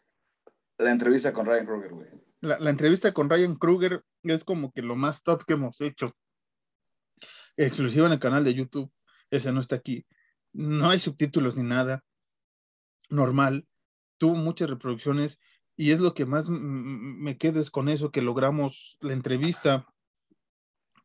[0.77, 2.07] la entrevista con Ryan Kruger, güey.
[2.41, 6.15] La, entrevista con Ryan Kruger es como que lo más top que hemos hecho.
[7.57, 8.91] Exclusivo en el canal de YouTube.
[9.29, 10.05] Ese no está aquí.
[10.53, 12.03] No hay subtítulos ni nada.
[13.09, 13.67] Normal.
[14.17, 15.39] Tuvo muchas reproducciones
[15.75, 19.87] y es lo que más me quedes con eso, que logramos la entrevista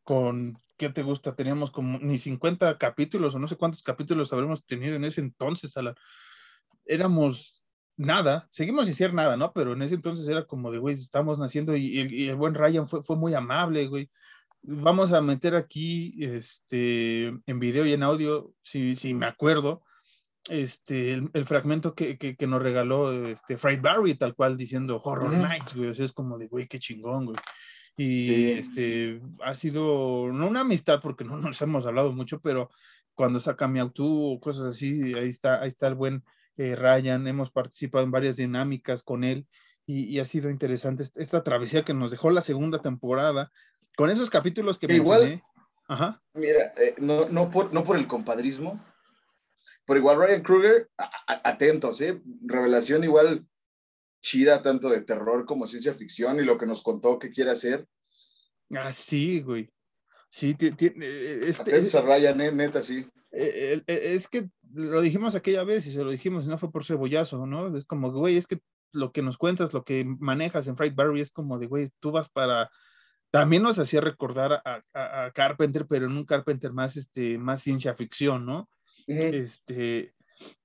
[0.03, 1.35] con ¿qué te gusta?
[1.35, 5.75] Teníamos como ni 50 capítulos o no sé cuántos capítulos habremos tenido en ese entonces.
[5.75, 5.95] A la...
[6.85, 7.63] Éramos
[7.97, 9.51] nada, seguimos sin nada, ¿no?
[9.53, 13.01] Pero en ese entonces era como de, güey, estamos naciendo y, el buen Ryan fue,
[13.01, 14.09] fue muy amable, güey.
[14.63, 19.83] Vamos a meter aquí, este, en video y en audio, si, si me acuerdo,
[20.49, 25.31] este, el, fragmento que, que, que, nos regaló este, Fried Barry, tal cual, diciendo Horror
[25.31, 25.89] Nights, güey.
[25.89, 27.37] O sea, es como de, güey, qué chingón, güey.
[27.97, 32.69] Y este, ha sido, no una amistad, porque no nos hemos hablado mucho, pero
[33.15, 36.23] cuando saca mi auto o cosas así, ahí está, ahí está el buen
[36.57, 37.27] eh, Ryan.
[37.27, 39.47] Hemos participado en varias dinámicas con él
[39.87, 43.51] y, ha sido interesante esta, travesía que nos dejó la segunda temporada,
[43.97, 45.43] con esos capítulos que igual,
[45.89, 46.21] Ajá.
[46.33, 48.79] Mira, eh, no, no, por, no por el compadrismo,
[49.85, 50.89] pero igual Ryan Kruger,
[51.27, 52.21] atentos, ¿eh?
[52.45, 53.45] Revelación igual
[54.21, 57.87] chida, tanto de terror como ciencia ficción, y lo que nos contó que quiere hacer.
[58.71, 59.69] Ah, sí, güey.
[60.29, 63.07] Sí, eh, este, es, raya, neta, sí.
[63.31, 66.83] Eh, eh, es que lo dijimos aquella vez y se lo dijimos, no fue por
[66.83, 67.75] cebollazo, ¿no?
[67.75, 68.59] Es como, güey, es que
[68.91, 72.11] lo que nos cuentas, lo que manejas en Fright Barry es como de, güey, tú
[72.11, 72.69] vas para...
[73.31, 77.93] También nos hacía recordar a, a, Carpenter, pero en un Carpenter más, este, más ciencia
[77.93, 78.69] ficción, ¿no?
[79.05, 80.13] Este,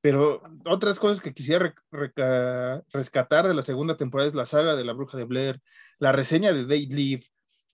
[0.01, 1.75] pero otras cosas que quisiera
[2.93, 5.61] rescatar de la segunda temporada es la saga de la bruja de Blair,
[5.99, 7.27] la reseña de Dave Leaf,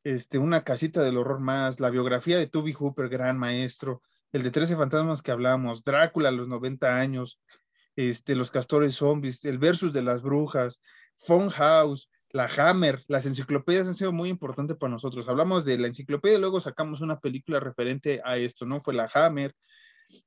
[0.05, 4.02] este, una casita del horror más, la biografía de Toby Hooper, gran maestro,
[4.32, 7.40] el de 13 fantasmas que hablamos, Drácula a los 90 años,
[7.97, 10.81] este, los castores zombies, el versus de las brujas,
[11.16, 15.29] Phone House, la Hammer, las enciclopedias han sido muy importantes para nosotros.
[15.29, 18.81] Hablamos de la enciclopedia luego sacamos una película referente a esto, ¿no?
[18.81, 19.55] Fue la Hammer,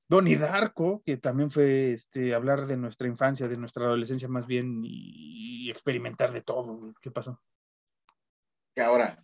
[0.08, 4.82] Donnie Darko, que también fue este, hablar de nuestra infancia, de nuestra adolescencia más bien
[4.84, 6.94] y, experimentar de todo.
[7.02, 7.40] ¿Qué pasó?
[8.76, 9.24] Ahora,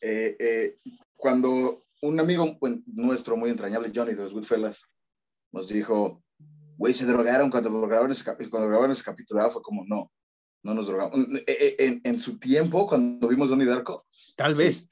[0.00, 0.78] eh, eh,
[1.16, 4.84] cuando un amigo nuestro muy entrañable, Johnny de los Goodfellas,
[5.52, 6.22] nos dijo,
[6.76, 10.10] güey, se drogaron cuando grabaron ese, cuando grabaron ese capítulo, ah, fue como, no,
[10.62, 11.18] no nos drogamos.
[11.46, 14.06] En, en, su tiempo, cuando vimos Donnie Darko.
[14.36, 14.88] Tal vez.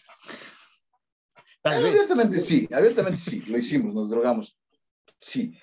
[1.62, 1.92] Tal vez.
[1.92, 4.58] Abiertamente sí, abiertamente sí, lo hicimos, nos drogamos
[5.20, 5.56] sí.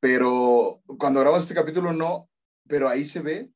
[0.00, 2.28] Pero cuando grabamos este capítulo no,
[2.66, 3.50] pero ahí se ve,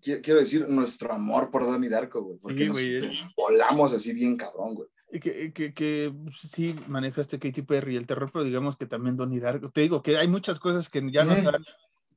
[0.00, 2.38] quiero decir, nuestro amor por Donnie Darko, güey.
[2.38, 3.10] Porque nos eh.
[3.36, 4.88] volamos así bien cabrón, güey.
[5.20, 9.70] Que, que, que, sí manejaste Katy Perry el terror, pero digamos que también Donnie Darko.
[9.70, 11.64] Te digo que hay muchas cosas que ya nos han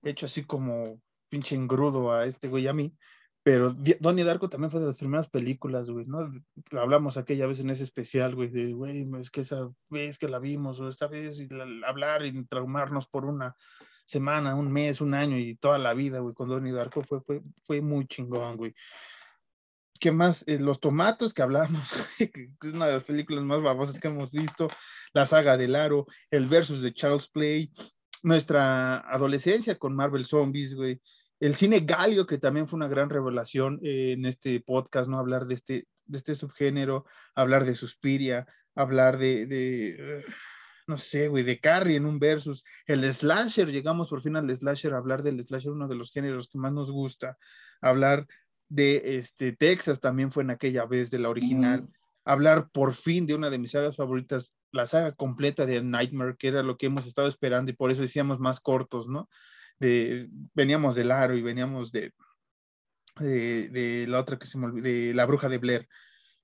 [0.03, 1.01] hecho así como
[1.33, 2.95] pinche engrudo a este güey a mí,
[3.41, 6.31] pero Donnie Darko también fue de las primeras películas, güey, ¿no?
[6.79, 10.37] Hablamos aquella vez en ese especial, güey, de, güey, es que esa vez que la
[10.37, 11.49] vimos, o esta vez, y
[11.87, 13.55] hablar y traumarnos por una
[14.05, 17.41] semana, un mes, un año y toda la vida, güey, con Donnie Darko fue, fue,
[17.63, 18.75] fue muy chingón, güey.
[19.99, 20.43] ¿Qué más?
[20.47, 21.81] Eh, los tomatos que hablamos,
[22.19, 24.67] que es una de las películas más babosas que hemos visto,
[25.13, 27.73] la saga del aro, el versus de Charles Play,
[28.21, 31.01] nuestra adolescencia con Marvel Zombies, güey,
[31.43, 35.19] el cine galio, que también fue una gran revelación eh, en este podcast, ¿no?
[35.19, 37.05] Hablar de este, de este subgénero,
[37.35, 40.23] hablar de Suspiria, hablar de, de
[40.87, 44.93] no sé, güey, de Carrie en un versus, el slasher, llegamos por fin al slasher,
[44.93, 47.37] hablar del slasher, uno de los géneros que más nos gusta,
[47.81, 48.25] hablar
[48.69, 51.89] de este, Texas también fue en aquella vez de la original,
[52.23, 56.47] hablar por fin de una de mis sagas favoritas, la saga completa de Nightmare, que
[56.47, 59.27] era lo que hemos estado esperando y por eso decíamos más cortos, ¿no?
[59.79, 62.13] Veníamos del Aro y veníamos de,
[63.19, 65.87] de, la otra que se me olvidó, de La Bruja de Blair.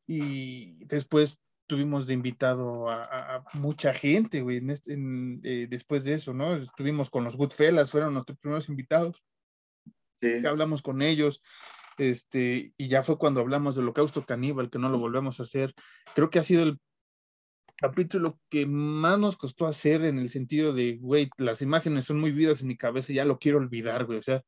[0.07, 4.97] Y después tuvimos de invitado a, mucha gente, güey, este,
[5.43, 6.55] eh, después de eso, ¿no?
[6.55, 9.23] Estuvimos con los Goodfellas, fueron nuestros primeros invitados.
[10.45, 11.41] Hablamos con ellos,
[11.97, 15.73] este, y ya fue cuando hablamos del holocausto caníbal, que no lo volvemos a hacer.
[16.15, 16.79] Creo que ha sido el
[17.79, 22.31] capítulo que más nos costó hacer en el sentido de, güey, las imágenes son muy
[22.31, 24.43] vidas en mi cabeza, ya lo quiero olvidar, güey, o sea,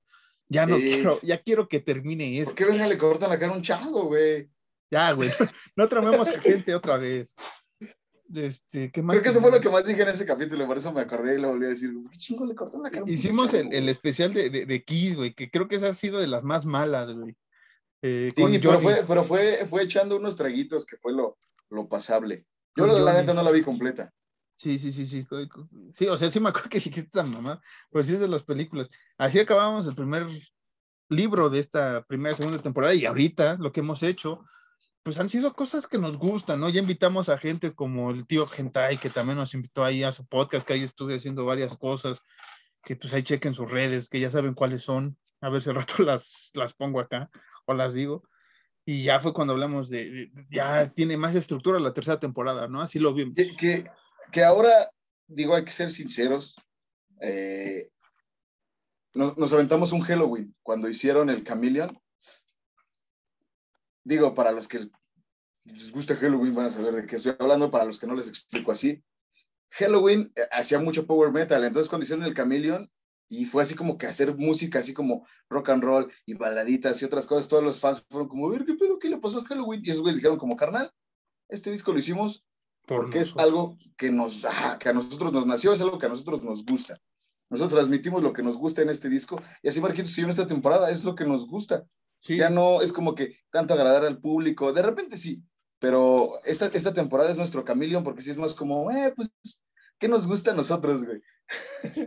[0.49, 2.53] ya no quiero, ya quiero que termine esto.
[2.53, 4.49] ¿Por qué le cortan la cara a un chango, güey?
[4.90, 5.30] Ya, güey,
[5.78, 7.34] no tramemos a gente otra vez.
[8.34, 10.78] Este, ¿qué más Creo que eso fue lo que más dije en ese capítulo, por
[10.78, 13.06] eso me acordé y lo volví a decir, ¿qué chingo le cortan la cara?
[13.08, 16.20] Hicimos el, el, especial de, de, de, Kiss, güey, que creo que esa ha sido
[16.20, 17.36] de las más malas, güey.
[18.02, 21.38] Eh, sí, pero, fue, pero fue, fue echando unos traguitos que fue lo,
[21.70, 22.45] lo pasable.
[22.76, 24.11] Yo la neta no la vi completa.
[24.57, 25.27] Sí, sí, sí, sí.
[25.91, 28.43] Sí, o sea, sí me acuerdo que dijiste esta mamá, pues sí es de las
[28.43, 28.91] películas.
[29.18, 30.27] Así acabamos el primer
[31.10, 34.45] libro de esta primera, segunda temporada y ahorita lo que hemos hecho,
[35.03, 36.69] pues han sido cosas que nos gustan, ¿no?
[36.69, 40.27] Ya invitamos a gente como el tío Gentai, que también nos invitó ahí a su
[40.27, 42.22] podcast, que ahí estuve haciendo varias cosas,
[42.84, 45.18] que pues ahí chequen sus redes, que ya saben cuáles son.
[45.41, 47.31] A ver si al rato las, las pongo acá
[47.65, 48.23] o las digo
[48.86, 52.82] y ya fue cuando hablamos de, ya tiene más estructura la tercera temporada, ¿no?
[52.82, 53.36] Así lo vimos.
[53.36, 53.86] Que,
[54.32, 54.90] que, ahora,
[55.28, 56.56] digo, hay que ser sinceros,
[57.22, 57.90] eh,
[59.14, 61.98] nos, aventamos un Halloween cuando hicieron el Chameleon.
[64.03, 64.90] Digo, para los que
[65.66, 68.30] les gusta Halloween van a saber de qué estoy hablando, para los que no les
[68.30, 69.03] explico así.
[69.70, 72.90] Halloween eh, hacía mucho power metal, entonces cuando hicieron el Chameleon,
[73.32, 77.06] y fue así como que hacer música, así como rock and roll y baladitas y
[77.06, 77.48] otras cosas.
[77.48, 78.99] Todos los fans fueron como, ver, ¿qué pedo?
[78.99, 79.80] ¿Qué le pasó a Halloween?
[79.82, 80.91] Y esos güeyes dijeron como, carnal,
[81.48, 82.44] este disco lo hicimos
[82.86, 84.45] porque es algo que, nos,
[84.82, 86.99] que a nosotros nos nació, es algo que a nosotros nos gusta.
[87.49, 90.45] Nosotros transmitimos lo que nos gusta en este disco y así Marquitos yo en esta
[90.45, 91.86] temporada es lo que nos gusta.
[92.28, 95.41] Ya no es como que tanto agradar al público, de repente sí,
[95.80, 99.32] pero esta, esta temporada es nuestro Chameleon porque sí es más como, eh, pues,
[99.98, 101.22] ¿qué nos gusta a nosotros, güey?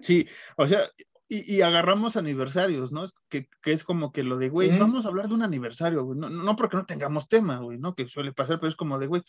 [0.03, 0.27] Sí,
[0.57, 0.81] o sea,
[1.29, 3.05] y, agarramos aniversarios, ¿no?
[3.29, 6.19] Que, que, es como que lo de, güey, vamos a hablar de un aniversario, güey.
[6.19, 7.95] No, no porque no tengamos tema, güey, ¿no?
[7.95, 9.23] Que suele pasar, pero es como de, güey,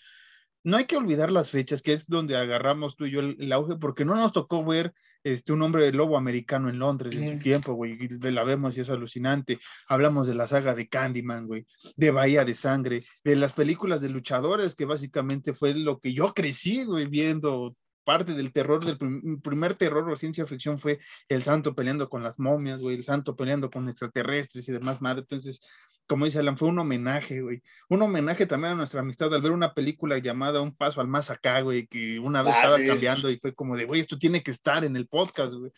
[0.66, 3.76] no hay que olvidar las fechas, que es donde agarramos tú y yo el, auge,
[3.76, 4.94] porque no nos tocó ver
[5.24, 8.82] este, un hombre de lobo americano en Londres en su tiempo, güey, la vemos y
[8.82, 9.60] es alucinante.
[9.88, 14.10] Hablamos de la saga de Candyman, güey, de Bahía de Sangre, de las películas de
[14.10, 18.98] luchadores, que básicamente fue lo que yo crecí, güey, viendo parte del terror, del
[19.42, 23.36] primer terror o ciencia ficción fue el santo peleando con las momias, güey, el santo
[23.36, 25.22] peleando con extraterrestres y demás madre.
[25.22, 25.60] Entonces,
[26.08, 27.64] como dice Alan, fue un homenaje, güey.
[27.90, 31.30] Un homenaje también a nuestra amistad al ver una película llamada Un Paso al Más
[31.32, 34.44] Acá, güey, que una vez ah, estaba cambiando y fue como de, güey, esto tiene
[34.44, 35.72] que estar en el podcast, güey.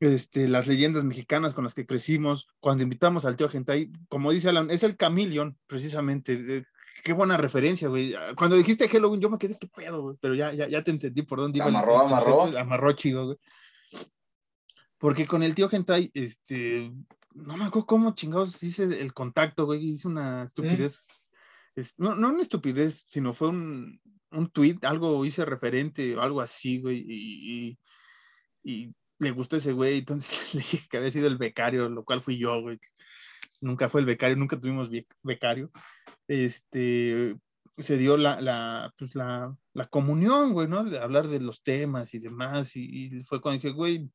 [0.00, 4.48] este, las leyendas mexicanas con las que crecimos, cuando invitamos al tío Gentai, como dice
[4.48, 6.66] Alan, es el Camillion, precisamente.
[7.06, 8.16] Qué buena referencia, güey.
[8.36, 11.22] Cuando dijiste Halloween, yo me quedé, qué pedo, güey, pero ya, ya, ya te entendí
[11.22, 11.68] por dónde iba.
[11.68, 12.42] Amarró, amarró.
[12.58, 13.38] Amarró chido, güey.
[14.98, 16.90] Porque con el tío Gentai, este,
[17.32, 21.06] no me acuerdo cómo chingados hice el contacto, güey, hice una estupidez.
[21.96, 24.00] no, no una estupidez, sino fue un,
[24.32, 27.78] un tweet, algo hice referente, o algo así, güey, y,
[28.64, 32.20] y, le gustó ese güey, entonces le dije que había sido el becario, lo cual
[32.20, 32.80] fui yo, güey.
[33.60, 34.90] Nunca fue el becario, nunca tuvimos
[35.22, 35.70] becario.
[36.28, 37.36] Este,
[37.78, 40.84] se dio la, la, pues la, la comunión, güey, ¿no?
[40.84, 44.10] De hablar de los temas y demás, y, fue cuando dije, güey,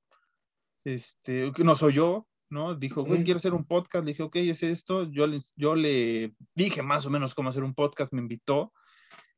[0.83, 2.75] este, que no soy yo, ¿no?
[2.75, 4.03] Dijo, güey, quiero hacer un podcast.
[4.05, 5.09] Le dije, ok, es esto.
[5.11, 8.73] Yo le, yo le dije más o menos cómo hacer un podcast, me invitó.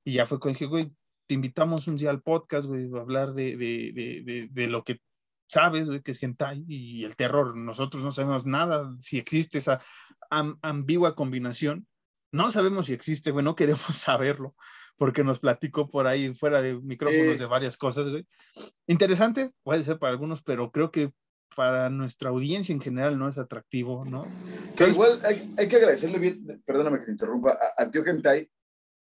[0.03, 0.91] Y ya fue cuando dije, güey,
[1.27, 3.91] te invitamos un día al podcast, güey, a hablar de, de,
[4.23, 4.99] de, de, lo que
[5.47, 7.55] sabes, güey, que es hentai y el terror.
[7.55, 9.81] Nosotros no sabemos nada si existe esa
[10.29, 11.87] ambigua combinación.
[12.33, 14.55] No sabemos si existe, güey, no queremos saberlo,
[14.97, 18.27] porque nos platicó por ahí fuera de micrófonos de varias cosas, güey.
[18.87, 21.13] Interesante, puede ser para algunos, pero creo que
[21.55, 24.25] para nuestra audiencia en general no es atractivo, ¿no?
[24.75, 28.49] Que igual hay, hay, que agradecerle bien, perdóname que te interrumpa, a, Tío Gentai,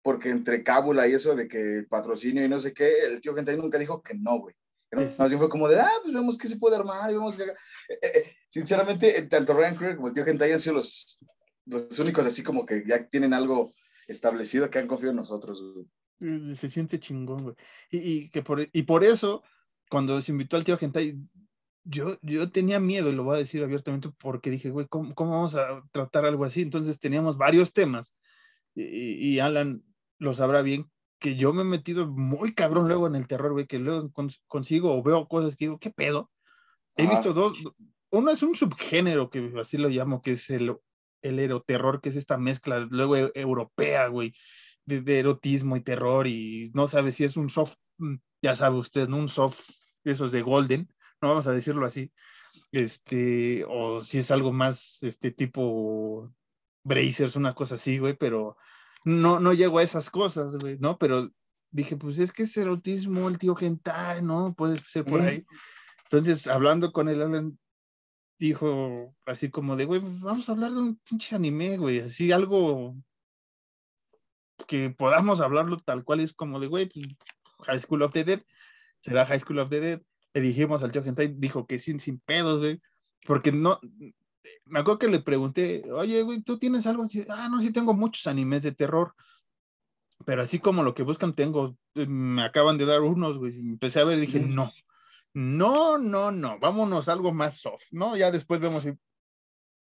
[0.01, 3.55] porque entre cábula y eso de que patrocinio y no sé qué, el Tío Gentai
[3.55, 4.55] nunca dijo que no, güey.
[4.93, 7.43] Más bien fue como de, ah, pues vemos qué se puede armar y vemos que...
[7.43, 7.55] Eh,
[8.01, 11.19] eh, eh, sinceramente, tanto Ryan Craig como el Tío Gentai han sido los,
[11.65, 13.73] los únicos así como que ya tienen algo
[14.07, 15.63] establecido que han confiado en nosotros.
[16.19, 17.55] Se siente chingón, güey.
[17.89, 19.43] Y, y, que por, y por eso,
[19.89, 21.17] cuando se invitó al Tío Gentai,
[21.83, 25.31] yo, yo tenía miedo, y lo voy a decir abiertamente, porque dije, güey, ¿cómo, ¿cómo,
[25.31, 26.61] vamos a tratar algo así?
[26.61, 28.15] Entonces teníamos varios temas,
[28.75, 29.83] y, Alan
[30.19, 30.89] lo sabrá bien,
[31.19, 34.11] que yo me he metido muy cabrón luego en el terror, güey, que luego
[34.47, 36.31] consigo o veo cosas que digo, ¿qué pedo?
[36.95, 37.57] He visto dos,
[38.11, 40.75] uno es un subgénero, que así lo llamo, que es el,
[41.21, 44.33] el eroterror, que es esta mezcla luego e, europea, güey,
[44.85, 48.77] de, de, erotismo y terror, y no sabe si es un soft, mm, ya sabe
[48.77, 49.17] usted, ¿no?
[49.17, 49.69] Un soft,
[50.03, 50.89] esos de Golden,
[51.21, 52.11] no vamos a decirlo así,
[52.71, 56.33] este, o si es algo más, este tipo
[56.83, 58.57] Brazers, una cosa así, güey, pero
[59.03, 60.97] no, no llego a esas cosas, güey, ¿no?
[60.97, 61.29] Pero
[61.71, 64.53] dije, pues es que es erotismo, el tío Gentai, ¿no?
[64.55, 65.43] Puede ser por ahí.
[66.03, 67.57] Entonces, hablando con él,
[68.41, 72.95] dijo así como de, güey, vamos a hablar de un pinche anime, güey, así algo
[74.67, 77.05] que podamos hablarlo tal cual es como de, güey, pues,
[77.67, 78.41] High School of the Dead,
[79.01, 80.01] será High School of the Dead,
[80.33, 82.81] le dijimos al tío Gentai, dijo que sin, sin pedos, güey,
[83.27, 83.79] porque no,
[84.65, 87.23] me acuerdo que le pregunté, oye, güey, ¿tú tienes algo así?
[87.29, 89.13] Ah, no, sí tengo muchos animes de terror,
[90.25, 94.05] pero así como lo que buscan tengo, me acaban de dar unos, güey, empecé a
[94.05, 94.71] ver dije, no,
[95.33, 98.17] no, no, no, vámonos a algo más soft, ¿no?
[98.17, 98.91] Ya después vemos si,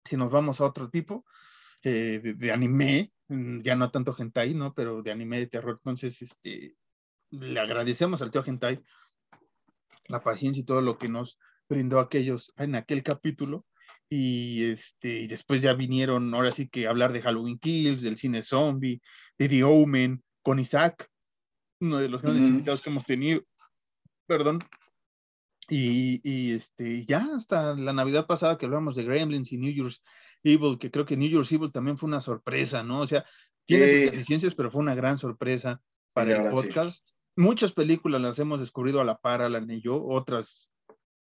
[0.05, 1.25] si nos vamos a otro tipo
[1.83, 4.73] eh, de, de, anime, mm, ya no tanto hentai, ¿no?
[4.75, 6.77] Pero de anime de terror, entonces, este,
[7.31, 8.83] le agradecemos al tío hentai
[10.07, 11.39] la paciencia y todo lo que nos
[11.69, 13.67] brindó aquellos en aquel capítulo.
[14.09, 18.43] Y, este, y después ya vinieron, ahora sí que hablar de Halloween Kills, del cine
[18.43, 19.01] zombie,
[19.39, 21.09] de The Omen, con Isaac,
[21.81, 23.41] uno de los grandes invitados que hemos tenido.
[24.27, 24.59] Perdón.
[25.69, 30.03] Y, y, este, ya hasta la Navidad pasada que hablamos de Gremlins y New Year's
[30.43, 33.01] Evil, que creo que New Year's Evil también fue una sorpresa, ¿no?
[33.01, 33.25] O sea,
[33.65, 35.81] tiene sus deficiencias, pero fue una gran sorpresa
[36.13, 40.71] para el podcast muchas películas las hemos descubrido a la par, Alan y yo, otras.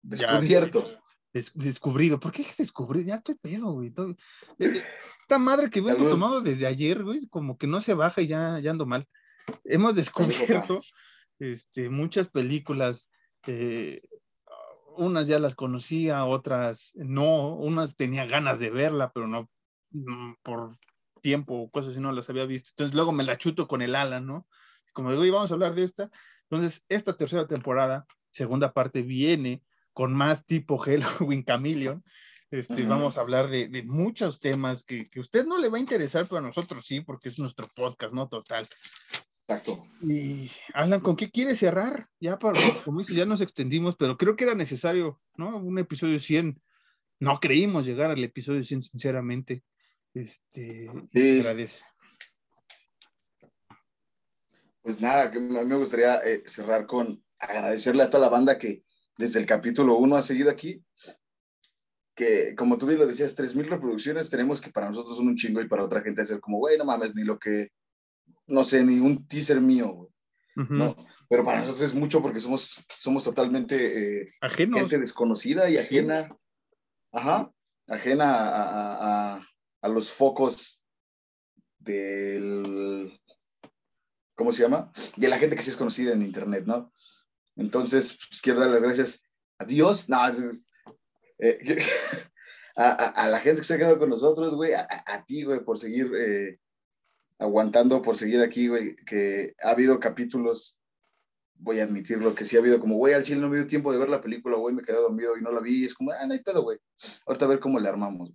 [0.01, 0.83] Descubierto.
[1.53, 2.19] descubrido.
[2.19, 3.05] ¿Por qué descubrir?
[3.05, 3.87] Ya estoy pedo, güey.
[3.89, 4.15] Eh,
[4.59, 4.81] eh,
[5.21, 8.59] esta madre que vengo tomado desde ayer, güey, como que no se baja y ya,
[8.59, 9.07] ya ando mal.
[9.63, 10.81] Hemos descubierto
[11.39, 13.09] este, muchas películas.
[13.47, 14.01] Eh,
[14.97, 19.49] unas ya las conocía, otras no, unas tenía ganas de verla, pero no
[19.91, 20.77] mm, por
[21.21, 22.69] tiempo o cosas así no las había visto.
[22.71, 24.47] Entonces luego me la chuto con el Alan, ¿no?
[24.93, 26.09] como digo, y vamos a hablar de esta.
[26.43, 32.03] Entonces, esta tercera temporada, segunda parte, viene con más tipo Halloween Chameleon.
[32.51, 35.81] Este, Vamos a hablar de, de muchos temas que, que, usted no le va a
[35.81, 38.29] interesar, pero a nosotros sí, porque es nuestro podcast, ¿no?
[38.29, 38.67] Total.
[39.47, 39.85] Exacto.
[40.01, 42.07] Y Alan, ¿con qué quiere cerrar?
[42.19, 45.57] Ya para, como dice, ya nos extendimos, pero creo que era necesario, ¿no?
[45.57, 46.61] Un episodio 100.
[47.19, 49.63] No creímos llegar al episodio 100, sinceramente.
[50.13, 51.39] Este, sí.
[51.39, 51.83] agradece.
[54.81, 58.83] Pues nada, a mí me gustaría eh, cerrar con agradecerle a toda la banda que
[59.17, 60.83] desde el capítulo 1 ha seguido aquí.
[62.15, 65.61] Que como tú bien lo decías, 3.000 reproducciones tenemos que para nosotros son un chingo
[65.61, 67.71] y para otra gente es como, güey, no mames, ni lo que,
[68.47, 70.09] no sé, ni un teaser mío, güey.
[70.77, 70.95] ¿no?
[71.29, 74.25] pero para nosotros es mucho porque somos, somos totalmente eh,
[74.77, 76.29] gente desconocida y ajena,
[77.11, 77.51] ajá,
[77.87, 79.47] ajena a, a-
[79.81, 80.83] a los focos
[81.79, 83.19] del,
[84.35, 84.91] ¿cómo se llama?
[85.17, 86.93] De la gente que sí es conocida en internet, ¿no?
[87.55, 89.23] Entonces, pues, quiero dar las gracias
[89.57, 90.19] a Dios, no,
[91.39, 91.79] eh,
[92.75, 95.63] a, a- a la gente que se ha quedado con nosotros, güey, a ti, güey,
[95.63, 96.59] por seguir eh,
[97.43, 100.79] aguantando, por seguir aquí, güey, que ha habido capítulos,
[101.55, 103.91] voy a admitirlo, que sí ha habido como, güey, al chile no me dio tiempo
[103.91, 106.11] de ver la película, güey, me quedé dormido y no la vi, y es como,
[106.11, 106.79] ah, no hay pedo, güey,
[107.25, 108.31] ahorita a ver cómo le armamos.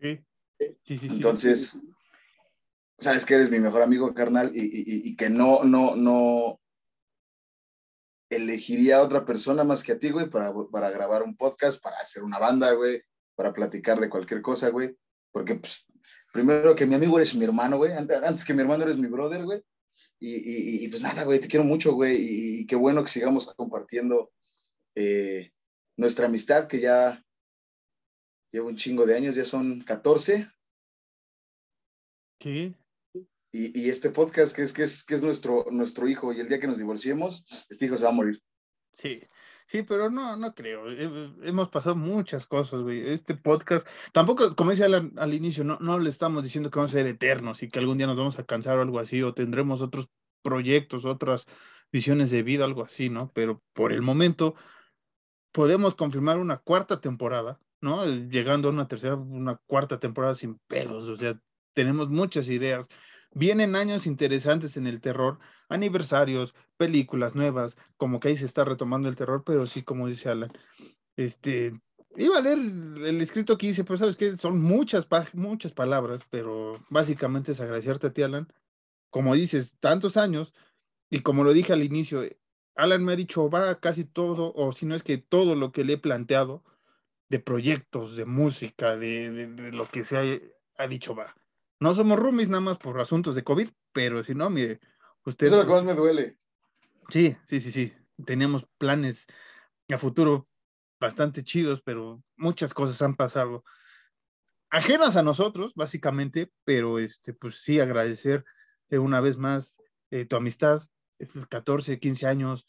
[0.00, 0.18] Sí,
[0.58, 0.98] sí, sí.
[0.98, 1.06] sí.
[1.10, 1.80] Entonces,
[2.98, 6.60] sabes que eres mi mejor amigo, carnal, y, y- y- y que no, no, no
[8.30, 11.98] elegiría a otra persona más que a ti, güey, para, para grabar un podcast, para
[11.98, 13.02] hacer una banda, güey,
[13.36, 14.96] para platicar de cualquier cosa, güey.
[15.32, 15.84] Porque, pues,
[16.34, 17.92] primero que mi amigo eres mi hermano, güey.
[17.92, 19.62] Ant- Antes que mi hermano eres mi brother, güey.
[20.18, 22.16] Y, y- y, pues nada, güey, te quiero mucho, güey.
[22.16, 24.32] Y, y qué bueno que sigamos compartiendo
[24.96, 25.52] eh,
[25.96, 27.24] nuestra amistad, que ya
[28.52, 30.48] lleva un chingo de años, ya son 14.
[32.40, 32.74] Sí,
[33.52, 36.48] Y, y este podcast que es, que es, que es nuestro, nuestro hijo, y el
[36.48, 38.42] día que nos divorciemos, este hijo se va a morir.
[38.92, 39.22] sí.
[39.66, 40.90] Sí, pero no, no creo.
[40.90, 43.00] He- Hemos pasado muchas cosas, güey.
[43.08, 46.92] Este podcast, tampoco, como decía al, al inicio, no, no le estamos diciendo que vamos
[46.92, 49.32] a ser eternos y que algún día nos vamos a cansar o algo así, o
[49.34, 50.08] tendremos otros
[50.42, 51.46] proyectos, otras
[51.90, 53.32] visiones de vida, algo así, ¿no?
[53.32, 54.54] Pero por el momento
[55.52, 58.04] podemos confirmar una cuarta temporada, ¿no?
[58.06, 61.40] Llegando a una tercera, una cuarta temporada sin pedos, o sea,
[61.74, 62.88] tenemos muchas ideas.
[63.34, 65.38] Vienen años interesantes en el terror,
[65.68, 70.28] aniversarios, películas nuevas, como que ahí se está retomando el terror, pero sí, como dice
[70.28, 70.52] Alan,
[71.16, 71.80] este,
[72.16, 76.84] iba a leer el escrito que hice, pero sabes que son muchas, muchas palabras, pero
[76.90, 78.52] básicamente es agradecerte a ti, Alan.
[79.10, 80.54] Como dices, tantos años,
[81.10, 82.22] y como lo dije al inicio,
[82.76, 85.84] Alan me ha dicho, va casi todo, o si no es que todo lo que
[85.84, 86.64] le he planteado
[87.28, 90.22] de proyectos, de música, de, de- de lo que sea,
[90.78, 91.34] ha dicho, va.
[91.80, 94.80] No somos roomies nada más por asuntos de COVID, pero si no, mire,
[95.24, 95.46] usted...
[95.46, 96.38] Eso es lo que más me duele.
[97.10, 97.92] Sí, sí, sí, sí.
[98.24, 99.26] Teníamos planes
[99.90, 100.48] a futuro
[101.00, 103.64] bastante chidos, pero muchas cosas han pasado
[104.70, 108.44] ajenas a nosotros, básicamente, pero este, pues sí, agradecer
[108.90, 109.76] eh, una vez más
[110.10, 110.82] eh, tu amistad,
[111.18, 112.66] estos 14, 15 años,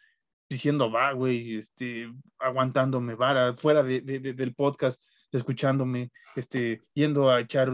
[0.49, 5.02] diciendo va, güey, este, aguantándome vara, fuera de, de- de- del podcast,
[5.32, 7.72] escuchándome, este, yendo a echar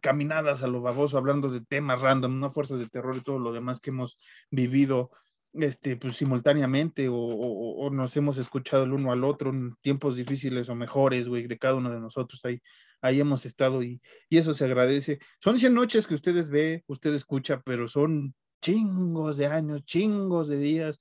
[0.00, 3.52] caminadas a lo baboso, hablando de temas random, no fuerzas de terror y todo lo
[3.52, 4.18] demás que hemos
[4.50, 5.10] vivido
[5.54, 10.74] este, pues, simultáneamente o, nos hemos escuchado el uno al otro en tiempos difíciles o
[10.74, 12.60] mejores, güey, de cada uno de nosotros ahí,
[13.00, 15.20] ahí hemos estado y, y eso se agradece.
[15.40, 20.58] Son 100 noches que ustedes ve, usted escucha, pero son chingos de años, chingos de
[20.58, 21.00] días.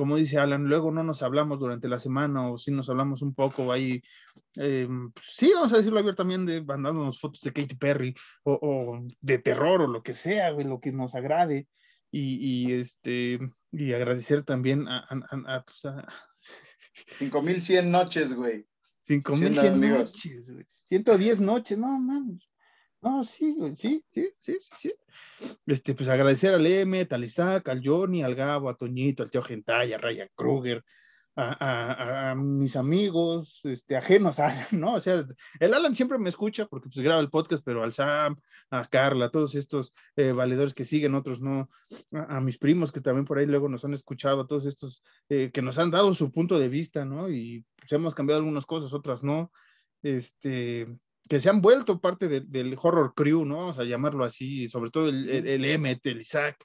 [0.00, 3.34] Como dice Alan, luego no nos hablamos durante la semana o si nos hablamos un
[3.34, 4.02] poco ahí,
[4.56, 4.88] eh,
[5.22, 8.14] sí, vamos a decirlo abiertamente, mandándonos fotos de Katy Perry
[8.44, 11.68] o, o de terror o lo que sea, güey, lo que nos agrade.
[12.10, 12.38] Y,
[12.70, 13.40] y, este
[13.72, 16.08] y agradecer también a, a, a, a, pues a
[17.18, 18.66] 5100 noches, güey.
[19.02, 20.14] 5100 Siendo amigos.
[20.14, 20.64] noches, güey.
[20.84, 22.49] 110 noches, no mames.
[23.02, 24.92] No, sí, sí, sí, sí, sí.
[25.66, 29.42] Este, pues agradecer al Emet, al Isaac, al Johnny, al Gabo, a Toñito, al tío
[29.42, 30.84] Gentay, a Ryan Kruger,
[31.34, 34.94] a, a- mis amigos, este, ajenos a Alan, ¿no?
[34.96, 35.24] O sea,
[35.60, 38.36] el Alan siempre me escucha porque pues graba el podcast, pero al Sam,
[38.70, 41.70] a Carla, a todos estos eh, valedores que siguen, otros no,
[42.12, 45.02] a, a mis primos que también por ahí luego nos han escuchado, a todos estos
[45.30, 47.30] eh, que nos han dado su punto de vista, ¿no?
[47.30, 49.50] Y pues, hemos cambiado algunas cosas, otras no.
[50.02, 50.86] Este,
[51.30, 53.58] que se han vuelto parte de- del horror crew, ¿no?
[53.58, 56.56] Vamos a llamarlo así, sobre todo el, el, el Emmet, el Isaac,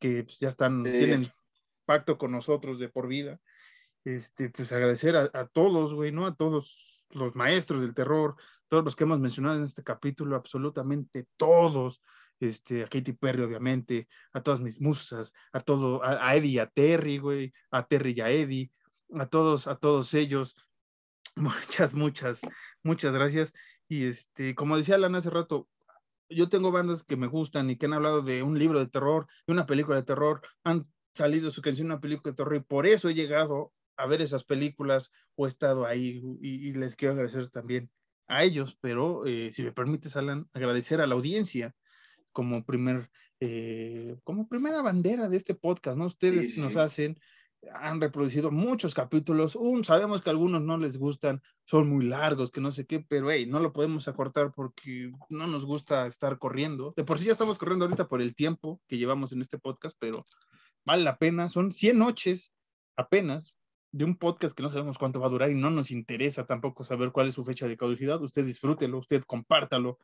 [0.00, 0.90] que pues, ya están, Sí.
[0.98, 1.30] tienen
[1.84, 3.38] pacto con nosotros de por vida.
[4.04, 6.24] Este, pues agradecer a, a todos, güey, ¿no?
[6.24, 8.36] A todos los maestros del terror,
[8.68, 12.00] todos los que hemos mencionado en este capítulo, absolutamente todos,
[12.40, 16.58] este, a Katy Perry, obviamente, a todas mis musas, a todo, a, a Eddie y
[16.58, 18.72] a Terry, güey, a Terry y a Eddie,
[19.14, 20.56] a todos, a todos ellos,
[21.36, 22.40] muchas, muchas,
[22.82, 23.52] muchas gracias.
[23.88, 25.68] Y este, como decía Lana hace rato,
[26.28, 29.26] yo tengo bandas que me gustan y que han hablado de un libro de terror,
[29.46, 32.86] de una película de terror, han salido su canción una película de terror y por
[32.86, 37.14] eso he llegado a ver esas películas o he estado ahí y, y les quiero
[37.14, 37.90] agradecer también
[38.28, 41.74] a ellos, pero eh, si me permites, Alan, agradecer a la audiencia
[42.32, 43.10] como primer,
[43.40, 46.06] eh, como primera bandera de este podcast, ¿no?
[46.06, 47.18] Ustedes Sí, sí, nos hacen,
[47.74, 52.72] han reproducido muchos capítulos, sabemos que algunos no les gustan, son muy largos, que no
[52.72, 56.94] sé qué, pero hey, no lo podemos acortar porque no nos gusta estar corriendo.
[56.96, 59.96] De por sí ya estamos corriendo ahorita por el tiempo que llevamos en este podcast,
[59.98, 60.24] pero
[60.84, 61.48] vale la pena.
[61.48, 62.52] Son 100 noches
[62.96, 63.54] apenas
[63.92, 66.84] de un podcast que no sabemos cuánto va a durar y no nos interesa tampoco
[66.84, 68.20] saber cuál es su fecha de caducidad.
[68.22, 69.98] Usted disfrútelo, usted compártalo.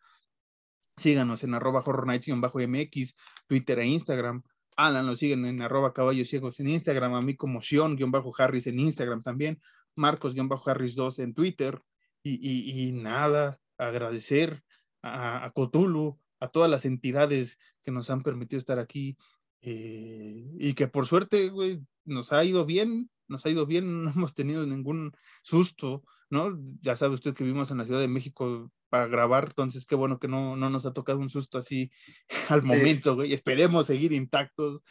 [0.96, 3.16] Síganos en arroba horror mx
[3.46, 4.42] Twitter e Instagram.
[4.76, 9.22] Alan lo siguen en arroba caballos ciegos en Instagram, a mí como Sion-Harris en Instagram
[9.22, 9.60] también,
[9.94, 11.80] Marcos-Harris 2 en Twitter.
[12.24, 14.62] Y, y, nada, agradecer
[15.02, 19.16] a, a Cthulhu, a todas las entidades que nos han permitido estar aquí
[19.62, 24.10] eh, y que por suerte, güey, nos ha ido bien, nos ha ido bien, no
[24.10, 25.12] hemos tenido ningún
[25.42, 26.58] susto, ¿no?
[26.80, 30.18] Ya sabe usted que vivimos en la Ciudad de México para grabar, entonces qué bueno
[30.18, 31.90] que no, no nos ha tocado un susto así
[32.50, 33.32] al momento, güey.
[33.32, 34.82] Esperemos seguir intactos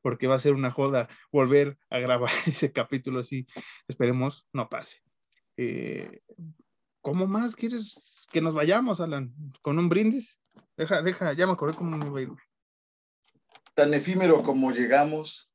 [0.00, 3.46] porque va a ser una joda volver a grabar ese capítulo así.
[3.86, 5.02] Esperemos no pase.
[5.58, 6.22] Eh,
[7.02, 9.34] ¿Cómo más quieres que nos vayamos, Alan?
[9.60, 10.40] ¿Con un brindis?
[10.78, 12.30] Deja, deja, ya me acordé cómo me iba a ir.
[13.74, 15.52] Tan efímero como llegamos.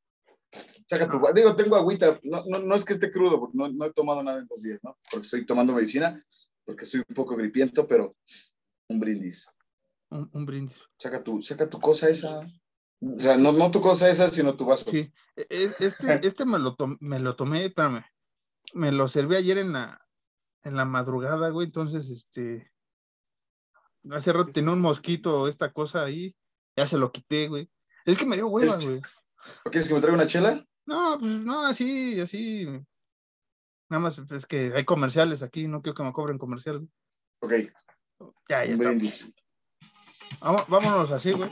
[0.88, 3.86] Saca tu, digo, tengo agüita, no, no, no, es que esté crudo, porque no, no
[3.86, 4.96] he tomado nada en dos días, ¿no?
[5.10, 6.24] Porque estoy tomando medicina,
[6.66, 8.16] porque estoy un poco gripiento, pero
[8.90, 9.48] un brindis.
[10.10, 10.82] Un, un brindis.
[10.98, 12.40] Saca tu, saca tu cosa esa.
[13.02, 14.86] O sea, no, no tu cosa esa, sino tu vaso.
[14.90, 15.88] Sí, e, e, este,
[16.28, 18.04] este me, lo me lo tomé, espérame,
[18.74, 20.06] me lo serví ayer en la,
[20.64, 22.72] en la madrugada, güey, entonces, este,
[24.12, 26.36] hace rato tenía un mosquito, esta cosa ahí,
[26.76, 27.70] ya se lo quité, güey.
[28.06, 29.02] Es que me dio hueva, güey.
[29.66, 30.66] ¿Quieres que me traiga una chela?
[30.86, 32.68] No, pues no, así, así.
[33.90, 36.88] Nada más es que hay comerciales aquí, no quiero que me cobren comercial.
[37.40, 37.54] Ok.
[38.50, 38.90] Ya, ya está.
[40.42, 41.50] Vámonos así, güey.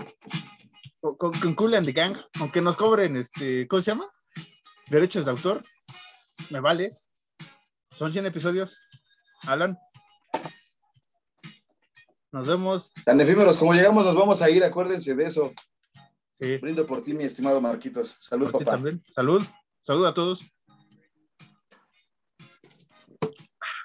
[0.99, 4.09] Con, con Cool and the Gang, aunque nos cobren, este, ¿cómo se llama?
[4.87, 5.63] Derechos de autor.
[6.49, 6.91] Me vale.
[7.91, 8.77] Son 100 episodios.
[9.43, 9.77] Alan.
[12.31, 12.91] Nos vemos.
[13.05, 15.53] Tan efímeros como llegamos, nos vamos a ir, acuérdense de eso.
[16.31, 16.57] Sí.
[16.57, 18.17] Brindo por ti, mi estimado Marquitos.
[18.19, 18.77] Salud, Por ti papá.
[18.77, 19.03] también.
[19.13, 19.43] Salud.
[19.81, 20.41] Salud a todos.